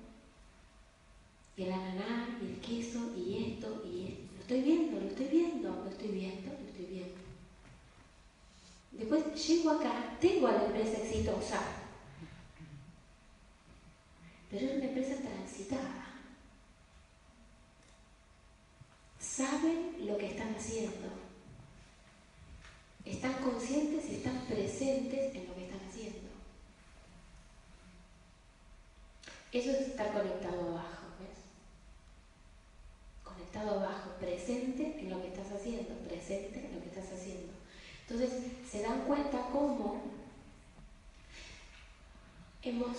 y 1.58 1.64
el 1.64 1.72
ananá 1.72 2.38
y 2.42 2.46
el 2.46 2.60
queso 2.60 3.14
y 3.16 3.52
esto 3.52 3.84
y 3.86 4.08
esto. 4.08 4.34
Lo 4.36 4.42
estoy 4.42 4.62
viendo, 4.62 5.00
lo 5.00 5.08
estoy 5.08 5.28
viendo, 5.28 5.70
lo 5.70 5.90
estoy 5.90 6.08
viendo, 6.10 6.52
lo 6.52 6.68
estoy 6.68 6.86
viendo. 6.86 7.16
Después 8.92 9.48
llego 9.48 9.72
acá, 9.72 10.18
tengo 10.20 10.48
a 10.48 10.54
la 10.54 10.66
empresa 10.66 11.02
exitosa, 11.02 11.62
pero 14.50 14.66
es 14.66 14.76
una 14.76 14.86
empresa 14.86 15.22
transitada. 15.22 16.06
Saben 19.20 19.96
lo 20.06 20.18
que 20.18 20.28
están 20.28 20.56
haciendo. 20.56 21.10
Están 23.04 23.34
conscientes 23.36 24.10
y 24.10 24.16
están 24.16 24.46
presentes 24.48 25.36
en 25.36 25.48
lo 25.48 25.56
que 25.56 25.66
están 25.66 25.88
haciendo. 25.88 26.30
Eso 29.52 29.72
es 29.72 29.88
estar 29.88 30.12
conectado 30.12 30.70
abajo 30.70 31.05
estado 33.44 33.80
abajo, 33.80 34.12
presente 34.20 35.00
en 35.00 35.10
lo 35.10 35.22
que 35.22 35.28
estás 35.28 35.52
haciendo, 35.52 35.96
presente 36.08 36.66
en 36.66 36.76
lo 36.76 36.82
que 36.82 36.90
estás 36.90 37.12
haciendo. 37.12 37.54
Entonces, 38.08 38.52
se 38.70 38.82
dan 38.82 39.02
cuenta 39.02 39.50
cómo 39.52 40.02
hemos, 42.62 42.98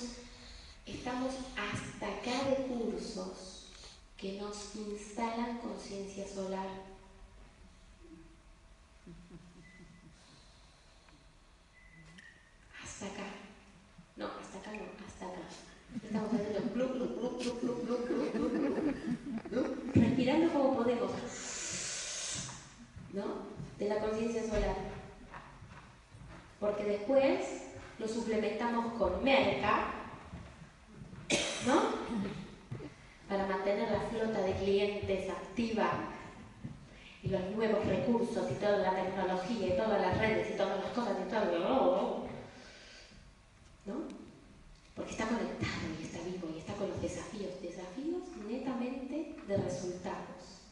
estamos 0.87 1.35
hasta 1.57 2.07
acá 2.07 2.51
de 2.51 2.67
cursos 2.67 3.67
que 4.17 4.41
nos 4.41 4.75
instalan 4.77 5.59
conciencia 5.59 6.27
solar. 6.27 6.69
Hasta 12.83 13.07
acá. 13.07 13.27
No, 14.17 14.27
hasta 14.27 14.59
acá 14.59 14.73
no, 14.73 14.85
hasta 15.07 15.27
acá. 15.27 15.43
Estamos 16.03 16.33
haciendo 16.33 16.57
respirando 19.95 20.53
como 20.53 20.77
podemos, 20.77 21.11
¿no? 23.13 23.25
De 23.79 23.89
la 23.89 24.01
conciencia 24.01 24.43
solar. 24.43 24.77
Porque 26.59 26.85
después 26.85 27.41
lo 28.37 28.43
suplementamos 28.43 28.93
con 28.95 29.25
merca, 29.25 29.93
¿no? 31.67 31.83
Para 33.29 33.47
mantener 33.47 33.91
la 33.91 34.01
flota 34.01 34.41
de 34.41 34.53
clientes 34.55 35.31
activa 35.31 35.91
y 37.23 37.29
los 37.29 37.43
nuevos 37.57 37.85
recursos 37.87 38.51
y 38.51 38.55
toda 38.55 38.79
la 38.79 38.95
tecnología 38.95 39.67
y 39.67 39.77
todas 39.77 40.01
las 40.01 40.19
redes 40.19 40.55
y 40.55 40.57
todas 40.57 40.85
las 40.85 40.93
cosas 40.93 41.17
y 41.27 41.31
todo, 41.31 42.27
¿no? 43.87 44.27
porque 44.97 45.11
está 45.11 45.27
conectado 45.27 45.93
y 46.01 46.03
está 46.05 46.19
vivo 46.25 46.49
y 46.55 46.59
está 46.59 46.73
con 46.73 46.89
los 46.89 47.03
desafíos, 47.03 47.61
desafíos 47.61 48.23
netamente 48.49 49.37
de 49.47 49.57
resultados. 49.59 50.63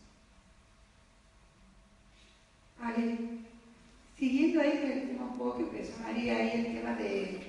Ale, 2.81 3.19
siguiendo 4.19 4.63
ahí 4.63 4.81
el 4.83 5.09
tema 5.09 5.25
un 5.27 5.39
poco 5.39 5.57
que 5.59 5.63
empezó 5.65 6.03
María 6.03 6.37
ahí 6.37 6.51
el 6.55 6.75
tema 6.75 6.95
del 6.95 7.41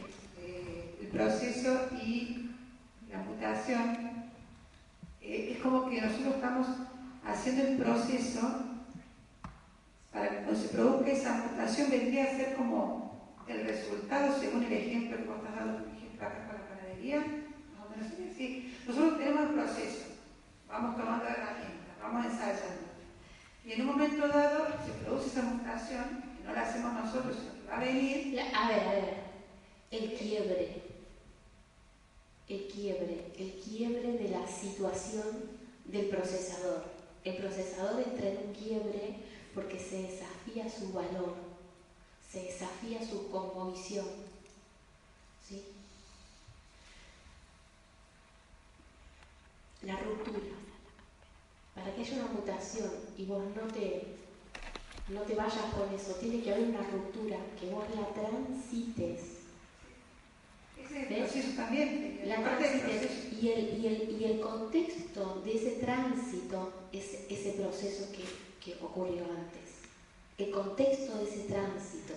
de, 1.00 1.10
proceso 1.14 1.90
y 2.06 2.52
la 3.10 3.20
mutación, 3.20 4.26
eh, 5.22 5.54
es 5.54 5.60
como 5.60 5.90
que 5.90 6.02
nosotros 6.02 6.36
estamos 6.36 6.68
haciendo 7.26 7.68
el 7.68 7.78
proceso 7.78 8.66
para 10.12 10.30
que 10.30 10.36
cuando 10.44 10.56
se 10.56 10.68
produzca 10.70 11.12
esa 11.12 11.34
mutación 11.38 11.90
vendría 11.90 12.26
a 12.26 12.36
ser 12.36 12.56
como 12.56 13.34
el 13.48 13.66
resultado 13.66 14.38
según 14.38 14.64
el 14.64 14.74
ejemplo 14.74 15.18
que 15.18 15.24
vos 15.24 15.38
estás 15.38 15.56
dando, 15.56 15.84
por 15.84 15.94
ejemplo, 15.94 16.28
acá 16.28 16.46
nosotros 18.88 19.18
tenemos 19.18 19.50
el 19.50 19.56
proceso, 19.56 20.06
vamos 20.68 20.96
tomando 20.96 21.26
herramientas, 21.26 21.96
vamos 22.02 22.26
ensayando. 22.26 22.86
Y 23.66 23.72
en 23.74 23.82
un 23.82 23.88
momento 23.88 24.28
dado 24.28 24.68
se 24.86 24.92
produce 25.04 25.28
esa 25.28 25.42
mutación, 25.42 26.24
que 26.38 26.44
no 26.44 26.54
la 26.54 26.62
hacemos 26.62 26.94
nosotros, 26.94 27.36
sino 27.36 27.62
que 27.62 27.68
va 27.68 27.78
a 27.78 27.80
venir. 27.80 28.40
A 28.40 28.68
ver, 28.70 28.80
a 28.80 28.92
ver, 28.92 29.14
el 29.92 30.14
quiebre, 30.14 30.82
el 32.48 32.68
quiebre, 32.68 33.32
el 33.40 33.52
quiebre 33.64 34.12
de 34.14 34.30
la 34.30 34.48
situación 34.48 35.50
del 35.86 36.08
procesador. 36.08 36.84
El 37.24 37.38
procesador 37.38 38.02
entra 38.02 38.30
en 38.30 38.38
un 38.48 38.54
quiebre 38.54 39.16
porque 39.56 39.80
se 39.80 40.04
desafía 40.04 40.70
su 40.70 40.84
valor, 40.95 41.35
se 42.31 42.43
desafía 42.43 43.05
su 43.07 43.30
cosmovisión. 43.30 44.05
¿sí? 45.47 45.63
la 49.85 49.95
ruptura. 49.97 50.55
Para 51.73 51.93
que 51.93 52.01
haya 52.01 52.15
una 52.15 52.27
mutación 52.27 52.91
y 53.17 53.26
vos 53.26 53.43
no 53.55 53.72
te, 53.72 54.03
no 55.09 55.22
te 55.22 55.35
vayas 55.35 55.73
con 55.73 55.93
eso, 55.93 56.13
tiene 56.15 56.41
que 56.41 56.53
haber 56.53 56.69
una 56.69 56.89
ruptura, 56.89 57.38
que 57.59 57.69
vos 57.69 57.84
la 57.95 58.07
transites. 58.13 59.22
Ese 60.77 61.53
también. 61.55 62.22
La 62.26 62.41
transites. 62.41 63.34
Y 63.34 63.49
el, 63.49 63.80
y, 63.80 63.88
el, 63.88 64.22
y 64.22 64.26
el 64.26 64.39
contexto 64.39 65.41
de 65.43 65.55
ese 65.55 65.72
tránsito 65.81 66.73
es 66.91 67.26
ese 67.30 67.51
proceso 67.51 68.11
que, 68.11 68.23
que 68.63 68.81
ocurrió 68.84 69.26
antes. 69.26 69.65
El 70.38 70.52
contexto 70.52 71.18
de 71.18 71.24
ese 71.24 71.44
tránsito. 71.44 72.14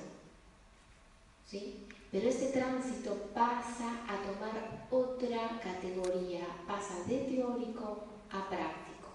¿Sí? 1.46 1.86
Pero 2.10 2.28
ese 2.28 2.46
tránsito 2.48 3.14
pasa 3.34 4.00
a 4.08 4.16
tomar 4.22 4.86
otra 4.90 5.60
categoría, 5.62 6.46
pasa 6.66 6.94
de 7.06 7.18
teórico 7.18 8.04
a 8.30 8.48
práctico. 8.48 9.08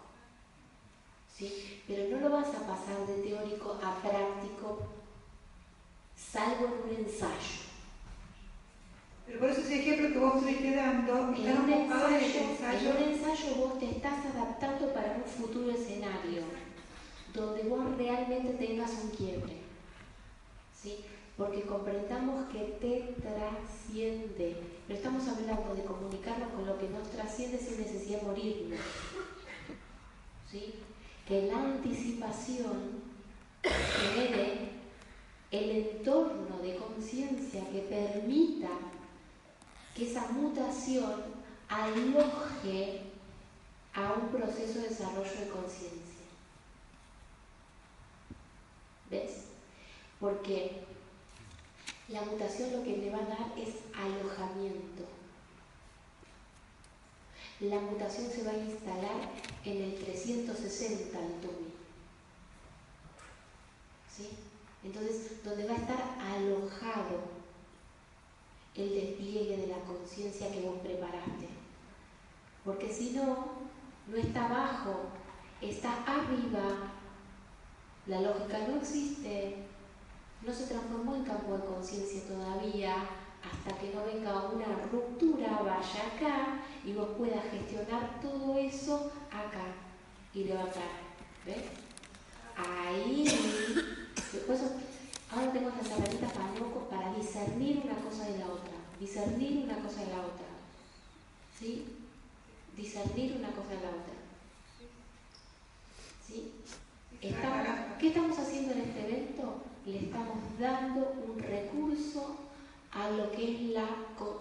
¿sí? 1.35 1.81
Pero 1.87 2.09
no 2.09 2.29
lo 2.29 2.35
vas 2.35 2.49
a 2.49 2.67
pasar 2.67 3.05
de 3.07 3.21
teórico 3.23 3.79
a 3.83 3.95
práctico 4.01 4.79
salvo 6.15 6.65
en 6.65 6.97
un 6.97 7.05
ensayo. 7.05 7.63
Pero 9.25 9.39
por 9.39 9.49
eso 9.49 9.61
ese 9.61 9.79
ejemplo 9.79 10.09
que 10.09 10.19
vos 10.19 10.35
estuviste 10.35 10.75
dando, 10.75 11.13
En 11.13 11.57
un, 11.57 11.69
ensayo. 11.71 12.17
en 12.71 12.87
un 12.87 13.13
ensayo 13.13 13.55
vos 13.55 13.79
te 13.79 13.89
estás 13.89 14.25
adaptando 14.25 14.93
para 14.93 15.13
un 15.13 15.23
futuro 15.23 15.71
escenario 15.71 16.43
donde 17.33 17.63
vos 17.63 17.97
realmente 17.97 18.53
tengas 18.53 18.91
un 19.03 19.09
quiebre. 19.11 19.57
¿sí? 20.81 20.97
Porque 21.37 21.63
comprendamos 21.63 22.49
que 22.49 22.59
te 22.79 23.15
trasciende. 23.21 24.55
Pero 24.87 24.99
estamos 24.99 25.27
hablando 25.27 25.73
de 25.75 25.83
comunicarnos 25.83 26.51
con 26.51 26.65
lo 26.65 26.77
que 26.77 26.89
nos 26.89 27.09
trasciende 27.09 27.57
sin 27.57 27.79
necesidad 27.79 28.21
de 28.21 28.27
morirnos. 28.27 28.79
¿sí? 30.51 30.75
Que 31.27 31.47
la 31.47 31.57
anticipación 31.57 33.03
genere 33.63 34.73
el 35.51 35.69
entorno 35.69 36.57
de 36.61 36.75
conciencia 36.75 37.61
que 37.71 37.79
permita 37.79 38.69
que 39.95 40.09
esa 40.09 40.27
mutación 40.31 41.21
aloje 41.69 43.01
a 43.93 44.13
un 44.13 44.29
proceso 44.29 44.79
de 44.79 44.89
desarrollo 44.89 45.39
de 45.39 45.49
conciencia. 45.49 46.13
¿Ves? 49.09 49.43
Porque 50.23 50.71
la 52.07 52.21
mutación 52.21 52.71
lo 52.71 52.81
que 52.81 52.95
le 52.95 53.09
va 53.11 53.17
a 53.17 53.25
dar 53.25 53.59
es 53.59 53.75
alojamiento. 53.93 55.03
La 57.59 57.77
mutación 57.81 58.31
se 58.31 58.45
va 58.45 58.51
a 58.51 58.57
instalar 58.57 59.31
en 59.65 59.81
el 59.83 59.95
360 59.95 61.19
al 61.19 61.41
TUMI. 61.41 61.73
¿Sí? 64.15 64.29
Entonces, 64.85 65.43
donde 65.43 65.67
va 65.67 65.73
a 65.73 65.77
estar 65.77 66.01
alojado 66.21 67.19
el 68.75 68.95
despliegue 68.95 69.57
de 69.57 69.67
la 69.67 69.79
conciencia 69.79 70.49
que 70.53 70.61
vos 70.61 70.79
preparaste. 70.81 71.49
Porque 72.63 72.93
si 72.93 73.11
no, 73.11 73.45
no 74.07 74.15
está 74.15 74.45
abajo, 74.45 75.01
está 75.59 76.01
arriba. 76.05 76.93
La 78.07 78.21
lógica 78.21 78.59
no 78.69 78.77
existe, 78.77 79.72
no 80.45 80.53
se 80.53 80.65
transformó 80.67 81.15
en 81.15 81.23
campo 81.23 81.57
de 81.57 81.65
conciencia 81.65 82.21
todavía, 82.27 82.95
hasta 83.43 83.79
que 83.79 83.93
no 83.93 84.05
venga 84.05 84.47
una 84.49 84.65
ruptura, 84.91 85.59
vaya 85.63 86.07
acá 86.15 86.59
y 86.85 86.93
vos 86.93 87.09
puedas 87.17 87.43
gestionar 87.51 88.19
todo 88.21 88.57
eso 88.57 89.11
acá 89.29 89.65
y 90.33 90.43
levantar. 90.45 91.03
¿Ves? 91.45 91.63
Ahí. 92.55 93.25
Después, 94.31 94.61
ahora 95.31 95.51
tengo 95.51 95.69
las 95.69 95.85
herramientas 95.91 96.31
para, 96.33 96.89
para 96.89 97.13
discernir 97.15 97.81
una 97.83 97.95
cosa 97.95 98.25
de 98.25 98.37
la 98.39 98.45
otra. 98.47 98.73
Discernir 98.99 99.63
una 99.65 99.75
cosa 99.77 100.01
de 100.01 100.07
la 100.11 100.19
otra. 100.19 100.45
¿Sí? 101.59 101.85
Discernir 102.75 103.35
una 103.37 103.49
cosa 103.51 103.69
de 103.69 103.75
la 103.81 103.89
otra. 103.89 104.13
¿Sí? 106.27 106.51
Estamos- 107.21 107.67
¿Qué 107.99 108.07
estamos 108.07 108.37
haciendo 108.39 108.73
en 108.73 108.81
este 108.81 108.99
evento? 109.07 109.63
Le 109.85 109.99
estamos 109.99 110.37
dando 110.57 111.13
un 111.27 111.39
recurso 111.39 112.37
a 112.91 113.09
lo 113.09 113.31
que 113.31 113.53
es 113.53 113.61
la, 113.71 113.85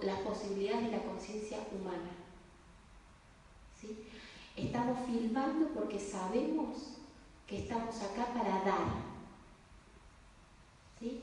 las 0.02 0.18
posibilidades 0.20 0.84
de 0.84 0.96
la 0.96 1.02
conciencia 1.02 1.58
humana. 1.72 2.10
¿Sí? 3.80 4.04
Estamos 4.56 4.98
filmando 5.06 5.68
porque 5.74 5.98
sabemos 5.98 6.98
que 7.46 7.58
estamos 7.58 8.00
acá 8.02 8.32
para 8.32 8.64
dar. 8.64 8.86
¿Sí? 11.00 11.20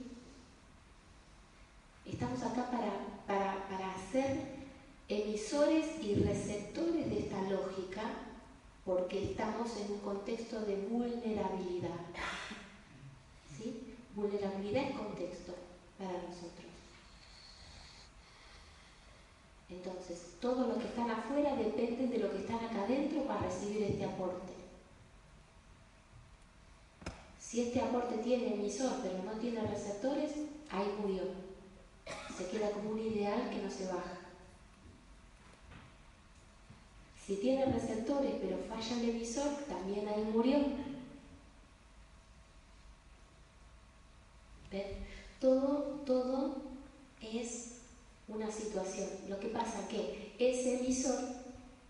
Estamos 2.06 2.41
acá 2.41 2.70
para, 2.70 2.91
para, 3.26 3.68
para 3.70 3.96
ser 4.12 4.60
emisores 5.08 6.04
y 6.04 6.16
receptores 6.16 7.10
de 7.10 7.20
esta 7.20 7.41
lógica 7.44 8.02
porque 8.84 9.32
estamos 9.32 9.78
en 9.78 9.94
un 9.94 10.00
contexto 10.00 10.60
de 10.62 10.76
vulnerabilidad. 10.76 12.00
Vulnerabilidad 14.20 14.84
es 14.84 14.98
contexto 14.98 15.56
para 15.98 16.12
nosotros. 16.12 16.68
Entonces, 19.70 20.34
todo 20.41 20.68
lo 20.68 20.78
que 20.78 20.88
están 20.88 21.10
afuera 21.10 21.56
depende 21.56 22.08
de 22.08 22.18
lo 22.18 22.32
que 22.32 22.40
están 22.40 22.58
acá 22.58 22.84
adentro 22.84 23.24
para 23.26 23.44
recibir 23.44 23.84
este 23.84 24.04
aporte. 24.04 24.52
Si 27.40 27.62
este 27.62 27.80
aporte 27.80 28.18
tiene 28.18 28.56
emisor 28.56 28.91
pero 29.02 29.24
no 29.24 29.40
tiene 29.40 29.62
receptores, 29.62 30.34
ahí 30.70 30.94
murió. 31.02 31.24
Se 32.36 32.48
queda 32.48 32.72
como 32.72 32.91
un 32.91 33.00
ideal 33.00 33.50
que 33.50 33.62
no 33.62 33.72
se 33.72 33.88
baja. 33.88 34.20
Si 37.26 37.38
tiene 37.38 37.66
receptores 37.66 38.34
pero 38.41 38.58
falla 38.68 39.02
el 39.02 39.10
emisor, 39.12 39.50
también 39.70 40.10
ahí 40.10 40.24
murió. 40.34 40.89
¿Ven? 44.72 44.86
Todo, 45.40 46.02
todo 46.06 46.56
es 47.22 47.80
una 48.28 48.52
situación. 48.52 49.10
Lo 49.28 49.40
que 49.40 49.48
pasa 49.48 49.88
que 49.88 50.34
ese 50.38 50.80
emisor 50.80 51.20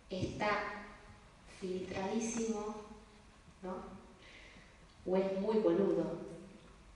está 0.09 0.85
filtradísimo, 1.59 2.75
¿no? 3.61 3.99
O 5.05 5.17
es 5.17 5.39
muy 5.41 5.57
boludo, 5.57 6.19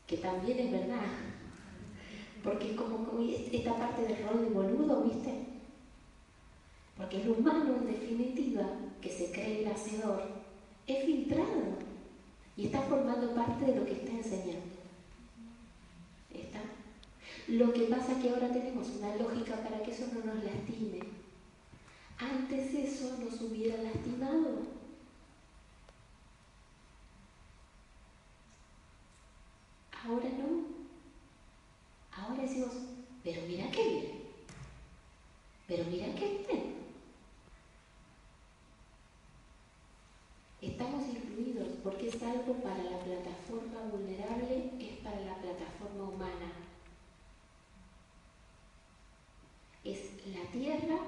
que 0.07 0.17
también 0.17 0.59
es 0.59 0.71
verdad. 0.71 1.01
Porque 2.43 2.71
es 2.71 2.77
como, 2.77 3.05
como 3.05 3.21
esta 3.21 3.75
parte 3.75 4.03
del 4.03 4.23
rol 4.23 4.45
de 4.45 4.49
boludo, 4.49 5.03
¿viste? 5.03 5.45
Porque 6.97 7.21
el 7.21 7.29
humano, 7.29 7.75
en 7.77 7.87
definitiva, 7.87 8.65
que 9.01 9.09
se 9.09 9.31
cree 9.31 9.61
el 9.61 9.71
hacedor, 9.71 10.23
es 10.87 11.05
filtrado 11.05 11.77
y 12.55 12.65
está 12.65 12.81
formando 12.81 13.33
parte 13.33 13.65
de 13.65 13.75
lo 13.75 13.85
que 13.85 13.93
está 13.93 14.11
enseñando. 14.11 14.72
Lo 17.47 17.73
que 17.73 17.83
pasa 17.85 18.13
es 18.13 18.17
que 18.19 18.29
ahora 18.29 18.51
tenemos 18.51 18.87
una 18.89 19.15
lógica 19.15 19.55
para 19.57 19.83
que 19.83 19.91
eso 19.91 20.07
no 20.13 20.23
nos 20.23 20.43
lastime. 20.43 20.99
Antes 22.17 22.73
eso 22.73 23.17
nos 23.17 23.41
hubiera 23.41 23.81
lastimado. 23.83 24.83
Ahora 30.05 30.29
no. 30.29 30.63
Ahora 32.11 32.43
decimos, 32.43 32.73
pero 33.23 33.41
mira 33.47 33.69
qué 33.71 33.83
bien. 33.83 34.23
Pero 35.67 35.83
mira 35.85 36.13
qué 36.15 36.45
bien. 36.47 36.73
Estamos 40.61 41.03
incluidos 41.07 41.67
porque 41.83 42.07
es 42.07 42.23
algo 42.23 42.53
para 42.63 42.83
la 42.83 42.99
plataforma 42.99 43.81
vulnerable, 43.91 44.71
es 44.79 44.97
para 45.03 45.19
la 45.19 45.35
plataforma 45.35 46.03
humana. 46.05 46.51
Es 49.83 50.12
la 50.27 50.51
Tierra 50.51 50.99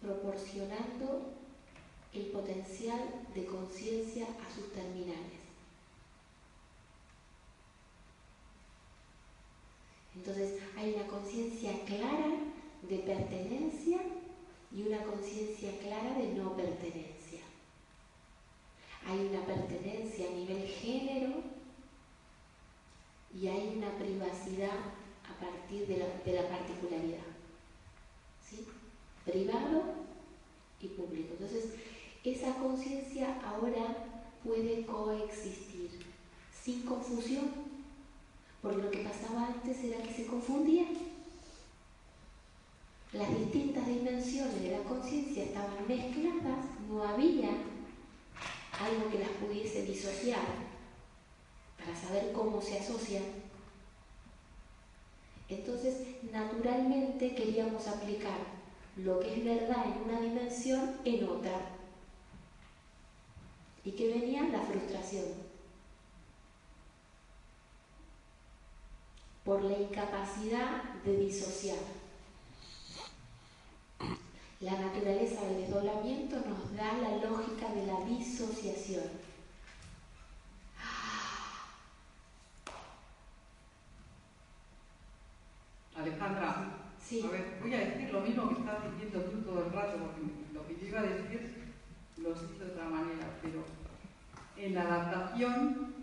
proporcionando 0.00 1.32
el 2.12 2.26
potencial 2.26 3.00
de 3.34 3.46
conciencia 3.46 4.24
a 4.26 4.54
sus 4.54 4.72
terminales. 4.72 5.42
Entonces 10.14 10.60
hay 10.76 10.94
una 10.94 11.06
conciencia 11.06 11.72
clara 11.84 12.28
de 12.88 12.98
pertenencia 12.98 13.98
y 14.74 14.82
una 14.82 15.02
conciencia 15.04 15.70
clara 15.78 16.14
de 16.18 16.34
no 16.34 16.54
pertenencia. 16.56 17.40
Hay 19.06 19.26
una 19.26 19.44
pertenencia 19.44 20.28
a 20.28 20.32
nivel 20.32 20.66
género 20.66 21.42
y 23.34 23.48
hay 23.48 23.74
una 23.76 23.90
privacidad 23.98 24.78
a 25.28 25.40
partir 25.40 25.86
de 25.86 25.98
la, 25.98 26.48
particularidad. 26.48 27.31
Privado 29.24 29.82
y 30.80 30.88
público. 30.88 31.34
Entonces, 31.38 31.74
esa 32.24 32.54
conciencia 32.56 33.40
ahora 33.44 33.96
puede 34.44 34.84
coexistir 34.84 35.90
sin 36.52 36.82
confusión, 36.82 37.50
porque 38.60 38.82
lo 38.82 38.90
que 38.90 38.98
pasaba 38.98 39.46
antes 39.46 39.82
era 39.84 40.02
que 40.02 40.12
se 40.12 40.26
confundía. 40.26 40.86
Las 43.12 43.38
distintas 43.38 43.86
dimensiones 43.86 44.62
de 44.62 44.70
la 44.70 44.84
conciencia 44.84 45.44
estaban 45.44 45.86
mezcladas, 45.86 46.64
no 46.88 47.02
había 47.02 47.50
algo 47.50 49.10
que 49.10 49.18
las 49.18 49.28
pudiese 49.30 49.84
disociar 49.84 50.40
para 51.78 51.94
saber 51.94 52.32
cómo 52.32 52.60
se 52.62 52.78
asocian. 52.78 53.24
Entonces, 55.48 56.06
naturalmente 56.32 57.34
queríamos 57.34 57.86
aplicar 57.86 58.61
lo 58.96 59.20
que 59.20 59.34
es 59.34 59.44
verdad 59.44 59.86
en 59.86 60.10
una 60.10 60.20
dimensión 60.20 60.96
en 61.04 61.28
otra. 61.28 61.60
Y 63.84 63.92
que 63.92 64.08
venía 64.08 64.42
la 64.48 64.60
frustración. 64.60 65.52
por 69.44 69.62
la 69.62 69.76
incapacidad 69.76 70.82
de 71.04 71.16
disociar. 71.16 71.78
La 74.60 74.78
naturaleza 74.78 75.42
del 75.42 75.62
desdoblamiento 75.62 76.36
nos 76.36 76.76
da 76.76 76.92
la 76.92 77.16
lógica 77.16 77.68
de 77.72 77.86
la 77.86 78.00
disociación. 78.04 79.02
Alejandra, 85.96 86.81
Sí. 87.02 87.22
a 87.26 87.30
ver, 87.30 87.58
voy 87.60 87.74
a 87.74 87.78
decir 87.78 88.12
lo 88.12 88.20
mismo 88.20 88.48
que 88.48 88.60
estás 88.60 88.78
diciendo 88.92 89.20
tú 89.30 89.38
todo 89.42 89.66
el 89.66 89.72
rato, 89.72 89.98
porque 89.98 90.20
lo 90.54 90.66
que 90.66 90.76
yo 90.80 90.86
iba 90.86 91.00
a 91.00 91.02
decir 91.02 91.62
lo 92.18 92.30
dicho 92.30 92.64
de 92.64 92.70
otra 92.70 92.88
manera, 92.88 93.26
pero 93.42 93.64
en 94.56 94.74
la 94.74 94.82
adaptación, 94.82 95.94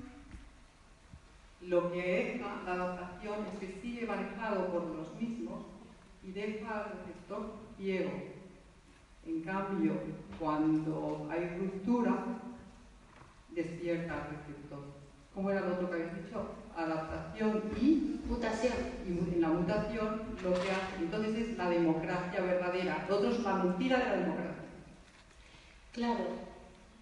lo 1.61 1.91
que 1.91 2.34
es 2.35 2.41
la, 2.41 2.63
la 2.65 2.73
adaptación 2.73 3.45
es 3.53 3.59
que 3.59 3.81
sigue 3.81 4.05
manejado 4.05 4.67
por 4.67 4.85
los 4.95 5.15
mismos 5.15 5.65
y 6.23 6.31
deja 6.31 6.80
al 6.80 6.91
receptor 6.91 7.53
ciego. 7.77 8.11
En 9.26 9.41
cambio, 9.41 9.93
cuando 10.39 11.30
hay 11.31 11.57
ruptura, 11.57 12.23
despierta 13.49 14.13
al 14.13 14.30
receptor. 14.30 14.80
¿Cómo 15.34 15.51
era 15.51 15.61
lo 15.61 15.73
otro 15.76 15.89
que 15.89 15.95
habéis 15.95 16.26
dicho? 16.26 16.49
Adaptación 16.76 17.61
y 17.80 18.19
Mutación. 18.27 18.73
y 19.07 19.11
en 19.40 19.44
la 19.44 19.49
mutación 19.49 20.22
lo 20.44 20.53
que 20.53 20.70
hace 20.72 20.95
entonces 20.99 21.36
es 21.36 21.57
la 21.57 21.70
democracia 21.70 22.41
verdadera. 22.41 23.06
Lo 23.07 23.18
otro 23.18 23.32
es 23.32 23.40
la 23.40 23.56
mentira 23.56 23.98
de 23.98 24.06
la 24.06 24.16
democracia. 24.18 24.56
Claro, 25.94 26.26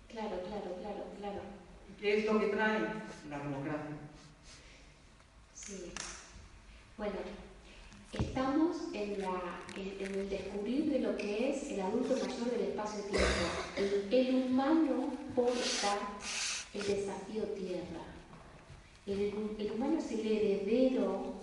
claro, 0.08 0.42
claro, 0.48 0.76
claro, 0.80 1.04
claro. 1.18 1.42
¿Y 1.90 2.02
qué 2.02 2.18
es 2.20 2.26
lo 2.26 2.40
que 2.40 2.48
trae? 2.48 2.80
La 3.30 3.40
democracia. 3.40 3.96
Sí. 5.56 5.92
Bueno, 6.96 7.16
estamos 8.14 8.78
en, 8.94 9.20
la, 9.20 9.60
en, 9.76 10.06
en 10.06 10.20
el 10.20 10.30
descubrir 10.30 10.92
de 10.92 11.00
lo 11.00 11.18
que 11.18 11.50
es 11.50 11.72
el 11.72 11.82
adulto 11.82 12.14
mayor 12.14 12.52
del 12.52 12.70
espacio-tiempo. 12.70 13.26
El, 13.76 14.14
el 14.14 14.36
humano 14.44 15.10
porta 15.36 15.98
el 16.74 16.82
desafío 16.82 17.44
tierra. 17.56 18.04
El, 19.08 19.56
el 19.58 19.72
humano 19.72 19.98
es 19.98 20.12
el 20.12 20.20
heredero 20.20 21.34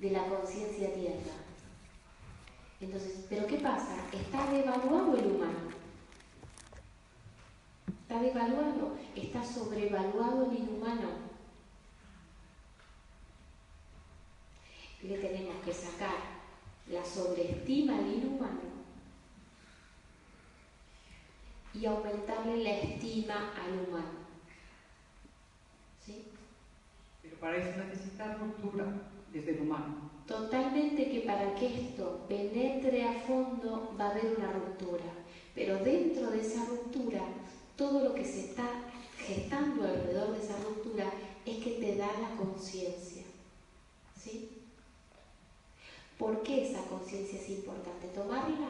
de 0.00 0.10
la 0.10 0.24
conciencia 0.26 0.92
tierra. 0.94 1.34
Entonces, 2.80 3.26
¿pero 3.28 3.46
qué 3.46 3.58
pasa? 3.58 3.96
Está 4.12 4.50
devaluado 4.50 5.16
el 5.16 5.26
humano. 5.26 5.70
Está 8.02 8.22
devaluado, 8.22 8.96
está 9.14 9.44
sobrevaluado 9.44 10.50
el 10.50 10.58
inhumano. 10.58 11.30
le 15.02 15.16
tenemos 15.16 15.56
que 15.64 15.72
sacar 15.72 16.14
la 16.88 17.04
sobreestima 17.04 17.96
al 17.96 18.06
inhumano 18.06 18.60
y 21.72 21.86
aumentarle 21.86 22.62
la 22.62 22.78
estima 22.80 23.54
al 23.54 23.88
humano. 23.88 24.20
¿Sí? 26.04 26.26
Pero 27.22 27.36
para 27.36 27.56
eso 27.56 27.78
necesita 27.78 28.34
ruptura 28.34 28.92
desde 29.32 29.52
el 29.52 29.62
humano. 29.62 30.10
Totalmente 30.26 31.10
que 31.10 31.20
para 31.20 31.54
que 31.56 31.66
esto 31.66 32.24
penetre 32.28 33.04
a 33.04 33.20
fondo 33.22 33.94
va 33.98 34.06
a 34.06 34.10
haber 34.10 34.36
una 34.38 34.52
ruptura, 34.52 35.12
pero 35.54 35.76
dentro 35.82 36.30
de 36.30 36.40
esa 36.40 36.64
ruptura, 36.66 37.22
todo 37.76 38.04
lo 38.04 38.14
que 38.14 38.24
se 38.24 38.40
está 38.50 38.68
gestando 39.18 39.84
alrededor 39.84 40.32
de 40.36 40.44
esa 40.44 40.56
ruptura 40.58 41.10
es 41.44 41.64
que 41.64 41.70
te 41.72 41.96
da 41.96 42.06
la 42.06 42.36
conciencia. 42.36 43.24
¿Sí? 44.16 44.50
¿Por 46.18 46.42
qué 46.42 46.70
esa 46.70 46.84
conciencia 46.84 47.40
es 47.40 47.48
importante 47.48 48.08
tomarla? 48.08 48.68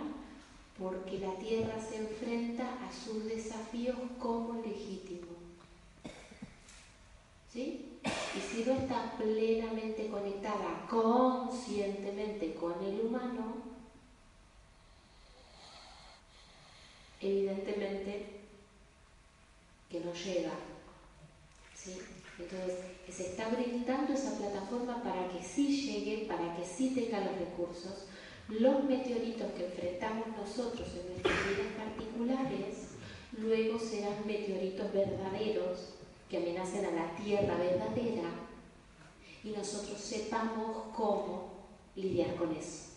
Porque 0.79 1.19
la 1.19 1.35
Tierra 1.35 1.79
se 1.81 1.97
enfrenta 1.97 2.65
a 2.87 2.93
sus 2.93 3.25
desafíos 3.25 3.97
como 4.19 4.63
legítimo. 4.63 5.27
¿Sí? 7.53 7.90
Y 8.05 8.41
si 8.41 8.65
no 8.65 8.75
está 8.75 9.13
plenamente 9.19 10.09
conectada 10.09 10.87
conscientemente 10.89 12.55
con 12.55 12.73
el 12.85 13.01
humano, 13.01 13.63
evidentemente 17.21 18.41
que 19.91 20.01
no 20.01 20.13
llega. 20.13 20.53
¿Sí? 21.75 21.99
Entonces, 22.39 22.79
se 23.11 23.27
está 23.27 23.49
brindando 23.49 24.13
esa 24.13 24.39
plataforma 24.39 25.03
para 25.03 25.29
que 25.29 25.43
sí 25.43 25.83
llegue, 25.83 26.27
para 26.27 26.57
que 26.57 26.65
sí 26.65 26.95
tenga 26.95 27.21
los 27.21 27.39
recursos. 27.39 28.07
Los 28.49 28.85
meteoritos 28.85 29.53
que 29.53 29.67
enfrentamos 29.67 30.29
nosotros 30.29 30.89
en 30.95 31.13
nuestras 31.13 31.35
vidas 31.49 31.73
particulares, 31.77 32.77
luego 33.39 33.79
serán 33.79 34.27
meteoritos 34.27 34.93
verdaderos 34.93 36.00
que 36.31 36.37
amenacen 36.37 36.87
a 36.87 36.91
la 36.93 37.15
Tierra 37.17 37.57
verdadera 37.57 38.31
y 39.43 39.51
nosotros 39.51 40.01
sepamos 40.01 40.95
cómo 40.95 41.51
lidiar 41.97 42.37
con 42.37 42.55
eso. 42.55 42.91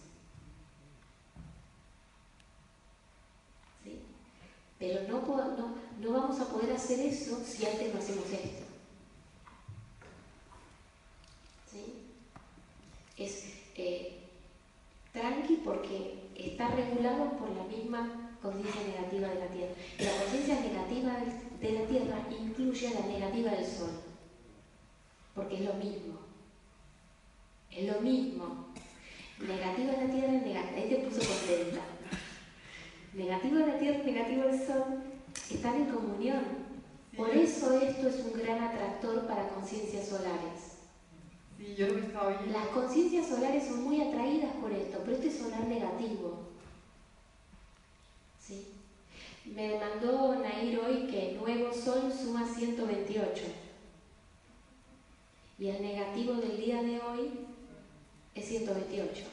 ¿Sí? 3.83 3.99
Pero 4.77 5.07
no, 5.07 5.21
no, 5.57 5.75
no 5.99 6.11
vamos 6.11 6.39
a 6.39 6.47
poder 6.47 6.71
hacer 6.73 6.99
eso 6.99 7.43
si 7.43 7.65
antes 7.65 7.93
no 7.93 7.99
hacemos 7.99 8.29
esto. 8.29 8.63
es 13.17 13.45
eh, 13.75 14.19
tranqui 15.11 15.61
porque 15.63 16.15
está 16.35 16.69
regulado 16.69 17.37
por 17.37 17.49
la 17.51 17.63
misma 17.63 18.31
conciencia 18.41 18.81
negativa 18.81 19.29
de 19.29 19.39
la 19.39 19.47
Tierra. 19.47 19.73
La 19.99 20.23
conciencia 20.23 20.59
negativa 20.59 21.13
de 21.63 21.79
la 21.79 21.85
Tierra 21.85 22.27
incluye 22.29 22.87
a 22.89 22.99
la 22.99 23.07
negativa 23.07 23.51
del 23.51 23.65
Sol, 23.65 23.91
porque 25.33 25.55
es 25.55 25.61
lo 25.61 25.73
mismo. 25.75 26.19
Es 27.71 27.91
lo 27.91 28.01
mismo. 28.01 28.67
Negativa 29.39 29.93
de 29.93 30.07
la 30.07 30.13
Tierra, 30.13 30.31
negativa. 30.33 30.75
Ahí 30.75 30.89
te 30.89 30.97
puso 30.97 31.19
contenta. 31.19 31.81
Negativa 33.13 33.59
de 33.59 33.67
la 33.67 33.79
Tierra, 33.79 34.03
negativa 34.03 34.45
del 34.45 34.67
Sol 34.67 34.83
están 35.49 35.75
en 35.75 35.85
comunión. 35.85 36.43
Por 37.15 37.29
eso 37.29 37.79
esto 37.79 38.09
es 38.09 38.25
un 38.25 38.33
gran 38.33 38.61
atractor 38.61 39.25
para 39.25 39.47
conciencias 39.49 40.07
solares. 40.09 40.79
Sí, 41.57 41.75
yo 41.77 41.87
lo 41.87 41.95
que 41.95 42.07
estaba 42.07 42.27
oyendo. 42.27 42.57
Las 42.57 42.67
conciencias 42.67 43.27
solares 43.27 43.67
son 43.67 43.83
muy 43.83 44.01
atraídas 44.01 44.51
por 44.55 44.71
esto, 44.71 44.99
pero 45.05 45.15
este 45.15 45.27
es 45.27 45.37
solar 45.37 45.65
negativo. 45.67 46.49
¿Sí? 48.39 48.67
Me 49.45 49.77
mandó 49.77 50.35
Nair 50.35 50.79
hoy 50.79 51.07
que 51.07 51.37
nuevo 51.39 51.73
sol 51.73 52.11
suma 52.11 52.45
128. 52.45 53.43
Y 55.59 55.67
el 55.67 55.81
negativo 55.81 56.33
del 56.35 56.57
día 56.57 56.81
de 56.81 56.99
hoy 57.01 57.29
es 58.33 58.45
128. 58.45 59.23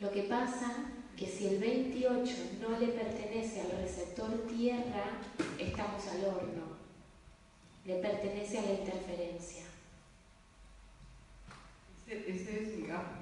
Lo 0.00 0.10
que 0.12 0.22
pasa 0.24 0.92
que 1.16 1.26
si 1.26 1.46
el 1.46 1.58
28 1.58 2.32
no 2.60 2.78
le 2.78 2.88
pertenece 2.88 3.62
al 3.62 3.70
receptor 3.82 4.46
tierra, 4.46 5.18
estamos 5.58 6.06
al 6.08 6.24
horno. 6.26 6.76
Le 7.86 7.94
pertenece 7.96 8.58
a 8.58 8.62
la 8.62 8.72
interferencia. 8.72 9.62
Ese, 12.06 12.30
ese 12.30 12.62
es 12.62 12.76
mi 12.76 12.86
gato. 12.86 13.16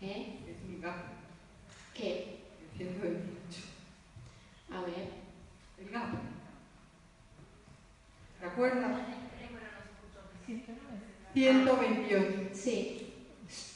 ¿Eh? 0.00 0.40
Es 0.48 0.68
mi 0.68 0.80
gato. 0.80 1.04
¿Qué? 1.94 2.40
El 2.78 2.88
128. 2.88 3.62
A 4.72 4.80
ver. 4.82 5.08
El 5.78 5.90
gato. 5.90 6.18
¿Te 8.40 8.46
acuerdas? 8.46 8.96
128. 11.34 12.50
Sí. 12.54 13.12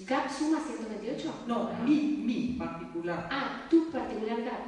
¿GAP 0.01 0.31
suma 0.31 0.61
128? 0.61 1.45
No, 1.47 1.71
mi, 1.85 2.23
mi 2.25 2.57
particular. 2.59 3.29
Ah, 3.31 3.67
tu 3.71 3.91
particular 3.91 4.43
GAP. 4.43 4.61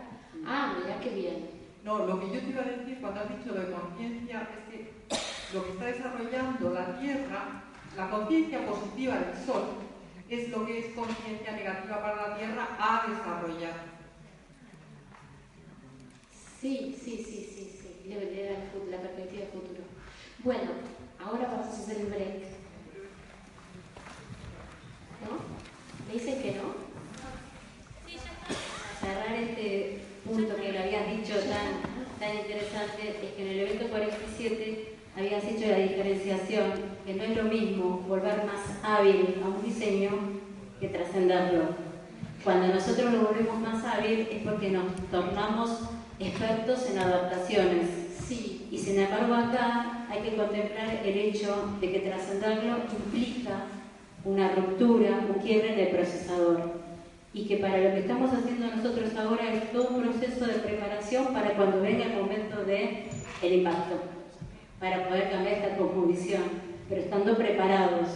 Ah, 0.44 0.76
mira 0.78 1.01
qué 1.01 1.10
bien. 1.10 1.51
No, 1.84 2.06
lo 2.06 2.20
que 2.20 2.34
yo 2.34 2.40
te 2.40 2.51
iba 2.51 2.62
a 2.62 2.66
decir 2.66 2.98
cuando 3.01 3.20
has 3.20 3.38
dicho 3.38 3.55
de 3.55 3.70
conciencia 3.72 4.43
es 4.43 4.74
que 4.74 4.93
lo 5.55 5.64
que 5.64 5.70
está 5.70 5.84
desarrollando 5.86 6.70
la 6.70 6.98
Tierra, 6.98 7.62
la 7.97 8.10
conciencia 8.10 8.66
positiva 8.66 9.14
del 9.18 9.47
Sol, 9.47 9.64
es 10.28 10.48
lo 10.51 10.66
que 10.66 10.78
es 10.78 10.86
conciencia 10.94 11.52
negativa 11.52 12.02
para 12.02 12.28
la 12.28 12.36
Tierra 12.36 12.68
a 12.78 13.06
desarrollar. 13.09 13.97
Sí, 16.60 16.97
sí, 17.02 17.16
sí, 17.24 17.48
sí, 17.55 17.78
sí. 17.81 18.09
Le, 18.09 18.16
le 18.35 18.43
da 18.44 18.51
el 18.51 18.70
fut- 18.73 18.90
la 18.90 18.98
perspectiva 18.98 19.43
del 19.44 19.52
futuro. 19.52 19.82
Bueno, 20.44 20.70
ahora 21.24 21.48
vamos 21.51 21.66
a 21.66 21.70
hacer 21.82 21.98
el 21.98 22.06
break. 22.06 22.43
¿No? 25.23 26.06
¿Me 26.06 26.12
dicen 26.14 26.43
que 26.43 26.52
no? 26.52 26.86
cerrar 29.01 29.36
este 29.36 30.01
punto 30.24 30.56
que 30.56 30.73
lo 30.73 30.81
habías 30.81 31.06
dicho 31.16 31.39
tan, 31.40 32.18
tan 32.18 32.36
interesante, 32.39 33.10
es 33.23 33.32
que 33.35 34.95
has 35.16 35.44
hecho 35.44 35.66
la 35.68 35.78
diferenciación, 35.78 36.72
que 37.06 37.14
no 37.14 37.22
es 37.24 37.36
lo 37.36 37.44
mismo 37.44 38.05
volver 38.06 38.44
más 38.44 38.78
hábil 38.82 39.36
a 39.43 39.48
un 39.48 39.64
diseño 39.64 40.10
que 40.78 40.88
trascenderlo. 40.88 41.86
Cuando 42.44 42.68
nosotros 42.68 43.12
lo 43.12 43.22
volvemos 43.22 43.59
más 43.59 43.82
hábil 43.84 44.28
es 44.30 44.43
porque 44.43 44.70
nos 44.70 44.94
tornamos 45.10 45.80
expertos 46.20 46.90
en 46.90 46.98
adaptaciones. 46.98 47.86
Sí, 48.26 48.68
Y 48.70 48.78
sin 48.78 48.98
embargo 48.98 49.34
acá 49.34 50.06
hay 50.10 50.20
que 50.20 50.36
contemplar 50.36 51.01
el 51.05 51.16
hecho 51.16 51.76
de 51.80 51.93
que 51.93 52.01
trascenderlo 52.01 52.76
implica 52.93 53.64
una 54.24 54.52
ruptura, 54.52 55.24
un 55.32 55.40
quiebre 55.40 55.72
en 55.72 55.78
el 55.78 55.88
procesador. 55.88 56.86
Y 57.32 57.47
que 57.47 57.56
para 57.59 57.78
lo 57.78 57.90
que 57.93 58.01
estamos 58.01 58.32
haciendo 58.32 58.66
nosotros 58.66 59.14
ahora 59.16 59.52
es 59.52 59.72
todo 59.72 59.88
un 59.88 60.02
proceso 60.02 60.47
de 60.47 60.55
preparación 60.55 61.26
para 61.32 61.55
cuando 61.55 61.80
venga 61.80 62.05
el 62.05 62.20
momento 62.20 62.64
de 62.64 63.09
el 63.43 63.52
impacto, 63.52 64.01
para 64.81 65.09
poder 65.09 65.31
cambiar 65.31 65.55
esta 65.55 65.77
cosmovisión, 65.77 66.44
pero 66.89 67.03
estando 67.03 67.36
preparados. 67.36 68.09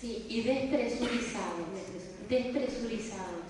sí, 0.00 0.26
y 0.28 0.42
despresurizados, 0.42 1.66
despresurizados. 2.28 3.44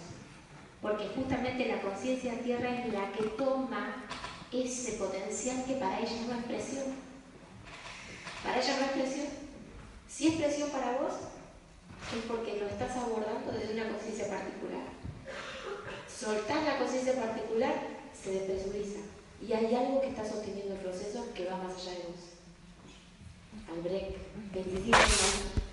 Porque 0.83 1.09
justamente 1.17 1.67
la 1.67 1.81
conciencia 1.81 2.39
tierra 2.43 2.69
es 2.69 2.93
la 2.93 3.11
que 3.13 3.25
toma 3.39 4.05
ese 4.53 4.93
potencial 4.93 5.65
que 5.67 5.75
para 5.75 5.99
ella 6.01 6.17
no 6.29 6.39
es 6.39 6.45
presión. 6.45 6.85
Para 8.45 8.61
ella 8.61 8.77
no 8.79 8.85
es 8.85 8.93
presión. 8.93 9.27
Si 10.07 10.29
es 10.29 10.35
presión 10.35 10.71
para 10.71 10.99
vos, 10.99 11.15
es 12.15 12.25
porque 12.29 12.61
lo 12.61 12.67
estás 12.67 12.97
abordando 12.97 13.51
desde 13.53 13.75
una 13.75 13.89
conciencia 13.89 14.29
particular. 14.29 14.85
Soltás 16.07 16.65
la 16.65 16.79
conciencia 16.79 17.15
particular, 17.15 17.75
se 18.13 18.31
despresuriza. 18.31 19.01
Y 19.41 19.53
hay 19.53 19.75
algo 19.75 20.01
que 20.01 20.09
está 20.09 20.25
sosteniendo 20.25 20.75
el 20.75 20.81
proceso 20.81 21.33
que 21.35 21.47
va 21.47 21.57
más 21.57 21.75
allá 21.75 21.93
de 21.93 22.05
vos. 22.09 22.34
Albrecht, 23.73 24.17
25 24.53 24.95
años, 24.95 25.64